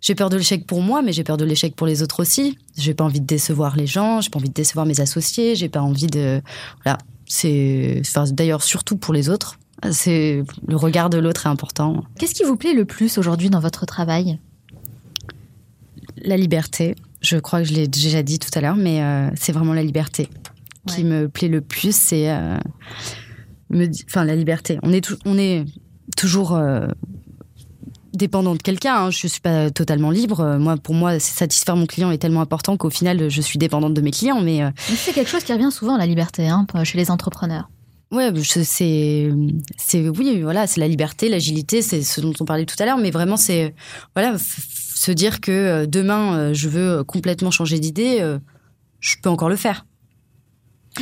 J'ai 0.00 0.14
peur 0.14 0.30
de 0.30 0.36
l'échec 0.36 0.66
pour 0.66 0.80
moi, 0.80 1.02
mais 1.02 1.12
j'ai 1.12 1.24
peur 1.24 1.36
de 1.36 1.44
l'échec 1.44 1.74
pour 1.76 1.86
les 1.86 2.02
autres 2.02 2.20
aussi. 2.20 2.56
J'ai 2.78 2.94
pas 2.94 3.04
envie 3.04 3.20
de 3.20 3.26
décevoir 3.26 3.76
les 3.76 3.86
gens. 3.86 4.20
J'ai 4.20 4.30
pas 4.30 4.38
envie 4.38 4.48
de 4.48 4.54
décevoir 4.54 4.86
mes 4.86 5.00
associés. 5.00 5.56
J'ai 5.56 5.68
pas 5.68 5.82
envie 5.82 6.06
de. 6.06 6.40
Voilà. 6.84 6.98
C'est. 7.26 8.00
Enfin, 8.00 8.24
d'ailleurs, 8.30 8.62
surtout 8.62 8.96
pour 8.96 9.12
les 9.12 9.28
autres. 9.28 9.58
C'est 9.92 10.42
le 10.66 10.76
regard 10.76 11.10
de 11.10 11.18
l'autre 11.18 11.46
est 11.46 11.50
important. 11.50 12.04
Qu'est-ce 12.18 12.34
qui 12.34 12.44
vous 12.44 12.56
plaît 12.56 12.74
le 12.74 12.84
plus 12.84 13.18
aujourd'hui 13.18 13.50
dans 13.50 13.60
votre 13.60 13.84
travail? 13.84 14.38
La 16.22 16.36
liberté. 16.36 16.94
Je 17.20 17.36
crois 17.36 17.60
que 17.62 17.68
je 17.68 17.74
l'ai 17.74 17.88
déjà 17.88 18.22
dit 18.22 18.38
tout 18.38 18.50
à 18.54 18.60
l'heure, 18.60 18.76
mais 18.76 19.02
euh, 19.02 19.30
c'est 19.36 19.52
vraiment 19.52 19.74
la 19.74 19.82
liberté 19.82 20.28
qui 20.86 21.04
me 21.04 21.28
plaît 21.28 21.48
le 21.48 21.60
plus. 21.60 21.94
C'est 21.94 22.30
euh, 22.30 22.56
me 23.70 23.86
enfin 24.06 24.24
la 24.24 24.34
liberté. 24.34 24.78
On 24.82 24.92
est 24.92 25.06
on 25.24 25.36
est 25.38 25.64
toujours 26.18 26.54
euh, 26.54 26.88
dépendant 28.12 28.54
de 28.54 28.62
quelqu'un. 28.62 28.96
Hein. 28.96 29.10
Je 29.10 29.26
suis 29.26 29.40
pas 29.40 29.70
totalement 29.70 30.10
libre. 30.10 30.40
Euh, 30.40 30.58
Moi, 30.58 30.76
pour 30.76 30.94
moi, 30.94 31.18
satisfaire 31.18 31.76
mon 31.76 31.86
client 31.86 32.10
est 32.10 32.18
tellement 32.18 32.40
important 32.40 32.76
qu'au 32.76 32.90
final, 32.90 33.30
je 33.30 33.40
suis 33.40 33.58
dépendante 33.58 33.94
de 33.94 34.00
mes 34.00 34.10
clients. 34.10 34.40
Mais 34.40 34.62
euh, 34.62 34.70
Mais 34.90 34.96
C'est 34.96 35.12
quelque 35.12 35.30
chose 35.30 35.44
qui 35.44 35.52
revient 35.52 35.70
souvent, 35.70 35.96
la 35.96 36.06
liberté, 36.06 36.48
hein, 36.48 36.66
chez 36.84 36.98
les 36.98 37.10
entrepreneurs. 37.10 37.70
Ouais, 38.10 38.32
c'est, 38.42 38.64
c'est, 39.76 40.08
oui, 40.08 40.40
voilà, 40.40 40.66
c'est 40.66 40.80
la 40.80 40.88
liberté, 40.88 41.28
l'agilité, 41.28 41.82
c'est 41.82 42.02
ce 42.02 42.22
dont 42.22 42.32
on 42.40 42.46
parlait 42.46 42.64
tout 42.64 42.76
à 42.78 42.86
l'heure, 42.86 42.96
mais 42.96 43.10
vraiment, 43.10 43.36
c'est, 43.36 43.74
voilà, 44.14 44.36
se 44.38 45.12
dire 45.12 45.42
que 45.42 45.52
euh, 45.52 45.86
demain, 45.86 46.54
je 46.54 46.70
veux 46.70 47.04
complètement 47.04 47.50
changer 47.50 47.78
d'idée, 47.78 48.26
je 49.00 49.16
peux 49.22 49.28
encore 49.28 49.50
le 49.50 49.56
faire. 49.56 49.84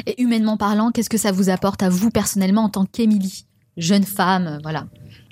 Et 0.05 0.21
humainement 0.21 0.57
parlant, 0.57 0.91
qu'est-ce 0.91 1.09
que 1.09 1.17
ça 1.17 1.31
vous 1.31 1.49
apporte 1.49 1.85
à 1.85 1.89
vous 1.89 2.11
personnellement 2.11 2.65
en 2.65 2.71
tant 2.71 2.87
qu'Émilie? 2.87 3.47
Jeune 3.77 4.05
femme, 4.05 4.47
euh, 4.47 4.59
voilà. 4.63 4.87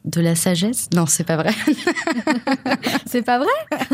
De 0.04 0.20
la 0.20 0.35
sagesse 0.35 0.88
Non, 0.94 1.07
c'est 1.07 1.24
pas 1.24 1.37
vrai. 1.37 1.52
c'est 3.07 3.22
pas 3.22 3.38
vrai? 3.38 3.48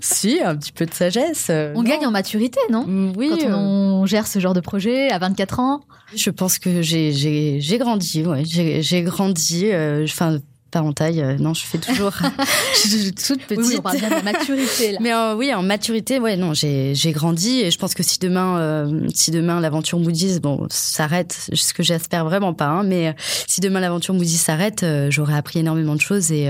Si, 0.00 0.40
un 0.44 0.56
petit 0.56 0.72
peu 0.72 0.86
de 0.86 0.92
sagesse. 0.92 1.48
euh, 1.50 1.72
On 1.76 1.84
gagne 1.84 2.04
en 2.04 2.10
maturité, 2.10 2.58
non? 2.68 2.84
Oui. 3.16 3.30
Quand 3.30 3.48
euh, 3.48 3.54
on 3.54 4.04
gère 4.06 4.26
ce 4.26 4.40
genre 4.40 4.54
de 4.54 4.60
projet 4.60 5.10
à 5.10 5.18
24 5.18 5.60
ans? 5.60 5.82
Je 6.16 6.30
pense 6.30 6.58
que 6.58 6.82
j'ai, 6.82 7.60
grandi, 7.78 8.24
ouais, 8.24 8.42
j'ai, 8.44 9.02
grandi, 9.02 9.70
euh, 9.70 10.04
enfin, 10.04 10.38
pas 10.72 10.82
en 10.82 10.92
taille, 10.92 11.20
euh, 11.20 11.36
non, 11.38 11.54
je 11.54 11.64
fais 11.64 11.78
toujours, 11.78 12.12
je 12.82 12.88
suis 12.88 13.12
toute 13.12 13.42
petite. 13.44 13.64
Oui, 13.64 13.74
on 13.78 13.82
parle 13.82 13.98
bien 13.98 14.08
de 14.10 14.14
la 14.14 14.22
maturité, 14.22 14.92
là. 14.92 14.98
Mais 15.00 15.12
euh, 15.14 15.36
oui, 15.36 15.54
en 15.54 15.62
maturité, 15.62 16.18
ouais, 16.18 16.36
non, 16.36 16.54
j'ai, 16.54 16.94
j'ai 16.96 17.12
grandi 17.12 17.60
et 17.60 17.70
je 17.70 17.78
pense 17.78 17.94
que 17.94 18.02
si 18.02 18.18
demain, 18.18 18.58
euh, 18.58 19.06
si 19.14 19.30
demain 19.30 19.60
l'aventure 19.60 19.98
Moody's, 20.00 20.40
bon, 20.40 20.66
s'arrête, 20.70 21.48
ce 21.52 21.72
que 21.74 21.82
j'espère 21.82 22.24
vraiment 22.24 22.54
pas, 22.54 22.66
hein, 22.68 22.82
mais 22.82 23.08
euh, 23.08 23.12
si 23.46 23.60
demain 23.60 23.78
l'aventure 23.80 24.14
Moody's 24.14 24.40
s'arrête, 24.40 24.82
euh, 24.82 25.10
j'aurai 25.10 25.34
appris 25.34 25.60
énormément 25.60 25.94
de 25.94 26.00
choses 26.00 26.32
et, 26.32 26.44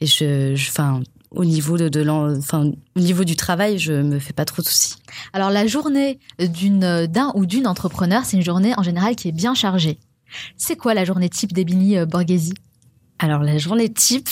et 0.00 0.06
je, 0.06 0.52
enfin, 0.54 1.00
au 1.30 1.44
niveau 1.44 1.78
de, 1.78 1.88
de 1.88 2.00
l'en- 2.02 2.36
enfin, 2.36 2.70
au 2.96 3.00
niveau 3.00 3.24
du 3.24 3.36
travail, 3.36 3.78
je 3.78 3.92
me 3.92 4.18
fais 4.18 4.32
pas 4.32 4.44
trop 4.44 4.62
de 4.62 4.66
soucis. 4.66 4.96
Alors 5.32 5.50
la 5.50 5.66
journée 5.66 6.18
d'une 6.40 7.06
d'un 7.06 7.32
ou 7.34 7.46
d'une 7.46 7.66
entrepreneur, 7.66 8.22
c'est 8.24 8.36
une 8.36 8.44
journée 8.44 8.72
en 8.76 8.82
général 8.82 9.16
qui 9.16 9.28
est 9.28 9.32
bien 9.32 9.54
chargée. 9.54 9.98
C'est 10.56 10.76
quoi 10.76 10.94
la 10.94 11.04
journée 11.04 11.28
type 11.28 11.52
d'Emily 11.52 11.96
euh, 11.98 12.06
Borghesi? 12.06 12.54
Alors 13.18 13.42
la 13.42 13.58
journée 13.58 13.88
type, 13.88 14.28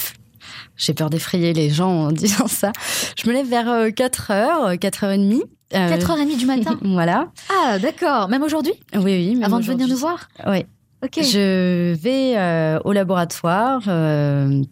j'ai 0.77 0.95
peur 0.95 1.11
d'effrayer 1.11 1.53
les 1.53 1.71
gens 1.71 2.07
en 2.07 2.13
disant 2.13 2.49
ça. 2.49 2.73
Je 3.17 3.29
me 3.29 3.35
lève 3.35 3.49
vers 3.49 3.67
4h, 3.89 4.77
4h30. 4.79 5.43
4h30 5.73 6.37
du 6.37 6.47
matin 6.47 6.79
Voilà. 6.83 7.29
Ah 7.51 7.79
d'accord, 7.79 8.29
même 8.29 8.43
aujourd'hui? 8.43 8.75
Oui, 8.95 9.03
oui. 9.05 9.35
même 9.35 9.45
Avant 9.45 9.61
de 9.61 9.65
venir 9.65 9.89
nous 9.89 9.97
voir? 9.97 10.29
Oui. 10.47 10.67
Ok. 11.05 11.21
Je 11.23 11.95
vais 11.95 12.37
euh, 12.37 12.79
au 12.85 12.93
laboratoire 12.93 13.83
euh, 13.89 14.63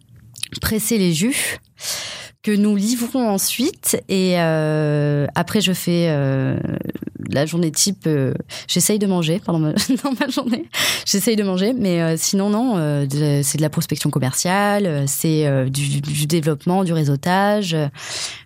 presser 0.60 0.96
les 0.96 1.12
jus 1.12 1.58
que 2.42 2.52
nous 2.52 2.74
livrons 2.74 3.28
ensuite 3.28 4.02
et 4.08 4.34
euh, 4.38 5.26
après 5.34 5.60
je 5.60 5.72
fais 5.72 6.06
euh, 6.08 6.58
la 7.28 7.44
journée 7.44 7.70
type, 7.70 8.04
euh, 8.06 8.32
j'essaye 8.66 8.98
de 8.98 9.06
manger 9.06 9.42
pendant 9.44 9.58
ma, 9.58 9.72
dans 10.02 10.12
ma 10.18 10.26
journée. 10.28 10.64
J'essaye 11.04 11.36
de 11.36 11.42
manger, 11.42 11.74
mais 11.74 12.16
sinon 12.16 12.48
non, 12.48 13.06
c'est 13.42 13.58
de 13.58 13.62
la 13.62 13.68
prospection 13.68 14.10
commerciale, 14.10 15.04
c'est 15.06 15.70
du, 15.70 16.26
développement, 16.26 16.82
du 16.84 16.92
réseautage, 16.92 17.76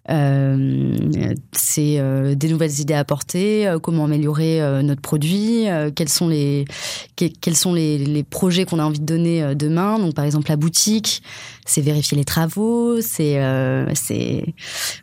c'est 0.09 2.03
des 2.37 2.49
nouvelles 2.49 2.81
idées 2.81 2.95
à 2.95 3.01
apporter, 3.01 3.73
comment 3.83 4.05
améliorer 4.05 4.61
notre 4.83 5.03
produit, 5.03 5.67
quels 5.95 6.09
sont 6.09 6.29
les 6.29 6.65
que- 7.17 7.27
quels 7.41 7.57
sont 7.57 7.75
les, 7.75 8.25
projets 8.25 8.65
qu'on 8.65 8.79
a 8.79 8.85
envie 8.85 9.01
de 9.01 9.05
donner 9.07 9.55
demain. 9.55 9.99
Donc 9.99 10.15
par 10.15 10.25
exemple 10.25 10.49
la 10.49 10.57
boutique, 10.57 11.23
c'est 11.65 11.81
vérifier 11.81 12.17
les 12.17 12.25
travaux, 12.25 13.01
c'est 13.01 13.39
euh, 13.39 13.87
c'est 13.95 14.55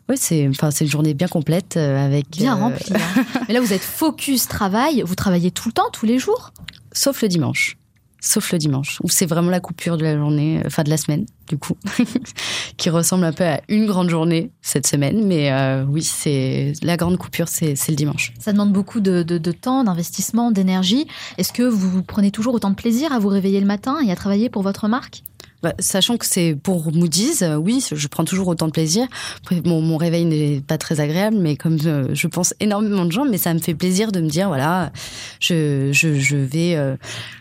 ouais 0.08 0.16
c'est 0.16 0.48
enfin 0.48 0.70
c'est 0.70 0.84
une 0.84 0.90
journée 0.90 1.14
bien 1.14 1.28
complète 1.28 1.76
euh, 1.76 2.04
avec 2.04 2.30
Bien 2.30 2.56
euh, 2.56 2.60
rempli. 2.60 2.92
hein. 2.94 3.24
Mais 3.48 3.54
là, 3.54 3.60
vous 3.60 3.72
êtes 3.72 3.82
focus 3.82 4.46
travail. 4.48 5.02
Vous 5.04 5.14
travaillez 5.14 5.50
tout 5.50 5.68
le 5.68 5.72
temps, 5.72 5.90
tous 5.92 6.06
les 6.06 6.18
jours? 6.18 6.52
Sauf 6.92 7.22
le 7.22 7.28
dimanche. 7.28 7.76
Sauf 8.24 8.52
le 8.52 8.58
dimanche, 8.58 8.98
où 9.02 9.08
c'est 9.08 9.26
vraiment 9.26 9.50
la 9.50 9.58
coupure 9.58 9.96
de 9.96 10.04
la 10.04 10.16
journée, 10.16 10.62
enfin 10.64 10.84
de 10.84 10.90
la 10.90 10.96
semaine, 10.96 11.26
du 11.48 11.58
coup, 11.58 11.74
qui 12.76 12.88
ressemble 12.88 13.24
un 13.24 13.32
peu 13.32 13.42
à 13.42 13.60
une 13.68 13.84
grande 13.86 14.10
journée 14.10 14.52
cette 14.62 14.86
semaine. 14.86 15.26
Mais 15.26 15.50
oui, 15.88 16.04
c'est 16.04 16.72
la 16.84 16.96
grande 16.96 17.18
coupure, 17.18 17.48
c'est 17.48 17.74
le 17.88 17.94
dimanche. 17.96 18.32
Ça 18.38 18.52
demande 18.52 18.72
beaucoup 18.72 19.00
de, 19.00 19.24
de- 19.24 19.38
de 19.38 19.50
temps, 19.52 19.82
d'investissement, 19.82 20.52
d'énergie. 20.52 21.08
Est-ce 21.36 21.52
que 21.52 21.64
vous 21.64 22.04
prenez 22.04 22.30
toujours 22.30 22.54
autant 22.54 22.70
de 22.70 22.76
plaisir 22.76 23.12
à 23.12 23.18
vous 23.18 23.26
réveiller 23.28 23.58
le 23.58 23.66
matin 23.66 23.96
et 24.06 24.12
à 24.12 24.14
travailler 24.14 24.48
pour 24.50 24.62
votre 24.62 24.86
marque? 24.86 25.24
Bah, 25.62 25.74
sachant 25.78 26.16
que 26.16 26.26
c'est 26.26 26.56
pour 26.60 26.92
Moody's, 26.92 27.42
euh, 27.42 27.54
oui, 27.54 27.84
je 27.92 28.08
prends 28.08 28.24
toujours 28.24 28.48
autant 28.48 28.66
de 28.66 28.72
plaisir. 28.72 29.06
Après, 29.38 29.60
bon, 29.60 29.80
mon 29.80 29.96
réveil 29.96 30.24
n'est 30.24 30.60
pas 30.60 30.76
très 30.76 30.98
agréable, 30.98 31.36
mais 31.38 31.54
comme 31.56 31.78
euh, 31.86 32.08
je 32.12 32.26
pense 32.26 32.52
énormément 32.58 33.04
de 33.04 33.12
gens, 33.12 33.24
mais 33.24 33.38
ça 33.38 33.54
me 33.54 33.60
fait 33.60 33.74
plaisir 33.74 34.10
de 34.10 34.20
me 34.20 34.28
dire, 34.28 34.48
voilà, 34.48 34.90
je, 35.38 35.90
je, 35.92 36.18
je 36.18 36.36
vais, 36.36 36.74
euh, 36.74 36.96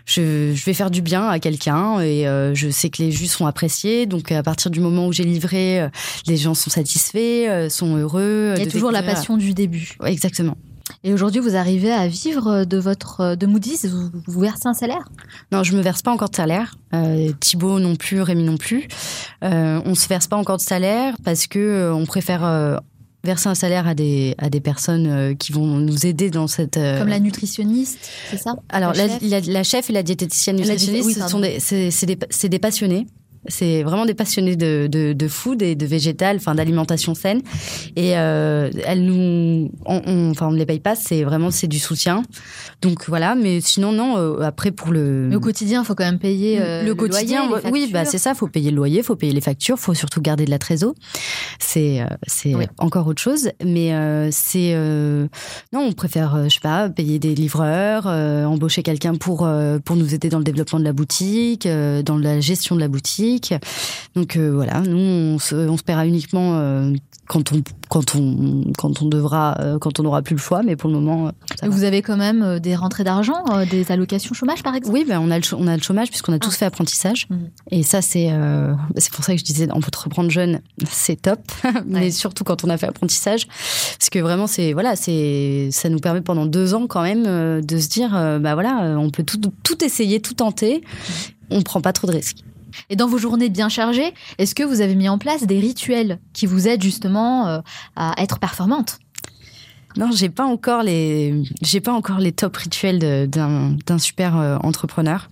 je, 0.05 0.53
je 0.53 0.65
vais 0.65 0.73
faire 0.73 0.91
du 0.91 1.01
bien 1.01 1.27
à 1.27 1.39
quelqu'un 1.39 1.99
et 1.99 2.25
je 2.53 2.69
sais 2.69 2.89
que 2.89 3.01
les 3.01 3.11
jus 3.11 3.27
sont 3.27 3.47
appréciés. 3.47 4.05
Donc, 4.05 4.31
à 4.31 4.43
partir 4.43 4.69
du 4.69 4.79
moment 4.79 5.07
où 5.07 5.13
j'ai 5.13 5.23
livré, 5.23 5.87
les 6.27 6.37
gens 6.37 6.53
sont 6.53 6.69
satisfaits, 6.69 7.69
sont 7.69 7.95
heureux. 7.97 8.53
Il 8.57 8.63
y 8.63 8.67
a 8.67 8.71
toujours 8.71 8.91
la 8.91 9.03
passion 9.03 9.37
du 9.37 9.53
début. 9.53 9.95
Ouais, 9.99 10.11
Exactement. 10.11 10.57
Et 11.03 11.13
aujourd'hui, 11.13 11.41
vous 11.41 11.55
arrivez 11.55 11.91
à 11.91 12.07
vivre 12.07 12.65
de 12.65 12.77
votre 12.77 13.35
de 13.35 13.45
Moody's 13.45 13.85
Vous, 13.85 14.09
vous 14.27 14.39
versez 14.39 14.67
un 14.67 14.73
salaire? 14.73 15.07
Non, 15.51 15.63
je 15.63 15.75
me 15.75 15.81
verse 15.81 16.01
pas 16.01 16.11
encore 16.11 16.29
de 16.29 16.35
salaire. 16.35 16.75
Euh, 16.93 17.31
Thibaut 17.39 17.79
non 17.79 17.95
plus, 17.95 18.21
Rémi 18.21 18.43
non 18.43 18.57
plus. 18.57 18.87
Euh, 19.43 19.81
on 19.85 19.95
se 19.95 20.07
verse 20.07 20.27
pas 20.27 20.37
encore 20.37 20.57
de 20.57 20.61
salaire 20.61 21.15
parce 21.23 21.47
que 21.47 21.59
euh, 21.59 21.93
on 21.93 22.05
préfère 22.05 22.43
euh, 22.45 22.77
verser 23.23 23.49
un 23.49 23.55
salaire 23.55 23.87
à 23.87 23.93
des 23.93 24.35
à 24.37 24.49
des 24.49 24.59
personnes 24.61 25.07
euh, 25.07 25.33
qui 25.35 25.51
vont 25.51 25.65
nous 25.65 26.05
aider 26.05 26.29
dans 26.29 26.47
cette. 26.47 26.77
euh, 26.77 26.99
Comme 26.99 27.07
la 27.09 27.19
nutritionniste, 27.19 27.99
c'est 28.29 28.37
ça? 28.37 28.55
Alors 28.69 28.93
La 28.93 29.07
la, 29.07 29.13
chef? 29.19 29.29
la- 29.29 29.39
la 29.41 29.63
chef 29.63 29.89
et 29.89 29.93
la 29.93 30.03
diététicienne 30.03 30.55
nutritionniste, 30.57 31.05
oui, 31.05 31.13
ce 31.13 31.19
pardon. 31.19 31.31
sont 31.33 31.39
des 31.39 31.59
c'est 31.59 32.05
des 32.05 32.17
c'est 32.29 32.49
des 32.49 32.59
passionnés. 32.59 33.07
C'est 33.47 33.83
vraiment 33.83 34.05
des 34.05 34.13
passionnés 34.13 34.55
de, 34.55 34.87
de, 34.91 35.13
de 35.13 35.27
food 35.27 35.61
et 35.61 35.75
de 35.75 35.85
végétal, 35.85 36.37
enfin 36.37 36.53
d'alimentation 36.55 37.15
saine. 37.15 37.41
Et 37.95 38.17
euh, 38.17 38.69
elles 38.85 39.03
nous, 39.03 39.71
on, 39.85 40.01
on- 40.05 40.29
enfin 40.31 40.47
on 40.47 40.51
ne 40.51 40.57
les 40.57 40.65
paye 40.65 40.79
pas, 40.79 40.95
c'est 40.95 41.23
vraiment 41.23 41.49
c'est 41.51 41.67
du 41.67 41.79
soutien. 41.79 42.23
Donc 42.81 43.05
voilà, 43.07 43.35
mais 43.35 43.59
sinon 43.61 43.91
non. 43.91 44.17
euh, 44.17 44.41
après 44.41 44.71
pour 44.71 44.91
le 44.91 45.29
au 45.35 45.39
quotidien, 45.39 45.81
il 45.81 45.85
faut 45.85 45.95
quand 45.95 46.03
même 46.05 46.19
payer 46.19 46.59
euh, 46.61 46.83
le, 46.83 46.93
quotidien, 46.95 47.47
loyer, 47.47 47.69
oui, 47.71 47.89
bah 47.91 48.05
c'est 48.05 48.17
ça. 48.17 48.33
Faut 48.35 48.47
payer 48.47 48.69
le 48.71 48.77
loyer, 48.77 49.01
faut 49.03 49.15
payer 49.15 49.33
les 49.33 49.41
factures, 49.41 49.77
faut 49.79 49.93
surtout 49.93 50.21
garder 50.21 50.45
de 50.45 50.49
la 50.51 50.59
trésor. 50.59 50.93
C'est 51.59 52.01
euh, 52.01 52.05
c'est 52.27 52.53
encore 52.77 53.07
autre 53.07 53.21
chose, 53.21 53.49
mais 53.63 53.93
euh, 53.93 54.29
c'est 54.31 54.73
euh, 54.73 55.27
non, 55.73 55.81
on 55.81 55.93
préfère, 55.93 56.35
euh, 56.35 56.43
je 56.45 56.49
sais 56.55 56.59
pas, 56.59 56.89
payer 56.89 57.19
des 57.19 57.33
livreurs, 57.35 58.03
euh, 58.07 58.45
embaucher 58.45 58.83
quelqu'un 58.83 59.15
pour 59.15 59.45
euh, 59.45 59.79
pour 59.79 59.95
nous 59.95 60.13
aider 60.13 60.29
dans 60.29 60.37
le 60.37 60.43
développement 60.43 60.79
de 60.79 60.83
la 60.85 60.93
boutique, 60.93 61.65
euh, 61.65 62.01
dans 62.03 62.17
la 62.17 62.39
gestion 62.39 62.75
de 62.75 62.81
la 62.81 62.87
boutique. 62.87 63.30
Donc 64.15 64.35
euh, 64.35 64.51
voilà, 64.53 64.81
nous 64.81 64.97
on 64.97 65.39
se, 65.39 65.55
on 65.55 65.77
se 65.77 65.83
paiera 65.83 66.05
uniquement 66.05 66.55
euh, 66.59 66.93
quand 67.27 67.53
on 67.53 67.61
quand 67.89 68.15
on 68.15 68.63
quand 68.77 69.01
on 69.01 69.05
devra 69.05 69.57
euh, 69.61 69.79
quand 69.79 69.99
on 69.99 70.03
n'aura 70.03 70.21
plus 70.21 70.35
le 70.35 70.41
choix, 70.41 70.63
mais 70.63 70.75
pour 70.75 70.89
le 70.89 70.95
moment. 70.99 71.31
ça 71.59 71.65
Et 71.65 71.69
va. 71.69 71.75
Vous 71.75 71.83
avez 71.83 72.01
quand 72.01 72.17
même 72.17 72.59
des 72.59 72.75
rentrées 72.75 73.03
d'argent, 73.05 73.43
des 73.69 73.89
allocations 73.91 74.33
chômage 74.33 74.63
par 74.63 74.75
exemple? 74.75 74.93
Oui, 74.97 75.05
ben 75.07 75.19
on 75.21 75.31
a 75.31 75.37
le 75.37 75.43
ch- 75.43 75.55
on 75.57 75.67
a 75.67 75.75
le 75.77 75.81
chômage 75.81 76.09
puisqu'on 76.09 76.33
a 76.33 76.35
Ah. 76.35 76.39
tous 76.39 76.55
fait 76.55 76.65
apprentissage. 76.65 77.27
Mmh. 77.29 77.35
Et 77.71 77.83
ça 77.83 78.01
c'est 78.01 78.27
euh, 78.31 78.73
c'est 78.97 79.11
pour 79.13 79.23
ça 79.23 79.33
que 79.33 79.39
je 79.39 79.45
disais 79.45 79.71
entreprendre 79.71 80.29
jeune, 80.29 80.59
c'est 80.89 81.21
top, 81.21 81.39
mais 81.85 82.11
surtout 82.11 82.43
quand 82.43 82.63
on 82.65 82.69
a 82.69 82.77
fait 82.77 82.87
apprentissage 82.87 83.47
parce 83.47 84.09
que 84.09 84.19
vraiment 84.19 84.47
c'est 84.47 84.73
voilà, 84.73 84.95
c'est 84.97 85.69
ça 85.71 85.87
nous 85.89 85.99
permet 85.99 86.21
pendant 86.21 86.45
deux 86.45 86.73
ans 86.73 86.87
quand 86.87 87.01
même 87.03 87.23
de 87.61 87.77
se 87.77 87.87
dire 87.87 88.11
bah 88.41 88.53
voilà, 88.55 88.95
on 88.99 89.09
peut 89.09 89.23
tout 89.23 89.39
tout 89.63 89.83
essayer, 89.85 90.19
tout 90.21 90.33
tenter. 90.33 90.83
On 91.53 91.61
prend 91.63 91.81
pas 91.81 91.91
trop 91.93 92.07
de 92.07 92.13
risques. 92.13 92.37
Et 92.89 92.95
dans 92.95 93.07
vos 93.07 93.17
journées 93.17 93.49
bien 93.49 93.69
chargées, 93.69 94.13
est-ce 94.37 94.55
que 94.55 94.63
vous 94.63 94.81
avez 94.81 94.95
mis 94.95 95.09
en 95.09 95.17
place 95.17 95.43
des 95.43 95.59
rituels 95.59 96.19
qui 96.33 96.45
vous 96.45 96.67
aident 96.67 96.83
justement 96.83 97.47
euh, 97.47 97.59
à 97.95 98.13
être 98.17 98.39
performante? 98.39 98.99
Non, 99.97 100.09
j'ai 100.11 100.29
pas 100.29 100.45
encore 100.45 100.83
les, 100.83 101.43
j'ai 101.61 101.81
pas 101.81 101.91
encore 101.91 102.19
les 102.19 102.31
top 102.31 102.55
rituels 102.55 103.27
d'un 103.29 103.97
super 103.97 104.37
euh, 104.37 104.57
entrepreneur. 104.63 105.29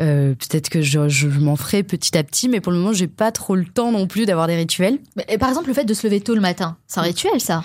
Euh, 0.00 0.34
Peut-être 0.34 0.68
que 0.68 0.82
je, 0.82 1.08
je 1.08 1.28
m'en 1.28 1.56
ferai 1.56 1.82
petit 1.82 2.16
à 2.16 2.22
petit, 2.22 2.48
mais 2.48 2.60
pour 2.60 2.72
le 2.72 2.78
moment, 2.78 2.92
j'ai 2.92 3.06
pas 3.06 3.32
trop 3.32 3.56
le 3.56 3.64
temps 3.64 3.90
non 3.90 4.06
plus 4.06 4.26
d'avoir 4.26 4.46
des 4.46 4.56
rituels. 4.56 4.98
Et 5.28 5.38
Par 5.38 5.48
exemple, 5.48 5.68
le 5.68 5.74
fait 5.74 5.84
de 5.84 5.94
se 5.94 6.06
lever 6.06 6.20
tôt 6.20 6.34
le 6.34 6.40
matin, 6.42 6.76
c'est 6.86 7.00
un 7.00 7.04
rituel 7.04 7.40
ça? 7.40 7.62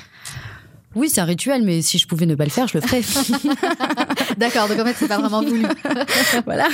Oui, 0.96 1.10
c'est 1.10 1.22
un 1.22 1.26
rituel, 1.26 1.64
mais 1.64 1.82
si 1.82 1.98
je 1.98 2.08
pouvais 2.08 2.26
ne 2.26 2.36
pas 2.36 2.46
le 2.46 2.50
faire, 2.50 2.68
je 2.68 2.78
le 2.78 2.82
ferais. 2.82 3.02
D'accord, 4.38 4.68
donc 4.68 4.80
en 4.80 4.86
fait, 4.86 4.96
c'est 4.98 5.08
pas 5.08 5.18
vraiment 5.18 5.42
voulu. 5.42 5.66
voilà, 6.46 6.68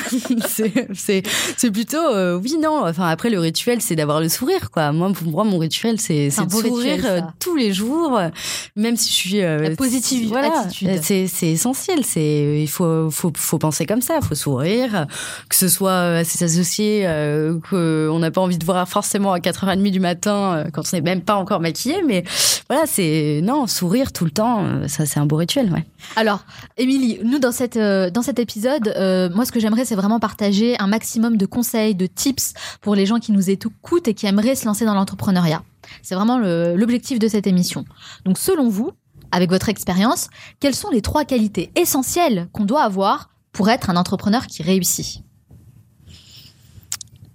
c'est 1.56 1.72
plutôt 1.72 1.98
euh, 1.98 2.40
oui 2.42 2.58
non. 2.60 2.86
Enfin 2.86 3.08
après 3.08 3.30
le 3.30 3.40
rituel, 3.40 3.82
c'est 3.82 3.96
d'avoir 3.96 4.20
le 4.20 4.30
sourire 4.30 4.72
quoi. 4.72 4.92
Moi 4.92 5.12
pour 5.14 5.28
moi 5.28 5.44
mon 5.44 5.58
rituel 5.58 6.00
c'est 6.00 6.28
de 6.28 6.52
sourire 6.52 6.96
rituel, 6.96 7.06
euh, 7.06 7.22
tous 7.40 7.56
les 7.56 7.74
jours, 7.74 8.18
euh, 8.18 8.30
même 8.76 8.98
si 8.98 9.10
je 9.10 9.16
suis 9.16 9.42
euh, 9.42 9.70
La 9.70 9.76
positive 9.76 10.30
voilà, 10.30 10.66
euh, 10.84 10.98
C'est 11.02 11.48
essentiel. 11.48 12.04
C'est 12.06 12.62
il 12.62 12.70
faut 12.70 13.10
faut 13.10 13.32
faut 13.36 13.58
penser 13.58 13.86
comme 13.86 14.02
ça. 14.02 14.20
Faut 14.22 14.36
sourire, 14.36 15.08
que 15.50 15.56
ce 15.56 15.68
soit 15.68 16.00
à 16.02 16.24
ses 16.24 16.44
associés 16.44 17.04
euh, 17.06 17.60
qu'on 17.70 18.20
n'a 18.20 18.32
pas 18.32 18.42
envie 18.42 18.58
de 18.58 18.66
voir 18.66 18.88
forcément 18.88 19.34
à 19.34 19.40
4h30 19.40 19.92
du 19.92 20.00
matin 20.00 20.66
quand 20.74 20.82
on 20.92 20.96
n'est 20.96 21.02
même 21.02 21.22
pas 21.22 21.36
encore 21.36 21.60
maquillé. 21.60 22.02
Mais 22.06 22.24
voilà, 22.70 22.86
c'est 22.86 23.42
non 23.44 23.68
sourire 23.68 24.11
tout 24.12 24.26
le 24.26 24.32
temps. 24.32 24.64
euh, 24.66 24.88
Ça 24.88 25.06
c'est 25.06 25.20
un 25.20 25.26
beau 25.26 25.38
rituel. 25.38 25.72
Ouais. 25.72 25.86
Alors, 26.16 26.46
Émilie, 26.78 27.20
nous 27.24 27.40
dans 27.40 27.52
cette 27.52 27.78
euh, 27.78 28.10
dans 28.10 28.22
cet 28.22 28.40
épisode, 28.40 28.88
euh, 28.90 29.30
moi 29.34 29.46
ce 29.46 29.52
que 29.52 29.60
j'aimerais 29.60 29.86
c'est 29.86 29.96
vraiment 29.96 30.20
partager 30.20 30.80
un 30.80 30.88
maximum 30.88 31.38
de 31.38 31.46
conseils, 31.46 31.96
de 31.96 32.06
tips 32.08 32.54
pour 32.82 32.96
les 32.96 33.06
gens 33.06 33.20
qui 33.20 33.32
nous 33.32 33.50
écoutent 33.50 34.08
et 34.08 34.14
qui 34.14 34.26
aimeraient 34.28 34.56
se 34.56 34.66
lancer 34.66 34.86
dans 34.86 34.94
l'entrepreneuriat. 34.94 35.64
C'est 36.02 36.16
vraiment 36.16 36.38
l'objectif 36.38 37.20
de 37.20 37.28
cette 37.28 37.48
émission. 37.48 37.86
Donc 38.26 38.38
selon 38.38 38.70
vous, 38.70 38.92
avec 39.32 39.50
votre 39.50 39.70
expérience, 39.70 40.30
quelles 40.60 40.76
sont 40.76 40.90
les 40.90 41.02
trois 41.02 41.26
qualités 41.26 41.72
essentielles 41.76 42.48
qu'on 42.52 42.66
doit 42.66 42.84
avoir 42.84 43.30
pour 43.52 43.70
être 43.70 43.90
un 43.90 43.96
entrepreneur 43.98 44.46
qui 44.48 44.62
réussit? 44.64 45.24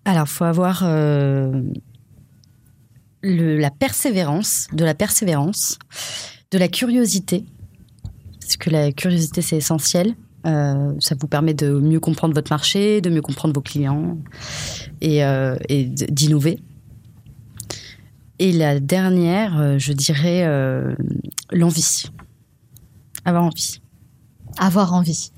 Alors, 0.04 0.28
faut 0.28 0.44
avoir 0.44 0.82
euh, 0.84 1.62
le- 3.22 3.58
la 3.58 3.70
persévérance, 3.70 4.68
de 4.72 4.84
la 4.84 4.94
persévérance, 4.94 5.78
de 6.50 6.58
la 6.58 6.68
curiosité, 6.68 7.44
parce 8.40 8.56
que 8.56 8.70
la 8.70 8.92
curiosité 8.92 9.42
c'est 9.42 9.56
essentiel. 9.56 10.14
Euh, 10.46 10.92
ça 11.00 11.16
vous 11.18 11.26
permet 11.26 11.54
de 11.54 11.72
mieux 11.72 11.98
comprendre 11.98 12.32
votre 12.32 12.52
marché, 12.52 13.00
de 13.00 13.10
mieux 13.10 13.22
comprendre 13.22 13.52
vos 13.52 13.60
clients 13.60 14.16
et, 15.00 15.24
euh, 15.24 15.56
et 15.68 15.84
d'innover. 15.84 16.60
Et 18.38 18.52
la 18.52 18.80
dernière, 18.80 19.58
euh, 19.58 19.78
je 19.78 19.92
dirais 19.92 20.44
euh, 20.44 20.94
l'envie. 21.50 22.04
Avoir 23.24 23.44
envie. 23.44 23.80
Avoir 24.58 24.92
envie. 24.92 25.32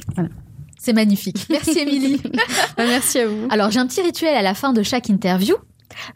C'est 0.78 0.92
magnifique. 0.92 1.46
Merci 1.48 1.78
Émilie. 1.78 2.20
Merci 2.76 3.20
à 3.20 3.28
vous. 3.28 3.46
Alors 3.50 3.70
j'ai 3.70 3.78
un 3.78 3.86
petit 3.86 4.02
rituel 4.02 4.34
à 4.34 4.42
la 4.42 4.54
fin 4.54 4.72
de 4.72 4.82
chaque 4.82 5.08
interview. 5.08 5.56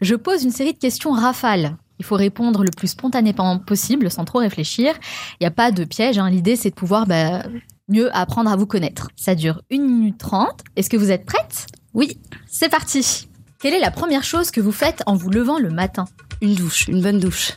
Je 0.01 0.15
pose 0.15 0.43
une 0.43 0.51
série 0.51 0.73
de 0.73 0.77
questions 0.77 1.11
rafales. 1.11 1.77
Il 1.99 2.05
faut 2.05 2.15
répondre 2.15 2.63
le 2.63 2.71
plus 2.75 2.87
spontanément 2.89 3.59
possible, 3.59 4.09
sans 4.11 4.25
trop 4.25 4.39
réfléchir. 4.39 4.93
Il 5.39 5.43
n'y 5.43 5.47
a 5.47 5.51
pas 5.51 5.71
de 5.71 5.83
piège. 5.83 6.17
hein. 6.17 6.29
L'idée, 6.29 6.55
c'est 6.55 6.69
de 6.71 6.75
pouvoir 6.75 7.05
bah, 7.05 7.43
mieux 7.87 8.15
apprendre 8.15 8.51
à 8.51 8.55
vous 8.55 8.65
connaître. 8.65 9.09
Ça 9.15 9.35
dure 9.35 9.61
1 9.71 9.77
minute 9.77 10.17
30. 10.17 10.61
Est-ce 10.75 10.89
que 10.89 10.97
vous 10.97 11.11
êtes 11.11 11.25
prête? 11.25 11.67
Oui. 11.93 12.17
C'est 12.47 12.69
parti. 12.69 13.27
Quelle 13.61 13.73
est 13.73 13.79
la 13.79 13.91
première 13.91 14.23
chose 14.23 14.51
que 14.51 14.59
vous 14.59 14.71
faites 14.71 15.03
en 15.05 15.15
vous 15.15 15.29
levant 15.29 15.59
le 15.59 15.69
matin? 15.69 16.05
Une 16.41 16.55
douche, 16.55 16.87
une 16.87 17.01
bonne 17.01 17.19
douche. 17.19 17.53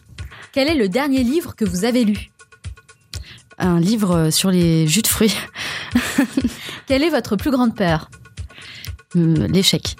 Quel 0.53 0.69
est 0.69 0.75
le 0.75 0.89
dernier 0.89 1.25
livre 1.25 1.57
que 1.57 1.65
vous 1.65 1.85
avez 1.85 2.05
lu? 2.05 2.31
Un 3.59 3.81
livre 3.81 4.13
euh, 4.15 4.31
sur 4.31 4.51
les 4.51 4.87
jus 4.87 5.03
de 5.03 5.07
fruits. 5.07 5.35
Quelle 6.87 7.03
est 7.03 7.11
votre 7.11 7.37
plus 7.37 7.51
grande 7.51 7.75
peur? 7.75 8.11
Euh, 9.17 9.47
L'échec. 9.49 9.97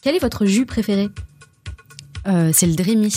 Quel 0.00 0.14
est 0.14 0.20
votre 0.20 0.46
jus 0.46 0.64
préféré? 0.64 1.08
Euh, 2.26 2.50
c'est 2.54 2.66
le 2.66 2.74
Dreamy. 2.74 3.12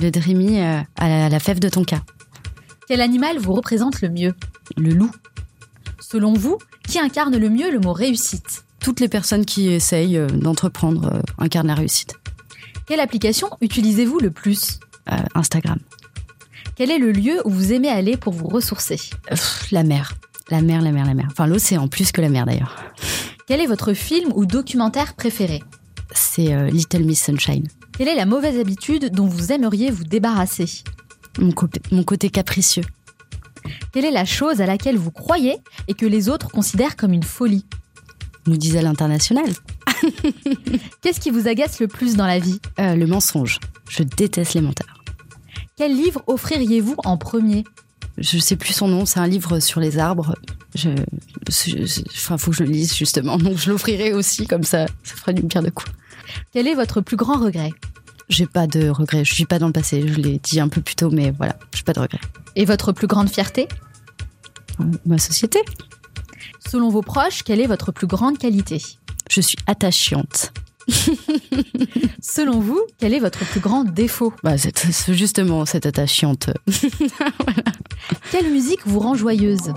Le 0.00 0.10
Dreamy 0.10 0.60
euh, 0.60 0.80
à 0.96 1.08
la, 1.08 1.26
à 1.26 1.28
la 1.28 1.40
fève 1.40 1.60
de 1.60 1.68
tonka. 1.68 2.02
Quel 2.88 3.00
animal 3.00 3.38
vous 3.38 3.52
représente 3.52 4.00
le 4.00 4.08
mieux? 4.08 4.34
Le 4.76 4.92
loup. 4.92 5.10
Selon 6.00 6.32
vous, 6.32 6.58
qui 6.88 6.98
incarne 6.98 7.36
le 7.36 7.50
mieux 7.50 7.70
le 7.70 7.78
mot 7.78 7.92
réussite? 7.92 8.64
Toutes 8.80 9.00
les 9.00 9.08
personnes 9.08 9.44
qui 9.44 9.68
essayent 9.68 10.16
euh, 10.16 10.26
d'entreprendre 10.26 11.12
euh, 11.12 11.20
incarnent 11.38 11.68
la 11.68 11.74
réussite. 11.74 12.14
Quelle 12.86 13.00
application 13.00 13.50
utilisez-vous 13.60 14.18
le 14.18 14.30
plus? 14.30 14.80
Euh, 15.12 15.16
Instagram. 15.34 15.78
Quel 16.76 16.90
est 16.90 16.98
le 16.98 17.12
lieu 17.12 17.42
où 17.44 17.50
vous 17.50 17.72
aimez 17.72 17.90
aller 17.90 18.16
pour 18.16 18.32
vous 18.32 18.48
ressourcer? 18.48 18.98
Pff, 19.28 19.70
la 19.70 19.82
mer. 19.82 20.14
La 20.50 20.62
mer, 20.62 20.80
la 20.80 20.90
mer, 20.90 21.04
la 21.04 21.14
mer. 21.14 21.28
Enfin, 21.30 21.46
l'océan, 21.46 21.88
plus 21.88 22.10
que 22.10 22.20
la 22.20 22.28
mer 22.28 22.46
d'ailleurs. 22.46 22.74
Quel 23.46 23.60
est 23.60 23.66
votre 23.66 23.92
film 23.92 24.32
ou 24.34 24.46
documentaire 24.46 25.14
préféré? 25.14 25.62
C'est 26.12 26.54
euh, 26.54 26.70
Little 26.70 27.04
Miss 27.04 27.22
Sunshine. 27.22 27.68
Quelle 28.00 28.08
est 28.08 28.14
la 28.16 28.24
mauvaise 28.24 28.58
habitude 28.58 29.10
dont 29.12 29.26
vous 29.26 29.52
aimeriez 29.52 29.90
vous 29.90 30.04
débarrasser 30.04 30.64
Mon, 31.38 31.52
côté 32.02 32.30
capricieux. 32.30 32.84
Quelle 33.92 34.06
est 34.06 34.10
la 34.10 34.24
chose 34.24 34.62
à 34.62 34.66
laquelle 34.66 34.96
vous 34.96 35.10
croyez 35.10 35.58
et 35.86 35.92
que 35.92 36.06
les 36.06 36.30
autres 36.30 36.48
considèrent 36.48 36.96
comme 36.96 37.12
une 37.12 37.22
folie 37.22 37.66
Nous 38.46 38.56
disent 38.56 38.78
à 38.78 38.80
l'international. 38.80 39.44
Qu'est-ce 41.02 41.20
qui 41.20 41.28
vous 41.28 41.46
agace 41.46 41.78
le 41.78 41.88
plus 41.88 42.16
dans 42.16 42.26
la 42.26 42.38
vie 42.38 42.58
Euh, 42.78 42.94
le 42.94 43.06
mensonge. 43.06 43.58
Je 43.90 44.02
déteste 44.02 44.54
les 44.54 44.62
menteurs. 44.62 45.04
Quel 45.76 45.94
livre 45.94 46.22
offririez-vous 46.26 46.94
en 47.04 47.18
premier 47.18 47.64
Je 48.16 48.38
sais 48.38 48.56
plus 48.56 48.72
son 48.72 48.88
nom, 48.88 49.04
c'est 49.04 49.20
un 49.20 49.26
livre 49.28 49.60
sur 49.60 49.78
les 49.78 49.98
arbres. 49.98 50.34
Je, 50.74 50.88
je- 51.50 51.84
je- 51.84 52.00
enfin, 52.16 52.38
faut 52.38 52.50
que 52.52 52.56
je 52.56 52.64
le 52.64 52.70
lise 52.70 52.94
justement, 52.96 53.36
donc 53.36 53.58
je 53.58 53.68
l'offrirai 53.70 54.14
aussi, 54.14 54.46
comme 54.46 54.64
ça, 54.64 54.86
ça 55.04 55.16
fera 55.16 55.34
du 55.34 55.42
bien 55.42 55.60
de 55.60 55.68
coup. 55.68 55.84
Quel 56.52 56.68
est 56.68 56.74
votre 56.74 57.00
plus 57.00 57.16
grand 57.16 57.38
regret 57.44 57.72
J'ai 58.30 58.46
pas 58.46 58.68
de 58.68 58.88
regrets, 58.88 59.24
je 59.24 59.34
suis 59.34 59.44
pas 59.44 59.58
dans 59.58 59.66
le 59.66 59.72
passé, 59.72 60.06
je 60.06 60.14
l'ai 60.14 60.38
dit 60.38 60.60
un 60.60 60.68
peu 60.68 60.80
plus 60.80 60.94
tôt, 60.94 61.10
mais 61.10 61.32
voilà, 61.32 61.56
j'ai 61.74 61.82
pas 61.82 61.92
de 61.92 62.00
regrets. 62.00 62.20
Et 62.54 62.64
votre 62.64 62.92
plus 62.92 63.08
grande 63.08 63.28
fierté? 63.28 63.66
Euh, 64.80 64.84
Ma 65.04 65.18
société. 65.18 65.60
Selon 66.66 66.90
vos 66.90 67.02
proches, 67.02 67.42
quelle 67.42 67.60
est 67.60 67.66
votre 67.66 67.90
plus 67.90 68.06
grande 68.06 68.38
qualité? 68.38 68.80
Je 69.28 69.40
suis 69.40 69.58
attachante. 69.66 70.52
Selon 72.22 72.60
vous, 72.60 72.80
quel 72.98 73.14
est 73.14 73.18
votre 73.18 73.44
plus 73.44 73.60
grand 73.60 73.84
défaut? 73.84 74.32
Bah, 74.42 74.58
c'est 74.58 75.14
justement 75.14 75.64
cette 75.66 75.86
attachante. 75.86 76.50
Quelle 78.30 78.50
musique 78.50 78.80
vous 78.86 79.00
rend 79.00 79.14
joyeuse? 79.14 79.72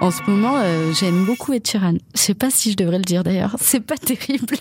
En 0.00 0.10
ce 0.10 0.22
moment, 0.28 0.56
euh, 0.56 0.92
j'aime 0.92 1.24
beaucoup 1.24 1.52
Ed 1.52 1.66
Sheeran. 1.66 1.94
Je 2.14 2.20
sais 2.20 2.34
pas 2.34 2.50
si 2.50 2.70
je 2.70 2.76
devrais 2.76 2.98
le 2.98 3.04
dire 3.04 3.24
d'ailleurs, 3.24 3.56
c'est 3.60 3.80
pas 3.80 3.96
terrible. 3.96 4.56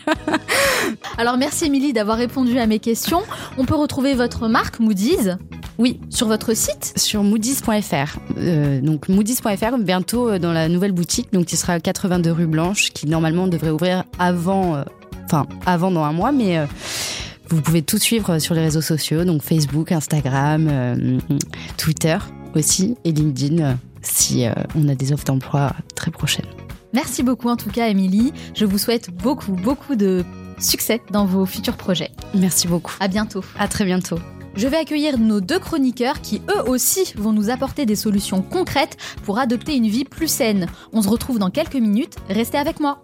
Alors 1.17 1.37
merci 1.37 1.65
Émilie 1.65 1.93
d'avoir 1.93 2.17
répondu 2.17 2.57
à 2.59 2.65
mes 2.65 2.79
questions. 2.79 3.21
On 3.57 3.65
peut 3.65 3.75
retrouver 3.75 4.13
votre 4.13 4.47
marque 4.47 4.79
Moody's? 4.79 5.37
Oui, 5.79 5.99
sur 6.09 6.27
votre 6.27 6.55
site? 6.55 6.93
Sur 6.97 7.23
moodys.fr. 7.23 8.19
Euh, 8.37 8.79
donc 8.79 9.09
moodys.fr 9.09 9.77
bientôt 9.79 10.29
euh, 10.29 10.39
dans 10.39 10.53
la 10.53 10.69
nouvelle 10.69 10.91
boutique, 10.91 11.33
donc 11.33 11.45
qui 11.45 11.57
sera 11.57 11.73
à 11.73 11.79
82 11.79 12.31
rue 12.31 12.47
Blanche, 12.47 12.91
qui 12.91 13.07
normalement 13.07 13.47
devrait 13.47 13.71
ouvrir 13.71 14.03
avant, 14.19 14.75
euh, 14.75 14.83
enfin 15.25 15.45
avant 15.65 15.91
dans 15.91 16.03
un 16.03 16.13
mois, 16.13 16.31
mais 16.31 16.57
euh, 16.57 16.65
vous 17.49 17.61
pouvez 17.61 17.81
tout 17.81 17.99
suivre 17.99 18.39
sur 18.39 18.55
les 18.55 18.61
réseaux 18.61 18.81
sociaux, 18.81 19.25
donc 19.25 19.41
Facebook, 19.41 19.91
Instagram, 19.91 20.67
euh, 20.69 21.19
Twitter 21.77 22.17
aussi 22.55 22.95
et 23.03 23.11
LinkedIn 23.11 23.59
euh, 23.59 23.73
si 24.01 24.45
euh, 24.45 24.53
on 24.75 24.87
a 24.89 24.95
des 24.95 25.13
offres 25.13 25.25
d'emploi 25.25 25.73
très 25.95 26.11
prochaines. 26.11 26.45
Merci 26.93 27.23
beaucoup 27.23 27.49
en 27.49 27.55
tout 27.55 27.69
cas 27.69 27.87
Émilie. 27.87 28.33
Je 28.55 28.65
vous 28.65 28.77
souhaite 28.77 29.11
beaucoup, 29.11 29.53
beaucoup 29.53 29.95
de 29.95 30.23
succès 30.59 31.01
dans 31.11 31.25
vos 31.25 31.45
futurs 31.45 31.77
projets. 31.77 32.11
Merci 32.33 32.67
beaucoup. 32.67 32.93
À 32.99 33.07
bientôt. 33.07 33.43
À 33.57 33.67
très 33.67 33.85
bientôt. 33.85 34.19
Je 34.55 34.67
vais 34.67 34.77
accueillir 34.77 35.17
nos 35.17 35.41
deux 35.41 35.57
chroniqueurs 35.57 36.21
qui 36.21 36.43
eux 36.49 36.69
aussi 36.69 37.13
vont 37.17 37.33
nous 37.33 37.49
apporter 37.49 37.87
des 37.87 37.95
solutions 37.95 38.43
concrètes 38.43 38.97
pour 39.23 39.39
adopter 39.39 39.75
une 39.75 39.87
vie 39.87 40.05
plus 40.05 40.27
saine. 40.27 40.67
On 40.91 41.01
se 41.01 41.09
retrouve 41.09 41.39
dans 41.39 41.49
quelques 41.49 41.75
minutes, 41.75 42.17
restez 42.29 42.59
avec 42.59 42.79
moi. 42.79 43.03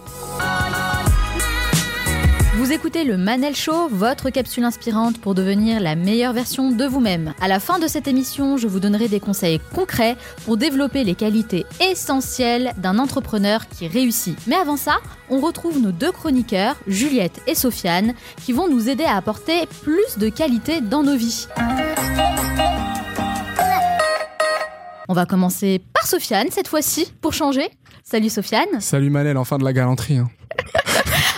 Vous 2.61 2.71
écoutez 2.71 3.05
le 3.05 3.17
Manel 3.17 3.55
Show, 3.55 3.87
votre 3.89 4.29
capsule 4.29 4.65
inspirante 4.65 5.19
pour 5.19 5.33
devenir 5.33 5.79
la 5.79 5.95
meilleure 5.95 6.31
version 6.31 6.69
de 6.69 6.85
vous-même. 6.85 7.33
À 7.41 7.47
la 7.47 7.59
fin 7.59 7.79
de 7.79 7.87
cette 7.87 8.07
émission, 8.07 8.55
je 8.55 8.67
vous 8.67 8.79
donnerai 8.79 9.07
des 9.07 9.19
conseils 9.19 9.59
concrets 9.73 10.15
pour 10.45 10.57
développer 10.57 11.03
les 11.03 11.15
qualités 11.15 11.65
essentielles 11.79 12.73
d'un 12.77 12.99
entrepreneur 12.99 13.67
qui 13.67 13.87
réussit. 13.87 14.37
Mais 14.45 14.57
avant 14.57 14.77
ça, 14.77 14.97
on 15.31 15.39
retrouve 15.39 15.79
nos 15.81 15.91
deux 15.91 16.11
chroniqueurs, 16.11 16.75
Juliette 16.85 17.41
et 17.47 17.55
Sofiane, 17.55 18.13
qui 18.45 18.53
vont 18.53 18.69
nous 18.69 18.89
aider 18.89 19.05
à 19.05 19.15
apporter 19.17 19.65
plus 19.81 20.19
de 20.19 20.29
qualité 20.29 20.81
dans 20.81 21.01
nos 21.01 21.15
vies. 21.17 21.47
On 25.09 25.13
va 25.15 25.25
commencer 25.25 25.81
par 25.93 26.05
Sofiane 26.05 26.49
cette 26.51 26.67
fois-ci, 26.67 27.11
pour 27.21 27.33
changer. 27.33 27.71
Salut 28.03 28.29
Sofiane. 28.29 28.79
Salut 28.81 29.09
Manel, 29.09 29.37
enfin 29.37 29.57
de 29.57 29.63
la 29.63 29.73
galanterie. 29.73 30.17
hein. 30.17 30.29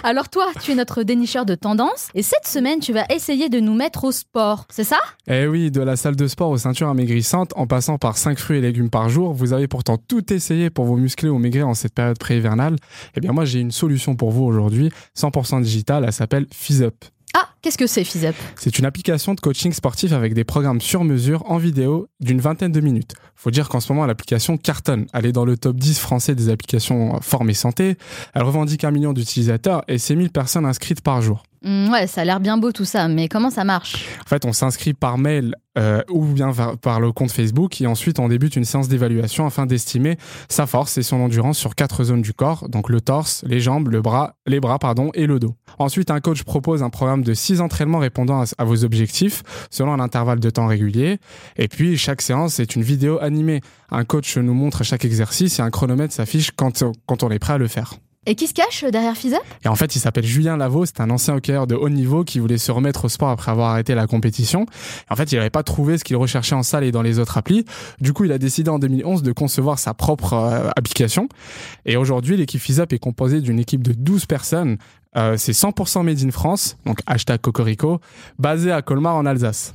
Alors 0.05 0.27
toi, 0.27 0.47
tu 0.61 0.71
es 0.71 0.75
notre 0.75 1.03
dénicheur 1.03 1.45
de 1.45 1.55
tendances 1.55 2.09
et 2.13 2.23
cette 2.23 2.45
semaine, 2.45 2.81
tu 2.81 2.91
vas 2.91 3.05
essayer 3.09 3.47
de 3.47 3.61
nous 3.61 3.73
mettre 3.73 4.03
au 4.03 4.11
sport, 4.11 4.65
c'est 4.69 4.83
ça? 4.83 4.97
Eh 5.27 5.47
oui, 5.47 5.71
de 5.71 5.79
la 5.79 5.95
salle 5.95 6.17
de 6.17 6.27
sport 6.27 6.49
aux 6.49 6.57
ceintures 6.57 6.89
amaigrissantes, 6.89 7.53
en 7.55 7.67
passant 7.67 7.97
par 7.97 8.17
5 8.17 8.37
fruits 8.37 8.57
et 8.57 8.61
légumes 8.61 8.89
par 8.89 9.07
jour, 9.07 9.31
vous 9.31 9.53
avez 9.53 9.69
pourtant 9.69 9.97
tout 9.97 10.33
essayé 10.33 10.69
pour 10.69 10.83
vous 10.83 10.97
muscler 10.97 11.29
ou 11.29 11.37
maigrir 11.37 11.69
en 11.69 11.73
cette 11.73 11.93
période 11.93 12.19
pré-hivernale. 12.19 12.75
Eh 13.15 13.21
bien 13.21 13.31
moi, 13.31 13.45
j'ai 13.45 13.61
une 13.61 13.71
solution 13.71 14.17
pour 14.17 14.31
vous 14.31 14.43
aujourd'hui, 14.43 14.91
100% 15.17 15.61
digitale, 15.61 16.03
elle 16.05 16.11
s'appelle 16.11 16.47
FizzUp. 16.51 17.05
Ah, 17.33 17.47
qu'est-ce 17.61 17.77
que 17.77 17.87
c'est 17.87 18.03
FizzUp 18.03 18.35
C'est 18.57 18.77
une 18.79 18.85
application 18.85 19.35
de 19.35 19.39
coaching 19.39 19.71
sportif 19.71 20.11
avec 20.11 20.33
des 20.33 20.43
programmes 20.43 20.81
sur 20.81 21.05
mesure 21.05 21.49
en 21.49 21.57
vidéo 21.57 22.09
d'une 22.19 22.41
vingtaine 22.41 22.73
de 22.73 22.81
minutes. 22.81 23.13
Faut 23.35 23.51
dire 23.51 23.67
qu'en 23.69 23.79
ce 23.79 23.91
moment, 23.91 24.05
l'application 24.05 24.57
cartonne. 24.57 25.05
Elle 25.13 25.25
est 25.25 25.31
dans 25.31 25.45
le 25.45 25.57
top 25.57 25.75
10 25.77 25.99
français 25.99 26.35
des 26.35 26.49
applications 26.49 27.19
forme 27.21 27.49
et 27.49 27.53
santé. 27.53 27.97
Elle 28.33 28.43
revendique 28.43 28.83
un 28.83 28.91
million 28.91 29.13
d'utilisateurs 29.13 29.83
et 29.87 29.97
c'est 29.97 30.15
1000 30.15 30.29
personnes 30.31 30.65
inscrites 30.65 31.01
par 31.01 31.21
jour. 31.21 31.43
Hmm, 31.63 31.89
Ouais, 31.91 32.07
ça 32.07 32.21
a 32.21 32.25
l'air 32.25 32.39
bien 32.41 32.57
beau 32.57 32.71
tout 32.73 32.83
ça, 32.85 33.07
mais 33.07 33.27
comment 33.29 33.49
ça 33.49 33.63
marche? 33.63 34.05
En 34.25 34.27
fait, 34.27 34.43
on 34.45 34.51
s'inscrit 34.53 34.93
par 34.93 35.17
mail 35.17 35.55
euh, 35.77 36.01
ou 36.09 36.25
bien 36.25 36.51
par 36.81 36.99
le 36.99 37.11
compte 37.13 37.31
Facebook 37.31 37.79
et 37.81 37.87
ensuite 37.87 38.19
on 38.19 38.27
débute 38.27 38.55
une 38.57 38.65
séance 38.65 38.89
d'évaluation 38.89 39.45
afin 39.47 39.65
d'estimer 39.65 40.17
sa 40.49 40.67
force 40.67 40.97
et 40.97 41.03
son 41.03 41.21
endurance 41.21 41.57
sur 41.57 41.73
quatre 41.73 42.03
zones 42.03 42.21
du 42.21 42.33
corps, 42.33 42.67
donc 42.69 42.89
le 42.89 43.01
torse, 43.01 43.43
les 43.47 43.59
jambes, 43.59 43.87
le 43.87 44.01
bras, 44.01 44.35
les 44.45 44.59
bras 44.59 44.77
pardon, 44.77 45.09
et 45.13 45.25
le 45.25 45.39
dos. 45.39 45.55
Ensuite, 45.79 46.11
un 46.11 46.19
coach 46.19 46.43
propose 46.43 46.83
un 46.83 46.89
programme 46.89 47.23
de 47.23 47.33
six 47.33 47.61
entraînements 47.61 47.99
répondant 47.99 48.41
à, 48.41 48.45
à 48.57 48.65
vos 48.65 48.83
objectifs 48.83 49.41
selon 49.71 49.93
un 49.93 49.99
intervalle 49.99 50.39
de 50.39 50.49
temps 50.49 50.67
régulier. 50.67 51.17
Et 51.57 51.67
puis, 51.69 51.97
chaque 51.97 52.21
séance 52.21 52.59
est 52.59 52.75
une 52.75 52.83
vidéo 52.83 53.19
animée. 53.23 53.61
Un 53.91 54.05
coach 54.05 54.37
nous 54.37 54.53
montre 54.53 54.83
chaque 54.83 55.05
exercice 55.05 55.59
et 55.59 55.61
un 55.61 55.71
chronomètre 55.71 56.13
s'affiche 56.13 56.51
quand, 56.51 56.83
quand 57.05 57.23
on 57.23 57.29
est 57.31 57.39
prêt 57.39 57.53
à 57.53 57.57
le 57.57 57.67
faire. 57.67 57.95
Et 58.25 58.35
qui 58.35 58.47
se 58.47 58.53
cache 58.53 58.85
derrière 58.85 59.17
FizzUp 59.17 59.41
Et 59.65 59.67
en 59.67 59.75
fait, 59.75 59.97
il 59.97 59.99
s'appelle 59.99 60.23
Julien 60.23 60.55
Lavaux, 60.55 60.85
c'est 60.85 61.01
un 61.01 61.09
ancien 61.09 61.35
hockeyeur 61.35 61.67
de 61.67 61.75
haut 61.75 61.89
niveau 61.89 62.23
qui 62.23 62.39
voulait 62.39 62.57
se 62.57 62.71
remettre 62.71 63.05
au 63.05 63.09
sport 63.09 63.29
après 63.29 63.51
avoir 63.51 63.71
arrêté 63.71 63.95
la 63.95 64.07
compétition. 64.07 64.65
En 65.09 65.17
fait, 65.17 65.33
il 65.33 65.37
n'avait 65.37 65.49
pas 65.49 65.63
trouvé 65.63 65.97
ce 65.97 66.05
qu'il 66.05 66.15
recherchait 66.15 66.55
en 66.55 66.63
salle 66.63 66.85
et 66.85 66.93
dans 66.93 67.01
les 67.01 67.19
autres 67.19 67.37
applis. 67.37 67.65
Du 67.99 68.13
coup, 68.13 68.23
il 68.23 68.31
a 68.31 68.37
décidé 68.37 68.69
en 68.69 68.79
2011 68.79 69.23
de 69.23 69.31
concevoir 69.33 69.77
sa 69.77 69.93
propre 69.93 70.33
euh, 70.33 70.69
application. 70.77 71.27
Et 71.85 71.97
aujourd'hui, 71.97 72.37
l'équipe 72.37 72.61
FizzUp 72.61 72.93
est 72.93 72.99
composée 72.99 73.41
d'une 73.41 73.59
équipe 73.59 73.83
de 73.83 73.91
12 73.91 74.25
personnes. 74.25 74.77
Euh, 75.17 75.35
c'est 75.37 75.51
100% 75.51 76.03
made 76.03 76.23
in 76.23 76.31
France, 76.31 76.77
donc 76.85 76.99
hashtag 77.05 77.41
Cocorico, 77.41 77.99
basé 78.39 78.71
à 78.71 78.81
Colmar 78.81 79.17
en 79.17 79.25
Alsace. 79.25 79.73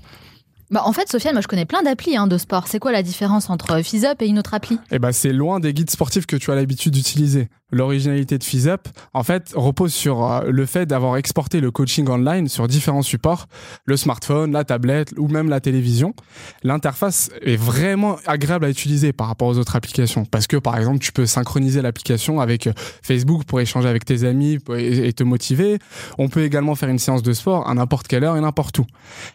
Bah 0.70 0.82
en 0.84 0.92
fait, 0.92 1.08
Sofiane, 1.08 1.32
moi 1.32 1.40
je 1.40 1.48
connais 1.48 1.64
plein 1.64 1.82
d'applis 1.82 2.16
hein, 2.16 2.26
de 2.26 2.36
sport. 2.36 2.66
C'est 2.66 2.78
quoi 2.78 2.92
la 2.92 3.02
différence 3.02 3.48
entre 3.48 3.82
FizzUp 3.82 4.20
et 4.20 4.26
une 4.26 4.38
autre 4.38 4.52
appli? 4.52 4.78
Eh 4.90 4.98
ben, 4.98 5.12
c'est 5.12 5.32
loin 5.32 5.60
des 5.60 5.72
guides 5.72 5.88
sportifs 5.88 6.26
que 6.26 6.36
tu 6.36 6.50
as 6.50 6.54
l'habitude 6.54 6.92
d'utiliser. 6.92 7.48
L'originalité 7.70 8.36
de 8.36 8.44
FizzUp, 8.44 8.88
en 9.14 9.22
fait, 9.22 9.52
repose 9.54 9.94
sur 9.94 10.30
euh, 10.30 10.50
le 10.50 10.66
fait 10.66 10.84
d'avoir 10.84 11.16
exporté 11.16 11.60
le 11.60 11.70
coaching 11.70 12.08
online 12.08 12.48
sur 12.48 12.68
différents 12.68 13.02
supports, 13.02 13.46
le 13.86 13.96
smartphone, 13.96 14.52
la 14.52 14.64
tablette 14.64 15.14
ou 15.16 15.28
même 15.28 15.48
la 15.48 15.60
télévision. 15.60 16.14
L'interface 16.62 17.30
est 17.42 17.56
vraiment 17.56 18.16
agréable 18.26 18.66
à 18.66 18.70
utiliser 18.70 19.14
par 19.14 19.28
rapport 19.28 19.48
aux 19.48 19.56
autres 19.56 19.76
applications 19.76 20.26
parce 20.26 20.46
que, 20.46 20.58
par 20.58 20.76
exemple, 20.76 20.98
tu 20.98 21.12
peux 21.12 21.26
synchroniser 21.26 21.80
l'application 21.80 22.40
avec 22.40 22.66
euh, 22.66 22.72
Facebook 23.02 23.44
pour 23.44 23.60
échanger 23.60 23.88
avec 23.88 24.04
tes 24.04 24.24
amis 24.24 24.58
et 24.76 25.12
te 25.14 25.24
motiver. 25.24 25.78
On 26.18 26.28
peut 26.28 26.42
également 26.42 26.74
faire 26.74 26.90
une 26.90 26.98
séance 26.98 27.22
de 27.22 27.32
sport 27.32 27.68
à 27.68 27.74
n'importe 27.74 28.06
quelle 28.06 28.24
heure 28.24 28.36
et 28.36 28.40
n'importe 28.40 28.78
où. 28.78 28.86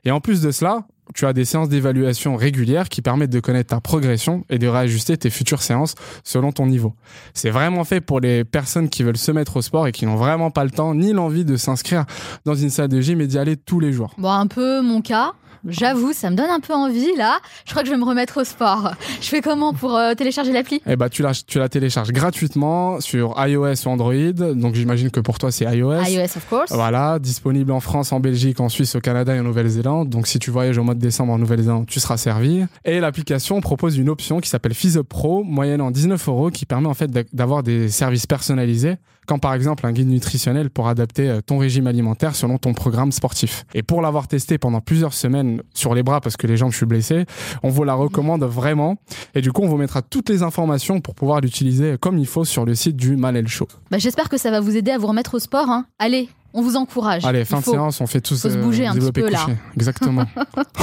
Et 0.06 0.12
en 0.12 0.22
plus 0.22 0.42
de 0.42 0.52
cela, 0.52 0.86
tu 1.14 1.26
as 1.26 1.34
des 1.34 1.46
séances 1.46 1.70
d'évaluation 1.70 2.36
régulières 2.36 2.90
qui 2.90 3.02
permettent 3.02 3.30
de 3.30 3.40
connaître 3.40 3.70
ta 3.70 3.82
progression 3.82 4.46
et 4.50 4.58
de 4.58 4.68
réajuster 4.68 5.18
tes 5.18 5.30
futures 5.30 5.62
séances 5.62 5.96
selon 6.24 6.52
ton 6.52 6.66
niveau. 6.66 6.94
C'est 7.34 7.50
vraiment 7.50 7.84
fait 7.84 8.02
pour 8.02 8.20
les 8.20 8.44
personnes 8.44 8.90
qui 8.90 9.04
veulent 9.04 9.18
se 9.18 9.32
mettre 9.32 9.58
au 9.58 9.62
sport 9.62 9.88
et 9.88 9.92
qui 9.92 10.06
n'ont 10.06 10.16
vraiment 10.16 10.52
pas 10.52 10.64
le 10.64 10.72
temps 10.72 10.96
ni 10.96 11.14
l'envie 11.14 11.46
de 11.46 11.58
s'inscrire 11.58 12.06
dans 12.46 12.56
une 12.56 12.70
salle 12.70 12.90
de 12.90 13.02
gym 13.02 13.22
et 13.22 13.28
d'y 13.28 13.38
aller 13.38 13.58
tous 13.58 13.80
les 13.80 13.92
jours. 13.92 14.14
Bon, 14.18 14.32
un 14.32 14.48
peu 14.48 14.82
mon 14.82 15.02
cas. 15.02 15.34
J'avoue, 15.68 16.14
ça 16.14 16.30
me 16.30 16.36
donne 16.36 16.50
un 16.50 16.60
peu 16.60 16.74
envie 16.74 17.16
là. 17.18 17.40
Je 17.66 17.72
crois 17.72 17.84
que 17.84 17.88
je 17.90 17.94
vais 17.94 18.00
me 18.00 18.06
remettre 18.06 18.42
au 18.42 18.44
sport. 18.44 18.92
Je 19.22 19.28
fais 19.28 19.42
comment 19.42 19.74
pour 19.74 19.96
euh, 19.96 20.14
télécharger 20.14 20.52
l'appli? 20.52 20.82
Eh 20.88 20.96
bah, 20.96 21.10
tu 21.10 21.22
la, 21.22 21.34
tu 21.34 21.60
la 21.60 21.70
télécharges 21.70 22.12
gratuitement 22.12 23.00
sur 23.02 23.36
iOS 23.38 23.86
ou 23.86 23.90
Android. 23.90 24.14
Donc, 24.56 24.76
j'imagine 24.76 25.10
que 25.12 25.20
pour 25.20 25.38
toi, 25.40 25.52
c'est 25.52 25.66
iOS. 25.66 26.02
iOS, 26.04 26.24
of 26.38 26.46
course. 26.50 26.72
Voilà, 26.72 27.20
disponible 27.20 27.72
en 27.72 27.80
France, 27.80 28.12
en 28.12 28.20
Belgique, 28.20 28.60
en 28.60 28.70
Suisse, 28.70 28.96
au 28.96 29.02
Canada 29.02 29.36
et 29.36 29.40
en 29.40 29.44
Nouvelle-Zélande. 29.44 30.10
Donc, 30.10 30.28
si 30.28 30.40
tu 30.40 30.52
voyages 30.52 30.78
au 30.78 30.84
mois 30.84 30.96
de 30.96 31.00
décembre 31.00 31.34
en 31.34 31.38
Nouvelle-Zélande, 31.38 31.86
tu 31.88 32.00
seras 32.00 32.18
servi. 32.18 32.64
Et 32.86 33.00
l'application 33.00 33.62
propose 33.62 33.98
une 33.98 34.10
option 34.10 34.40
qui 34.40 34.50
s'appelle 34.50 34.74
FizzUp 34.74 35.08
Pro, 35.08 35.44
moyennant 35.44 35.92
19 35.92 36.28
euros, 36.30 36.50
qui 36.50 36.66
permet 36.66 36.88
en 36.88 36.94
fait 36.94 37.08
d'a- 37.12 37.24
d'avoir 37.34 37.64
des 37.64 37.90
services 37.90 38.28
personnalisés, 38.28 38.96
comme 39.28 39.40
par 39.40 39.54
exemple 39.54 39.86
un 39.86 39.92
guide 39.92 40.08
nutritionnel 40.10 40.70
pour 40.70 40.88
adapter 40.88 41.30
euh, 41.30 41.42
ton 41.42 41.58
régime 41.58 41.88
alimentaire 41.88 42.36
selon 42.36 42.58
ton 42.58 42.74
programme 42.74 43.12
sportif. 43.12 43.66
Et 43.74 43.84
pour 43.84 44.02
l'avoir 44.02 44.28
testé 44.28 44.58
pendant 44.58 44.82
plusieurs 44.82 45.14
semaines 45.14 45.62
sur 45.74 45.94
les 45.96 46.04
bras 46.04 46.22
parce 46.22 46.38
que 46.38 46.48
les 46.48 46.58
jambes 46.58 46.72
je 46.72 46.78
suis 46.78 46.86
blessé, 46.86 47.26
on 47.64 47.70
vous 47.70 47.84
la 47.84 47.94
recommande 47.94 48.44
vraiment. 48.44 48.98
Et 49.36 49.42
du 49.42 49.52
coup, 49.52 49.62
on 49.64 49.68
vous 49.68 49.78
mettra 49.78 50.02
toutes 50.02 50.30
les 50.30 50.44
informations 50.44 51.02
pour 51.02 51.16
pouvoir 51.16 51.42
l'utiliser 51.42 51.98
comme 52.00 52.18
il 52.18 52.28
faut 52.28 52.46
sur 52.46 52.66
le 52.66 52.76
site 52.76 52.96
du 52.96 53.16
Manel 53.16 53.48
Show. 53.48 53.68
Bah, 53.92 53.98
J'espère 53.98 54.30
que 54.30 54.38
ça 54.38 54.52
va 54.52 54.60
vous 54.60 54.76
aider 54.76 54.92
à 54.92 54.98
vous 54.98 55.08
remettre 55.08 55.36
au 55.36 55.40
sport. 55.40 55.70
hein. 55.70 55.86
Allez, 56.00 56.30
on 56.54 56.62
vous 56.62 56.76
encourage. 56.76 57.26
Allez, 57.26 57.46
fin 57.46 57.60
de 57.60 57.66
séance, 57.66 58.00
on 58.02 58.08
fait 58.08 58.22
tous 58.22 58.42
faut 58.42 58.50
se 58.50 58.58
bouger 58.58 58.86
un 58.86 58.92
petit 58.92 59.00
développer 59.00 59.22
peu, 59.22 59.30
là. 59.30 59.48
Exactement. 59.76 60.26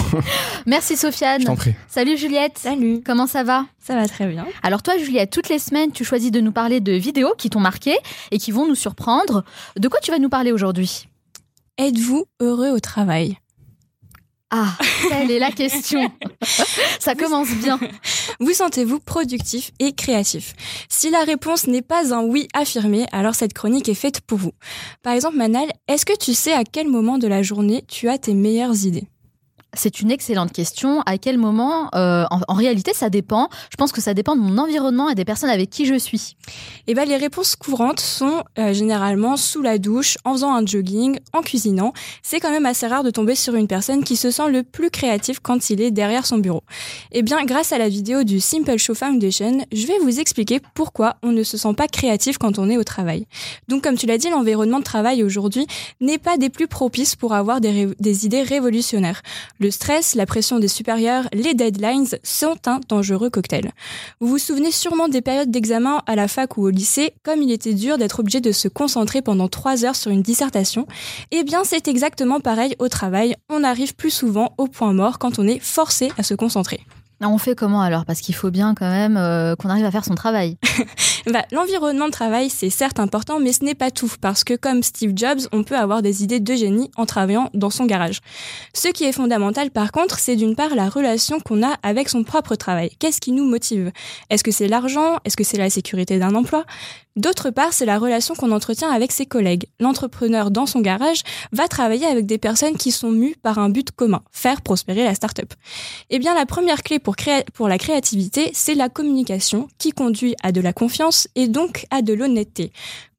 Merci 0.67 0.97
Sofiane. 0.97 1.41
Je 1.41 1.47
t'en 1.47 1.57
prie. 1.57 1.75
Salut 1.89 2.17
Juliette. 2.17 2.59
Salut. 2.59 3.03
Comment 3.05 3.27
ça 3.27 3.45
va? 3.45 3.67
Ça 3.79 3.95
va 3.95 4.07
très 4.09 4.27
bien. 4.27 4.47
Alors 4.63 4.83
toi 4.83 4.99
Juliette, 4.99 5.31
toutes 5.31 5.49
les 5.49 5.59
semaines 5.59 5.93
tu 5.93 6.05
choisis 6.05 6.31
de 6.31 6.41
nous 6.41 6.53
parler 6.53 6.81
de 6.81 6.93
vidéos 6.93 7.35
qui 7.39 7.51
t'ont 7.51 7.61
marqué 7.61 7.97
et 8.31 8.39
qui 8.39 8.51
vont 8.51 8.67
nous 8.67 8.75
surprendre. 8.75 9.45
De 9.79 9.89
quoi 9.89 10.01
tu 10.03 10.11
vas 10.11 10.19
nous 10.19 10.29
parler 10.29 10.53
aujourd'hui? 10.53 11.09
Êtes-vous 11.79 12.27
heureux 12.41 12.71
au 12.71 12.81
travail? 12.81 13.39
Ah, 14.51 14.77
telle 15.09 15.31
est 15.31 15.39
la 15.39 15.53
question. 15.53 16.11
ça 16.99 17.15
commence 17.15 17.51
bien. 17.51 17.79
Vous 18.41 18.53
sentez-vous 18.53 18.99
productif 18.99 19.71
et 19.79 19.93
créatif? 19.93 20.55
Si 20.89 21.09
la 21.11 21.23
réponse 21.23 21.69
n'est 21.69 21.83
pas 21.83 22.13
un 22.13 22.23
oui 22.23 22.49
affirmé, 22.53 23.07
alors 23.13 23.37
cette 23.37 23.53
chronique 23.53 23.89
est 23.89 23.95
faite 23.95 24.21
pour 24.23 24.39
vous. 24.39 24.53
Par 25.03 25.13
exemple, 25.13 25.37
Manal, 25.37 25.69
est-ce 25.87 26.05
que 26.05 26.17
tu 26.17 26.35
sais 26.35 26.53
à 26.53 26.65
quel 26.65 26.89
moment 26.89 27.19
de 27.19 27.29
la 27.29 27.43
journée 27.43 27.85
tu 27.87 28.09
as 28.09 28.19
tes 28.19 28.35
meilleures 28.35 28.85
idées? 28.85 29.07
C'est 29.75 30.01
une 30.01 30.11
excellente 30.11 30.53
question. 30.53 31.03
À 31.07 31.19
quel 31.19 31.39
moment 31.39 31.89
Euh, 31.95 32.25
en, 32.31 32.55
réalité, 32.55 32.93
ça 32.95 33.11
dépend. 33.11 33.49
Je 33.71 33.77
pense 33.77 33.93
que 33.93 34.01
ça 34.01 34.15
dépend 34.15 34.37
de 34.37 34.41
mon 34.41 34.59
environnement 34.59 35.09
et 35.09 35.15
des 35.15 35.25
personnes 35.25 35.51
avec 35.51 35.71
qui 35.71 35.87
je 35.87 35.97
suis. 35.97 36.37
Eh 36.87 36.95
ben, 36.95 37.09
les 37.09 37.17
réponses 37.17 37.57
courantes 37.57 38.01
sont 38.01 38.43
euh, 38.59 38.73
généralement 38.73 39.37
sous 39.37 39.63
la 39.63 39.79
douche, 39.79 40.19
en 40.25 40.33
faisant 40.33 40.55
un 40.55 40.65
jogging, 40.65 41.19
en 41.33 41.43
cuisinant. 41.43 41.93
C'est 42.23 42.41
quand 42.41 42.51
même 42.51 42.67
assez 42.67 42.87
rare 42.87 43.03
de 43.03 43.11
tomber 43.11 43.35
sur 43.35 43.55
une 43.55 43.67
personne 43.67 44.05
qui 44.05 44.17
se 44.17 44.31
sent 44.31 44.51
le 44.51 44.63
plus 44.63 44.91
créatif 44.91 45.41
quand 45.41 45.71
il 45.71 45.81
est 45.81 45.91
derrière 45.91 46.27
son 46.27 46.39
bureau. 46.39 46.63
Eh 47.13 47.23
bien, 47.23 47.45
grâce 47.45 47.73
à 47.73 47.79
la 47.79 47.89
vidéo 47.89 48.25
du 48.25 48.41
Simple 48.41 48.77
Show 48.77 48.95
Foundation, 48.95 49.65
je 49.73 49.87
vais 49.87 49.99
vous 50.03 50.21
expliquer 50.21 50.61
pourquoi 50.75 51.17
on 51.23 51.33
ne 51.33 51.43
se 51.43 51.57
sent 51.57 51.75
pas 51.75 51.89
créatif 51.89 52.39
quand 52.39 52.59
on 52.59 52.69
est 52.69 52.77
au 52.77 52.85
travail. 52.85 53.27
Donc, 53.69 53.83
comme 53.83 53.97
tu 53.97 54.07
l'as 54.07 54.19
dit, 54.19 54.31
l'environnement 54.31 54.79
de 54.79 54.85
travail 54.85 55.23
aujourd'hui 55.23 55.67
n'est 56.01 56.19
pas 56.19 56.37
des 56.37 56.51
plus 56.51 56.69
propices 56.69 57.17
pour 57.17 57.35
avoir 57.35 57.61
des 57.61 58.27
idées 58.27 58.43
révolutionnaires. 58.43 59.23
Le 59.61 59.71
stress, 59.71 60.15
la 60.15 60.25
pression 60.25 60.59
des 60.59 60.69
supérieurs, 60.69 61.29
les 61.35 61.53
deadlines 61.53 62.07
sont 62.23 62.57
un 62.67 62.81
dangereux 62.89 63.29
cocktail. 63.29 63.73
Vous 64.19 64.27
vous 64.27 64.39
souvenez 64.39 64.71
sûrement 64.71 65.07
des 65.07 65.21
périodes 65.21 65.51
d'examen 65.51 66.03
à 66.07 66.17
la 66.17 66.29
fac 66.29 66.57
ou 66.57 66.63
au 66.63 66.71
lycée, 66.71 67.13
comme 67.25 67.43
il 67.43 67.53
était 67.53 67.75
dur 67.75 67.99
d'être 67.99 68.21
obligé 68.21 68.41
de 68.41 68.53
se 68.53 68.69
concentrer 68.69 69.21
pendant 69.21 69.49
trois 69.49 69.85
heures 69.85 69.97
sur 69.97 70.11
une 70.11 70.23
dissertation. 70.23 70.87
Eh 71.31 71.45
bien, 71.45 71.63
c'est 71.65 71.89
exactement 71.89 72.41
pareil 72.41 72.75
au 72.79 72.89
travail. 72.89 73.37
On 73.51 73.63
arrive 73.63 73.95
plus 73.95 74.11
souvent 74.11 74.55
au 74.57 74.67
point 74.67 74.95
mort 74.95 75.19
quand 75.19 75.39
on 75.39 75.47
est 75.47 75.59
forcé 75.59 76.11
à 76.17 76.23
se 76.23 76.33
concentrer. 76.33 76.81
On 77.23 77.37
fait 77.37 77.55
comment 77.55 77.83
alors? 77.83 78.07
Parce 78.07 78.21
qu'il 78.21 78.35
faut 78.35 78.51
bien 78.51 78.75
quand 78.75 78.89
même 78.89 79.17
euh, 79.19 79.55
qu'on 79.55 79.69
arrive 79.69 79.85
à 79.85 79.91
faire 79.91 80.05
son 80.05 80.15
travail. 80.15 80.57
Bah, 81.31 81.45
L'environnement 81.53 82.07
de 82.07 82.13
travail, 82.13 82.49
c'est 82.49 82.71
certes 82.71 82.99
important, 82.99 83.41
mais 83.41 83.53
ce 83.53 83.63
n'est 83.63 83.75
pas 83.75 83.91
tout, 83.91 84.11
parce 84.23 84.43
que 84.43 84.55
comme 84.57 84.83
Steve 84.83 85.13
Jobs, 85.15 85.41
on 85.53 85.65
peut 85.65 85.77
avoir 85.77 86.01
des 86.01 86.23
idées 86.23 86.41
de 86.41 86.55
génie 86.55 86.91
en 86.97 87.05
travaillant 87.05 87.51
dans 87.53 87.69
son 87.69 87.85
garage. 87.85 88.21
Ce 88.73 88.89
qui 88.89 89.05
est 89.05 89.13
fondamental, 89.13 89.71
par 89.71 89.93
contre, 89.93 90.19
c'est 90.19 90.35
d'une 90.35 90.57
part 90.57 90.75
la 90.75 90.89
relation 90.89 91.39
qu'on 91.39 91.63
a 91.63 91.77
avec 91.83 92.09
son 92.09 92.25
propre 92.25 92.55
travail. 92.55 92.91
Qu'est-ce 92.99 93.21
qui 93.21 93.33
nous 93.33 93.45
motive? 93.45 93.93
Est-ce 94.31 94.43
que 94.43 94.51
c'est 94.51 94.67
l'argent? 94.67 95.19
Est-ce 95.27 95.37
que 95.37 95.45
c'est 95.45 95.59
la 95.59 95.69
sécurité 95.69 96.19
d'un 96.19 96.35
emploi? 96.35 96.65
D'autre 97.21 97.51
part, 97.51 97.75
c'est 97.75 97.85
la 97.85 97.99
relation 97.99 98.35
qu'on 98.35 98.51
entretient 98.51 98.89
avec 98.89 99.13
ses 99.13 99.27
collègues. 99.27 99.67
L'entrepreneur 99.79 100.51
dans 100.51 100.65
son 100.65 100.81
garage 100.81 101.21
va 101.53 101.69
travailler 101.69 102.07
avec 102.07 102.25
des 102.25 102.39
personnes 102.39 102.79
qui 102.79 102.93
sont 102.93 103.11
mues 103.11 103.37
par 103.43 103.59
un 103.59 103.69
but 103.69 103.91
commun, 103.91 104.23
faire 104.33 104.63
prospérer 104.63 105.05
la 105.05 105.15
start-up. 105.15 105.53
Eh 106.09 106.19
bien, 106.19 106.35
la 106.35 106.47
première 106.47 106.83
clé 106.83 106.99
pour, 106.99 107.69
la 107.69 107.77
créativité, 107.77 108.51
c'est 108.55 108.75
la 108.75 108.89
communication 108.89 109.69
qui 109.77 109.91
conduit 109.91 110.35
à 110.43 110.51
de 110.51 110.63
la 110.63 110.73
confiance 110.73 111.29
et 111.35 111.47
donc 111.47 111.85
à 111.91 112.01
de 112.01 112.15
l'honnêteté. 112.15 112.73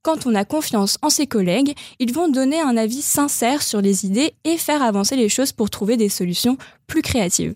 Quand 0.04 0.26
on 0.26 0.34
a 0.34 0.46
confiance 0.46 0.98
en 1.04 1.12
ses 1.12 1.28
collègues, 1.28 1.76
ils 2.00 2.12
vont 2.12 2.28
donner 2.28 2.60
un 2.60 2.76
avis 2.76 3.04
sincère 3.04 3.62
sur 3.62 3.82
les 3.82 4.04
idées 4.04 4.34
et 4.44 4.58
faire 4.58 4.82
avancer 4.82 5.16
les 5.16 5.30
choses 5.30 5.52
pour 5.52 5.70
trouver 5.70 5.96
des 5.96 6.10
solutions 6.10 6.58
plus 6.88 7.04
créatives. 7.04 7.54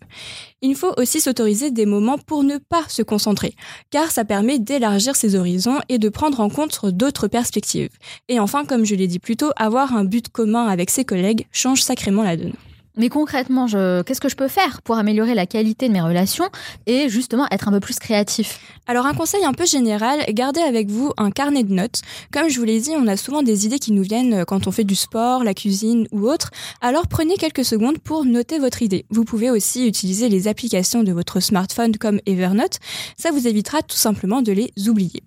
Il 0.61 0.75
faut 0.75 0.93
aussi 0.97 1.19
s'autoriser 1.19 1.71
des 1.71 1.87
moments 1.87 2.19
pour 2.19 2.43
ne 2.43 2.57
pas 2.57 2.83
se 2.87 3.01
concentrer, 3.01 3.55
car 3.89 4.11
ça 4.11 4.25
permet 4.25 4.59
d'élargir 4.59 5.15
ses 5.15 5.33
horizons 5.33 5.79
et 5.89 5.97
de 5.97 6.07
prendre 6.07 6.39
en 6.39 6.49
compte 6.49 6.85
d'autres 6.85 7.27
perspectives. 7.27 7.89
Et 8.29 8.39
enfin, 8.39 8.63
comme 8.63 8.85
je 8.85 8.93
l'ai 8.93 9.07
dit 9.07 9.19
plus 9.19 9.37
tôt, 9.37 9.49
avoir 9.55 9.95
un 9.95 10.05
but 10.05 10.29
commun 10.29 10.67
avec 10.67 10.91
ses 10.91 11.03
collègues 11.03 11.47
change 11.51 11.81
sacrément 11.81 12.21
la 12.21 12.37
donne. 12.37 12.53
Mais 12.97 13.09
concrètement, 13.09 13.67
qu'est-ce 13.67 14.21
que 14.21 14.29
je 14.29 14.35
peux 14.35 14.47
faire 14.47 14.81
pour 14.81 14.97
améliorer 14.97 15.35
la 15.35 15.45
qualité 15.45 15.87
de 15.87 15.93
mes 15.93 16.01
relations 16.01 16.49
et 16.85 17.09
justement 17.09 17.45
être 17.51 17.67
un 17.67 17.71
peu 17.71 17.79
plus 17.79 17.99
créatif? 17.99 18.59
Alors 18.87 19.05
un 19.05 19.13
conseil 19.13 19.43
un 19.43 19.53
peu 19.53 19.65
général, 19.65 20.23
gardez 20.29 20.61
avec 20.61 20.89
vous 20.89 21.11
un 21.17 21.31
carnet 21.31 21.63
de 21.63 21.73
notes. 21.73 22.01
Comme 22.31 22.49
je 22.49 22.59
vous 22.59 22.65
l'ai 22.65 22.79
dit, 22.79 22.91
on 22.95 23.07
a 23.07 23.17
souvent 23.17 23.41
des 23.41 23.65
idées 23.65 23.79
qui 23.79 23.91
nous 23.91 24.03
viennent 24.03 24.45
quand 24.45 24.67
on 24.67 24.71
fait 24.71 24.83
du 24.83 24.95
sport, 24.95 25.43
la 25.43 25.53
cuisine 25.53 26.07
ou 26.11 26.29
autre. 26.29 26.51
Alors 26.81 27.07
prenez 27.07 27.35
quelques 27.37 27.65
secondes 27.65 27.97
pour 27.97 28.25
noter 28.25 28.59
votre 28.59 28.81
idée. 28.81 29.05
Vous 29.09 29.25
pouvez 29.25 29.49
aussi 29.49 29.87
utiliser 29.87 30.29
les 30.29 30.47
applications 30.47 31.03
de 31.03 31.11
votre 31.11 31.39
smartphone 31.39 31.97
comme 31.97 32.19
Evernote. 32.25 32.77
Ça 33.17 33.31
vous 33.31 33.47
évitera 33.47 33.81
tout 33.81 33.97
simplement 33.97 34.41
de 34.41 34.51
les 34.51 34.71
oublier. 34.87 35.23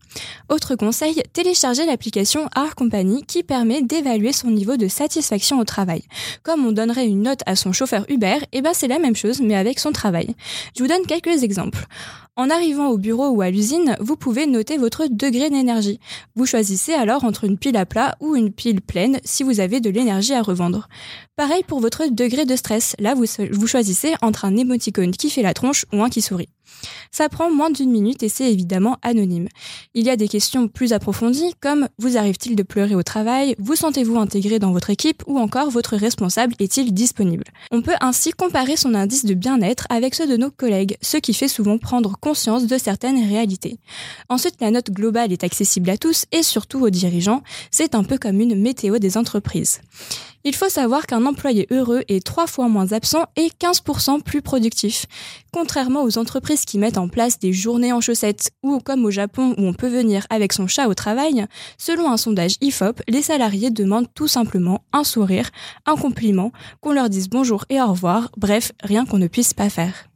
Autre 0.49 0.77
conseil, 0.77 1.23
téléchargez 1.33 1.85
l'application 1.85 2.49
Art 2.55 2.77
Company 2.77 3.25
qui 3.27 3.43
permet 3.43 3.83
d'évaluer 3.83 4.33
son 4.33 4.51
niveau 4.51 4.77
de 4.77 4.89
satisfaction 4.89 5.59
au 5.59 5.65
travail. 5.65 6.03
Comme 6.43 6.65
on 6.65 6.73
donnerait 6.73 7.07
une 7.07 7.23
note 7.23 7.41
à 7.47 7.57
son 7.59 7.73
chauffeur 7.73 8.05
Uber, 8.09 8.39
et 8.53 8.63
ben 8.63 8.73
c'est 8.73 8.89
la 8.89 8.99
même 8.99 9.17
chose 9.17 9.41
mais 9.41 9.57
avec 9.57 9.79
son 9.79 9.93
travail. 9.93 10.35
Je 10.77 10.83
vous 10.83 10.89
donne 10.89 11.07
quelques 11.07 11.43
exemples. 11.43 11.87
En 12.37 12.51
arrivant 12.51 12.87
au 12.87 12.99
bureau 12.99 13.31
ou 13.31 13.41
à 13.41 13.51
l'usine, 13.51 13.97
vous 13.99 14.15
pouvez 14.15 14.47
noter 14.47 14.79
votre 14.79 15.09
degré 15.11 15.51
d'énergie. 15.51 15.99
Vous 16.37 16.47
choisissez 16.47 16.93
alors 16.93 17.25
entre 17.25 17.43
une 17.43 17.59
pile 17.59 17.77
à 17.77 17.85
plat 17.85 18.17
ou 18.21 18.37
une 18.37 18.53
pile 18.53 18.81
pleine 18.81 19.19
si 19.25 19.43
vous 19.43 19.59
avez 19.59 19.81
de 19.81 19.91
l'énergie 19.91 20.35
à 20.35 20.43
revendre. 20.43 20.89
Pareil 21.35 21.65
pour 21.67 21.81
votre 21.81 22.07
degré 22.07 22.45
de 22.45 22.55
stress. 22.55 22.95
Là, 23.01 23.15
vous, 23.15 23.25
vous 23.51 23.67
choisissez 23.67 24.15
entre 24.23 24.45
un 24.45 24.57
émoticône 24.57 25.11
qui 25.11 25.31
fait 25.31 25.43
la 25.43 25.53
tronche 25.53 25.85
ou 25.93 26.01
un 26.01 26.11
qui 26.11 26.23
sourit. 26.23 26.49
Ça 27.11 27.29
prend 27.29 27.51
moins 27.51 27.71
d'une 27.71 27.91
minute 27.91 28.23
et 28.23 28.29
c'est 28.29 28.51
évidemment 28.51 28.97
anonyme. 29.03 29.49
Il 29.95 30.07
y 30.07 30.11
a 30.11 30.17
des 30.17 30.29
questions 30.29 30.69
plus 30.69 30.93
approfondies 30.93 31.55
comme 31.61 31.89
vous 31.99 32.17
arrive-t-il 32.17 32.57
de 32.57 32.63
pleurer 32.63 32.95
au 32.95 33.03
travail, 33.03 33.55
vous 33.59 33.77
sentez-vous 33.77 34.19
intégré 34.19 34.59
dans 34.59 34.73
votre 34.73 34.91
équipe 34.91 35.23
ou 35.27 35.39
encore 35.39 35.71
votre 35.71 35.97
responsable 35.97 36.55
est-il 36.59 36.93
disponible? 36.93 37.45
On 37.71 37.83
peut 37.83 37.97
ainsi 38.01 38.33
comparer 38.33 38.77
son 38.77 38.95
indice 38.95 39.25
de 39.25 39.35
bien-être 39.35 39.87
avec 39.91 40.15
ceux 40.15 40.27
de 40.27 40.37
nos 40.37 40.51
collègues, 40.51 40.97
ce 41.03 41.17
qui 41.17 41.35
fait 41.35 41.49
souvent 41.49 41.79
prendre 41.79 42.17
conscience 42.21 42.67
de 42.67 42.79
certaines 42.79 43.27
réalités. 43.27 43.79
Ensuite, 44.29 44.61
la 44.61 44.71
note 44.71 44.91
globale 44.91 45.33
est 45.33 45.45
accessible 45.45 45.91
à 45.91 45.97
tous 45.97 46.25
et 46.33 46.43
surtout 46.43 46.81
aux 46.81 46.91
dirigeants. 46.91 47.43
C'est 47.71 47.95
un 47.95 48.05
peu 48.05 48.19
comme 48.19 48.41
une 48.41 48.61
météo 48.61 48.99
des 48.99 49.17
entreprises. 49.17 49.81
Il 50.45 50.55
faut 50.55 50.69
savoir 50.69 51.07
qu'un 51.07 51.27
employé 51.27 51.67
heureux 51.71 52.05
est 52.09 52.25
trois 52.25 52.47
fois 52.47 52.69
moins 52.69 52.93
absent 52.93 53.27
et 53.37 53.51
15% 53.61 54.23
plus 54.23 54.41
productif. 54.41 55.07
Contrairement 55.53 56.05
aux 56.05 56.17
entreprises 56.17 56.58
qui 56.65 56.79
mettent 56.79 56.99
en 56.99 57.09
place 57.09 57.39
des 57.39 57.53
journées 57.53 57.93
en 57.93 58.01
chaussettes 58.01 58.51
ou 58.63 58.79
comme 58.81 59.05
au 59.05 59.11
Japon 59.11 59.55
où 59.59 59.63
on 59.63 59.75
peut 59.75 59.89
venir 59.89 60.27
avec 60.31 60.53
son 60.53 60.67
chat 60.67 60.89
au 60.89 60.95
travail, 60.95 61.47
selon 61.79 62.11
un 62.11 62.17
sondage 62.17 62.57
IFOP, 62.61 63.03
les 63.09 63.23
salariés 63.23 63.71
demandent 63.71 64.13
tout 64.15 64.29
simplement 64.29 64.85
un 64.93 65.05
sourire, 65.05 65.51
un 65.87 65.97
compliment, 65.97 66.53
qu'on 66.81 66.93
leur 66.93 67.09
dise 67.09 67.29
bonjour 67.29 67.65
et 67.69 67.81
au 67.81 67.89
revoir, 67.89 68.31
bref, 68.37 68.73
rien 68.83 69.05
qu'on 69.05 69.19
ne 69.19 69.29
puisse 69.29 69.55
pas 69.55 69.71
faire. 69.71 70.09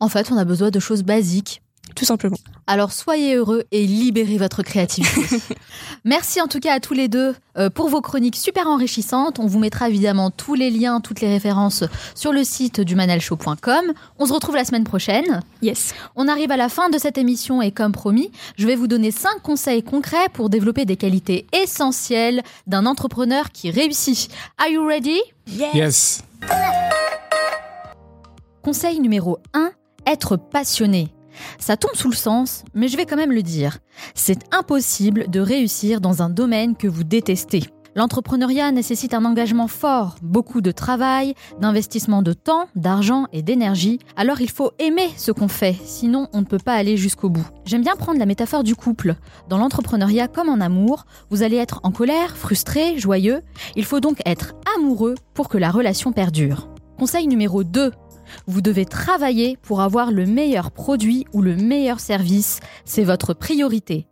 En 0.00 0.08
fait, 0.08 0.30
on 0.32 0.36
a 0.36 0.44
besoin 0.44 0.70
de 0.70 0.80
choses 0.80 1.02
basiques. 1.02 1.62
Tout 1.94 2.04
simplement. 2.04 2.36
Alors 2.66 2.92
soyez 2.92 3.34
heureux 3.34 3.64
et 3.72 3.86
libérez 3.86 4.38
votre 4.38 4.62
créativité. 4.62 5.40
Merci 6.04 6.40
en 6.40 6.46
tout 6.46 6.60
cas 6.60 6.74
à 6.74 6.80
tous 6.80 6.94
les 6.94 7.08
deux 7.08 7.34
euh, 7.56 7.70
pour 7.70 7.88
vos 7.88 8.00
chroniques 8.00 8.36
super 8.36 8.66
enrichissantes. 8.66 9.38
On 9.38 9.46
vous 9.46 9.58
mettra 9.58 9.88
évidemment 9.88 10.30
tous 10.30 10.54
les 10.54 10.70
liens, 10.70 11.00
toutes 11.00 11.20
les 11.20 11.28
références 11.28 11.84
sur 12.14 12.32
le 12.32 12.44
site 12.44 12.80
du 12.80 12.94
manalshow.com. 12.94 13.92
On 14.18 14.26
se 14.26 14.32
retrouve 14.32 14.54
la 14.54 14.64
semaine 14.64 14.84
prochaine. 14.84 15.40
Yes. 15.62 15.94
On 16.14 16.28
arrive 16.28 16.52
à 16.52 16.56
la 16.56 16.68
fin 16.68 16.88
de 16.90 16.98
cette 16.98 17.18
émission 17.18 17.62
et 17.62 17.72
comme 17.72 17.92
promis, 17.92 18.30
je 18.56 18.66
vais 18.66 18.76
vous 18.76 18.86
donner 18.86 19.10
cinq 19.10 19.42
conseils 19.42 19.82
concrets 19.82 20.28
pour 20.32 20.50
développer 20.50 20.84
des 20.84 20.96
qualités 20.96 21.46
essentielles 21.52 22.42
d'un 22.66 22.86
entrepreneur 22.86 23.50
qui 23.50 23.70
réussit. 23.70 24.30
Are 24.58 24.68
you 24.68 24.86
ready? 24.86 25.20
Yes. 25.74 26.22
Conseil 28.62 29.00
numéro 29.00 29.38
1, 29.54 29.70
être 30.06 30.36
passionné. 30.36 31.08
Ça 31.58 31.76
tombe 31.76 31.94
sous 31.94 32.10
le 32.10 32.16
sens, 32.16 32.64
mais 32.74 32.88
je 32.88 32.96
vais 32.96 33.06
quand 33.06 33.16
même 33.16 33.32
le 33.32 33.42
dire. 33.42 33.78
C'est 34.14 34.40
impossible 34.52 35.30
de 35.30 35.40
réussir 35.40 36.00
dans 36.00 36.22
un 36.22 36.30
domaine 36.30 36.76
que 36.76 36.88
vous 36.88 37.04
détestez. 37.04 37.64
L'entrepreneuriat 37.98 38.70
nécessite 38.70 39.12
un 39.12 39.24
engagement 39.24 39.66
fort, 39.66 40.14
beaucoup 40.22 40.60
de 40.60 40.70
travail, 40.70 41.34
d'investissement 41.60 42.22
de 42.22 42.32
temps, 42.32 42.68
d'argent 42.76 43.26
et 43.32 43.42
d'énergie. 43.42 43.98
Alors 44.14 44.40
il 44.40 44.50
faut 44.50 44.70
aimer 44.78 45.08
ce 45.16 45.32
qu'on 45.32 45.48
fait, 45.48 45.76
sinon 45.84 46.28
on 46.32 46.40
ne 46.40 46.46
peut 46.46 46.60
pas 46.64 46.74
aller 46.74 46.96
jusqu'au 46.96 47.28
bout. 47.28 47.46
J'aime 47.64 47.82
bien 47.82 47.96
prendre 47.96 48.20
la 48.20 48.26
métaphore 48.26 48.62
du 48.62 48.76
couple. 48.76 49.16
Dans 49.48 49.58
l'entrepreneuriat 49.58 50.28
comme 50.28 50.48
en 50.48 50.60
amour, 50.60 51.06
vous 51.30 51.42
allez 51.42 51.56
être 51.56 51.80
en 51.82 51.90
colère, 51.90 52.36
frustré, 52.36 52.98
joyeux. 52.98 53.42
Il 53.74 53.84
faut 53.84 53.98
donc 53.98 54.20
être 54.26 54.54
amoureux 54.76 55.16
pour 55.34 55.48
que 55.48 55.58
la 55.58 55.72
relation 55.72 56.12
perdure. 56.12 56.68
Conseil 56.98 57.26
numéro 57.26 57.64
2. 57.64 57.90
Vous 58.46 58.60
devez 58.60 58.84
travailler 58.84 59.56
pour 59.62 59.80
avoir 59.80 60.10
le 60.10 60.26
meilleur 60.26 60.70
produit 60.70 61.24
ou 61.32 61.42
le 61.42 61.56
meilleur 61.56 62.00
service. 62.00 62.60
C'est 62.84 63.04
votre 63.04 63.34
priorité. 63.34 64.06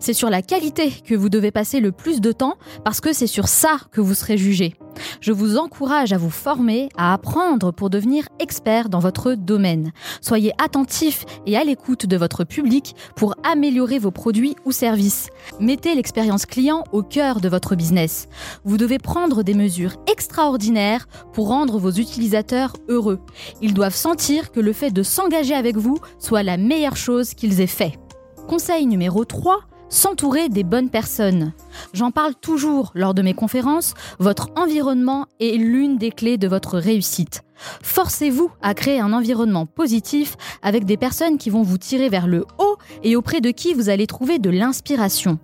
C'est 0.00 0.12
sur 0.12 0.30
la 0.30 0.42
qualité 0.42 0.90
que 0.90 1.14
vous 1.14 1.28
devez 1.28 1.50
passer 1.50 1.80
le 1.80 1.92
plus 1.92 2.20
de 2.20 2.32
temps 2.32 2.56
parce 2.84 3.00
que 3.00 3.12
c'est 3.12 3.26
sur 3.26 3.48
ça 3.48 3.78
que 3.90 4.00
vous 4.00 4.14
serez 4.14 4.38
jugé. 4.38 4.74
Je 5.20 5.32
vous 5.32 5.56
encourage 5.56 6.12
à 6.12 6.18
vous 6.18 6.30
former, 6.30 6.88
à 6.96 7.14
apprendre 7.14 7.72
pour 7.72 7.90
devenir 7.90 8.28
expert 8.38 8.88
dans 8.88 8.98
votre 8.98 9.34
domaine. 9.34 9.92
Soyez 10.20 10.52
attentif 10.62 11.24
et 11.46 11.56
à 11.56 11.64
l'écoute 11.64 12.06
de 12.06 12.16
votre 12.16 12.44
public 12.44 12.94
pour 13.16 13.34
améliorer 13.42 13.98
vos 13.98 14.10
produits 14.10 14.56
ou 14.64 14.72
services. 14.72 15.28
Mettez 15.60 15.94
l'expérience 15.94 16.46
client 16.46 16.84
au 16.92 17.02
cœur 17.02 17.40
de 17.40 17.48
votre 17.48 17.74
business. 17.74 18.28
Vous 18.64 18.76
devez 18.76 18.98
prendre 18.98 19.42
des 19.42 19.54
mesures 19.54 19.96
extraordinaires 20.10 21.06
pour 21.32 21.48
rendre 21.48 21.78
vos 21.78 21.90
utilisateurs 21.90 22.74
heureux. 22.88 23.20
Ils 23.60 23.74
doivent 23.74 23.94
sentir 23.94 24.52
que 24.52 24.60
le 24.60 24.72
fait 24.72 24.90
de 24.90 25.02
s'engager 25.02 25.54
avec 25.54 25.76
vous 25.76 25.98
soit 26.18 26.42
la 26.42 26.56
meilleure 26.56 26.96
chose 26.96 27.34
qu'ils 27.34 27.60
aient 27.60 27.66
fait. 27.66 27.98
Conseil 28.52 28.84
numéro 28.84 29.24
3, 29.24 29.60
s'entourer 29.88 30.50
des 30.50 30.62
bonnes 30.62 30.90
personnes. 30.90 31.54
J'en 31.94 32.10
parle 32.10 32.34
toujours 32.34 32.92
lors 32.94 33.14
de 33.14 33.22
mes 33.22 33.32
conférences, 33.32 33.94
votre 34.18 34.50
environnement 34.56 35.24
est 35.40 35.56
l'une 35.56 35.96
des 35.96 36.10
clés 36.10 36.36
de 36.36 36.48
votre 36.48 36.76
réussite. 36.76 37.44
Forcez-vous 37.82 38.50
à 38.60 38.74
créer 38.74 39.00
un 39.00 39.14
environnement 39.14 39.64
positif 39.64 40.36
avec 40.60 40.84
des 40.84 40.98
personnes 40.98 41.38
qui 41.38 41.48
vont 41.48 41.62
vous 41.62 41.78
tirer 41.78 42.10
vers 42.10 42.26
le 42.26 42.44
haut 42.58 42.76
et 43.02 43.16
auprès 43.16 43.40
de 43.40 43.52
qui 43.52 43.72
vous 43.72 43.88
allez 43.88 44.06
trouver 44.06 44.38
de 44.38 44.50
l'inspiration. 44.50 45.38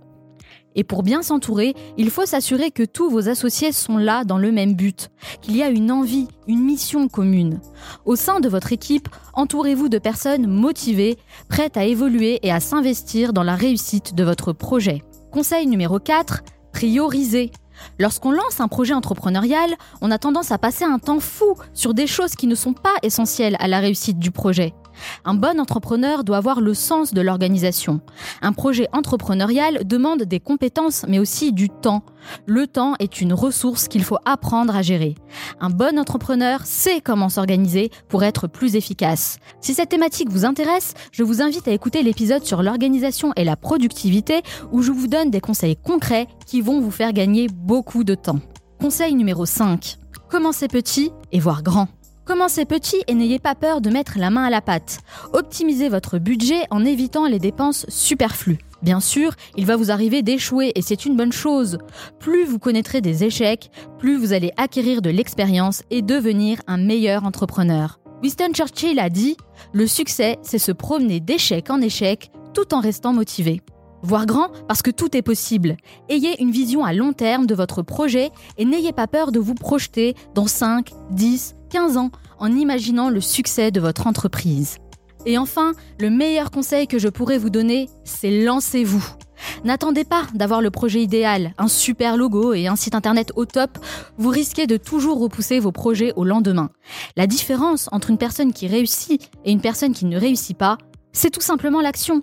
Et 0.74 0.84
pour 0.84 1.02
bien 1.02 1.22
s'entourer, 1.22 1.74
il 1.96 2.10
faut 2.10 2.26
s'assurer 2.26 2.70
que 2.70 2.82
tous 2.82 3.10
vos 3.10 3.28
associés 3.28 3.72
sont 3.72 3.96
là 3.96 4.24
dans 4.24 4.38
le 4.38 4.52
même 4.52 4.74
but, 4.74 5.10
qu'il 5.40 5.56
y 5.56 5.62
a 5.62 5.68
une 5.68 5.90
envie, 5.90 6.28
une 6.46 6.62
mission 6.62 7.08
commune. 7.08 7.60
Au 8.04 8.16
sein 8.16 8.40
de 8.40 8.48
votre 8.48 8.72
équipe, 8.72 9.08
entourez-vous 9.34 9.88
de 9.88 9.98
personnes 9.98 10.46
motivées, 10.46 11.18
prêtes 11.48 11.76
à 11.76 11.84
évoluer 11.84 12.38
et 12.42 12.52
à 12.52 12.60
s'investir 12.60 13.32
dans 13.32 13.42
la 13.42 13.54
réussite 13.54 14.14
de 14.14 14.24
votre 14.24 14.52
projet. 14.52 15.02
Conseil 15.32 15.66
numéro 15.66 15.98
4, 15.98 16.42
prioriser. 16.72 17.50
Lorsqu'on 17.98 18.32
lance 18.32 18.60
un 18.60 18.68
projet 18.68 18.94
entrepreneurial, 18.94 19.70
on 20.00 20.10
a 20.10 20.18
tendance 20.18 20.52
à 20.52 20.58
passer 20.58 20.84
un 20.84 20.98
temps 20.98 21.20
fou 21.20 21.54
sur 21.74 21.94
des 21.94 22.06
choses 22.06 22.34
qui 22.34 22.46
ne 22.46 22.54
sont 22.54 22.72
pas 22.72 22.94
essentielles 23.02 23.56
à 23.60 23.68
la 23.68 23.80
réussite 23.80 24.18
du 24.18 24.30
projet. 24.30 24.74
Un 25.24 25.34
bon 25.34 25.60
entrepreneur 25.60 26.24
doit 26.24 26.36
avoir 26.36 26.60
le 26.60 26.74
sens 26.74 27.14
de 27.14 27.20
l'organisation. 27.20 28.00
Un 28.42 28.52
projet 28.52 28.88
entrepreneurial 28.92 29.86
demande 29.86 30.22
des 30.22 30.40
compétences 30.40 31.04
mais 31.08 31.18
aussi 31.18 31.52
du 31.52 31.68
temps. 31.68 32.02
Le 32.46 32.66
temps 32.66 32.94
est 32.98 33.20
une 33.20 33.32
ressource 33.32 33.88
qu'il 33.88 34.04
faut 34.04 34.18
apprendre 34.24 34.76
à 34.76 34.82
gérer. 34.82 35.14
Un 35.60 35.70
bon 35.70 35.98
entrepreneur 35.98 36.60
sait 36.64 37.00
comment 37.00 37.28
s'organiser 37.28 37.90
pour 38.08 38.24
être 38.24 38.46
plus 38.46 38.76
efficace. 38.76 39.38
Si 39.60 39.74
cette 39.74 39.90
thématique 39.90 40.30
vous 40.30 40.44
intéresse, 40.44 40.94
je 41.12 41.22
vous 41.22 41.42
invite 41.42 41.68
à 41.68 41.72
écouter 41.72 42.02
l'épisode 42.02 42.44
sur 42.44 42.62
l'organisation 42.62 43.32
et 43.36 43.44
la 43.44 43.56
productivité 43.56 44.42
où 44.72 44.82
je 44.82 44.92
vous 44.92 45.06
donne 45.06 45.30
des 45.30 45.40
conseils 45.40 45.76
concrets 45.76 46.26
qui 46.46 46.60
vont 46.60 46.80
vous 46.80 46.90
faire 46.90 47.12
gagner 47.12 47.48
beaucoup 47.48 48.04
de 48.04 48.14
temps. 48.14 48.40
Conseil 48.80 49.14
numéro 49.14 49.44
5. 49.44 49.98
Commencez 50.28 50.68
petit 50.68 51.10
et 51.32 51.40
voir 51.40 51.62
grand. 51.62 51.88
Commencez 52.28 52.66
petit 52.66 53.02
et 53.06 53.14
n'ayez 53.14 53.38
pas 53.38 53.54
peur 53.54 53.80
de 53.80 53.88
mettre 53.88 54.18
la 54.18 54.28
main 54.28 54.44
à 54.44 54.50
la 54.50 54.60
pâte. 54.60 54.98
Optimisez 55.32 55.88
votre 55.88 56.18
budget 56.18 56.60
en 56.68 56.84
évitant 56.84 57.26
les 57.26 57.38
dépenses 57.38 57.86
superflues. 57.88 58.58
Bien 58.82 59.00
sûr, 59.00 59.32
il 59.56 59.64
va 59.64 59.76
vous 59.76 59.90
arriver 59.90 60.20
d'échouer 60.20 60.72
et 60.74 60.82
c'est 60.82 61.06
une 61.06 61.16
bonne 61.16 61.32
chose. 61.32 61.78
Plus 62.20 62.44
vous 62.44 62.58
connaîtrez 62.58 63.00
des 63.00 63.24
échecs, 63.24 63.70
plus 63.98 64.18
vous 64.18 64.34
allez 64.34 64.52
acquérir 64.58 65.00
de 65.00 65.08
l'expérience 65.08 65.82
et 65.90 66.02
devenir 66.02 66.60
un 66.66 66.76
meilleur 66.76 67.24
entrepreneur. 67.24 67.98
Winston 68.22 68.52
Churchill 68.52 68.98
a 68.98 69.08
dit 69.08 69.38
Le 69.72 69.86
succès, 69.86 70.38
c'est 70.42 70.58
se 70.58 70.72
promener 70.72 71.20
d'échec 71.20 71.70
en 71.70 71.80
échec 71.80 72.30
tout 72.52 72.74
en 72.74 72.80
restant 72.80 73.14
motivé. 73.14 73.62
Voir 74.02 74.26
grand 74.26 74.48
parce 74.68 74.82
que 74.82 74.90
tout 74.90 75.16
est 75.16 75.22
possible. 75.22 75.76
Ayez 76.08 76.40
une 76.40 76.50
vision 76.50 76.84
à 76.84 76.92
long 76.92 77.12
terme 77.12 77.46
de 77.46 77.54
votre 77.54 77.82
projet 77.82 78.30
et 78.56 78.64
n'ayez 78.64 78.92
pas 78.92 79.06
peur 79.06 79.32
de 79.32 79.40
vous 79.40 79.54
projeter 79.54 80.14
dans 80.34 80.46
5, 80.46 80.90
10, 81.10 81.56
15 81.70 81.96
ans 81.96 82.10
en 82.38 82.54
imaginant 82.54 83.10
le 83.10 83.20
succès 83.20 83.70
de 83.70 83.80
votre 83.80 84.06
entreprise. 84.06 84.78
Et 85.26 85.36
enfin, 85.36 85.72
le 85.98 86.10
meilleur 86.10 86.50
conseil 86.50 86.86
que 86.86 86.98
je 86.98 87.08
pourrais 87.08 87.38
vous 87.38 87.50
donner, 87.50 87.88
c'est 88.04 88.44
lancez-vous. 88.44 89.04
N'attendez 89.64 90.04
pas 90.04 90.22
d'avoir 90.34 90.62
le 90.62 90.70
projet 90.70 91.02
idéal, 91.02 91.52
un 91.58 91.68
super 91.68 92.16
logo 92.16 92.54
et 92.54 92.66
un 92.66 92.76
site 92.76 92.94
internet 92.94 93.32
au 93.36 93.44
top. 93.44 93.78
Vous 94.16 94.30
risquez 94.30 94.66
de 94.66 94.76
toujours 94.76 95.20
repousser 95.20 95.58
vos 95.60 95.72
projets 95.72 96.12
au 96.16 96.24
lendemain. 96.24 96.70
La 97.16 97.26
différence 97.26 97.88
entre 97.92 98.10
une 98.10 98.18
personne 98.18 98.52
qui 98.52 98.68
réussit 98.68 99.30
et 99.44 99.50
une 99.50 99.60
personne 99.60 99.92
qui 99.92 100.06
ne 100.06 100.18
réussit 100.18 100.56
pas, 100.56 100.78
c'est 101.12 101.30
tout 101.30 101.40
simplement 101.40 101.80
l'action. 101.80 102.22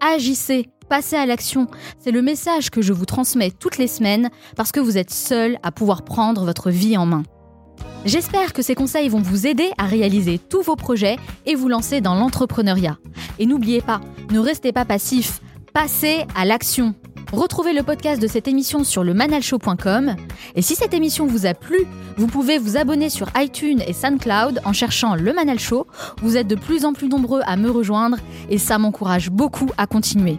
Agissez, 0.00 0.68
passez 0.88 1.16
à 1.16 1.26
l'action. 1.26 1.66
C'est 1.98 2.10
le 2.10 2.22
message 2.22 2.70
que 2.70 2.82
je 2.82 2.92
vous 2.92 3.06
transmets 3.06 3.50
toutes 3.50 3.78
les 3.78 3.86
semaines 3.86 4.30
parce 4.56 4.72
que 4.72 4.80
vous 4.80 4.98
êtes 4.98 5.10
seul 5.12 5.58
à 5.62 5.70
pouvoir 5.70 6.02
prendre 6.02 6.44
votre 6.44 6.70
vie 6.70 6.96
en 6.96 7.06
main. 7.06 7.22
J'espère 8.04 8.52
que 8.52 8.62
ces 8.62 8.74
conseils 8.74 9.08
vont 9.08 9.20
vous 9.20 9.46
aider 9.46 9.70
à 9.76 9.84
réaliser 9.84 10.38
tous 10.38 10.62
vos 10.62 10.76
projets 10.76 11.16
et 11.46 11.54
vous 11.54 11.68
lancer 11.68 12.00
dans 12.00 12.14
l'entrepreneuriat. 12.14 12.98
Et 13.38 13.46
n'oubliez 13.46 13.80
pas, 13.80 14.00
ne 14.30 14.38
restez 14.38 14.72
pas 14.72 14.84
passif, 14.84 15.40
passez 15.72 16.24
à 16.34 16.44
l'action. 16.44 16.94
Retrouvez 17.32 17.74
le 17.74 17.82
podcast 17.82 18.22
de 18.22 18.26
cette 18.26 18.48
émission 18.48 18.84
sur 18.84 19.04
le 19.04 19.12
manalshow.com. 19.12 20.16
Et 20.54 20.62
si 20.62 20.74
cette 20.74 20.94
émission 20.94 21.26
vous 21.26 21.44
a 21.44 21.52
plu, 21.52 21.84
vous 22.16 22.26
pouvez 22.26 22.56
vous 22.56 22.78
abonner 22.78 23.10
sur 23.10 23.28
iTunes 23.36 23.82
et 23.86 23.92
SoundCloud 23.92 24.62
en 24.64 24.72
cherchant 24.72 25.14
le 25.14 25.34
Manal 25.34 25.58
Show. 25.58 25.86
Vous 26.22 26.38
êtes 26.38 26.46
de 26.46 26.54
plus 26.54 26.86
en 26.86 26.94
plus 26.94 27.08
nombreux 27.08 27.42
à 27.44 27.56
me 27.56 27.70
rejoindre 27.70 28.16
et 28.48 28.56
ça 28.56 28.78
m'encourage 28.78 29.30
beaucoup 29.30 29.68
à 29.76 29.86
continuer. 29.86 30.38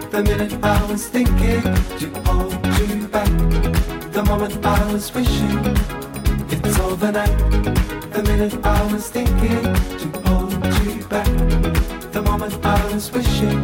The 0.11 0.23
minute 0.23 0.61
I 0.61 0.91
was 0.91 1.07
thinking 1.07 1.61
to 1.61 2.21
hold 2.25 2.51
you 2.77 3.07
back. 3.07 3.31
The 4.11 4.21
moment 4.27 4.65
I 4.65 4.91
was 4.91 5.09
wishing 5.13 5.57
it's 6.51 6.79
overnight. 6.79 7.37
The 8.11 8.21
minute 8.23 8.65
I 8.65 8.91
was 8.91 9.09
thinking 9.09 9.63
to 9.63 10.21
hold 10.25 10.51
you 10.83 11.05
back. 11.05 11.25
The 12.11 12.21
moment 12.23 12.53
I 12.65 12.93
was 12.93 13.09
wishing 13.09 13.63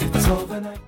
it's 0.00 0.28
overnight. 0.28 0.80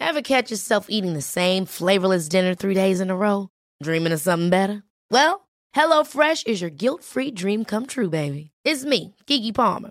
Ever 0.00 0.22
catch 0.22 0.50
yourself 0.50 0.86
eating 0.88 1.12
the 1.12 1.20
same 1.20 1.66
flavorless 1.66 2.26
dinner 2.26 2.54
three 2.54 2.74
days 2.74 3.02
in 3.02 3.10
a 3.10 3.16
row? 3.16 3.50
Dreaming 3.82 4.14
of 4.14 4.20
something 4.22 4.48
better? 4.48 4.82
Well, 5.10 5.46
HelloFresh 5.76 6.46
is 6.46 6.62
your 6.62 6.70
guilt 6.70 7.04
free 7.04 7.30
dream 7.30 7.66
come 7.66 7.84
true, 7.84 8.08
baby. 8.08 8.50
It's 8.64 8.86
me, 8.86 9.14
Kiki 9.26 9.52
Palmer. 9.52 9.90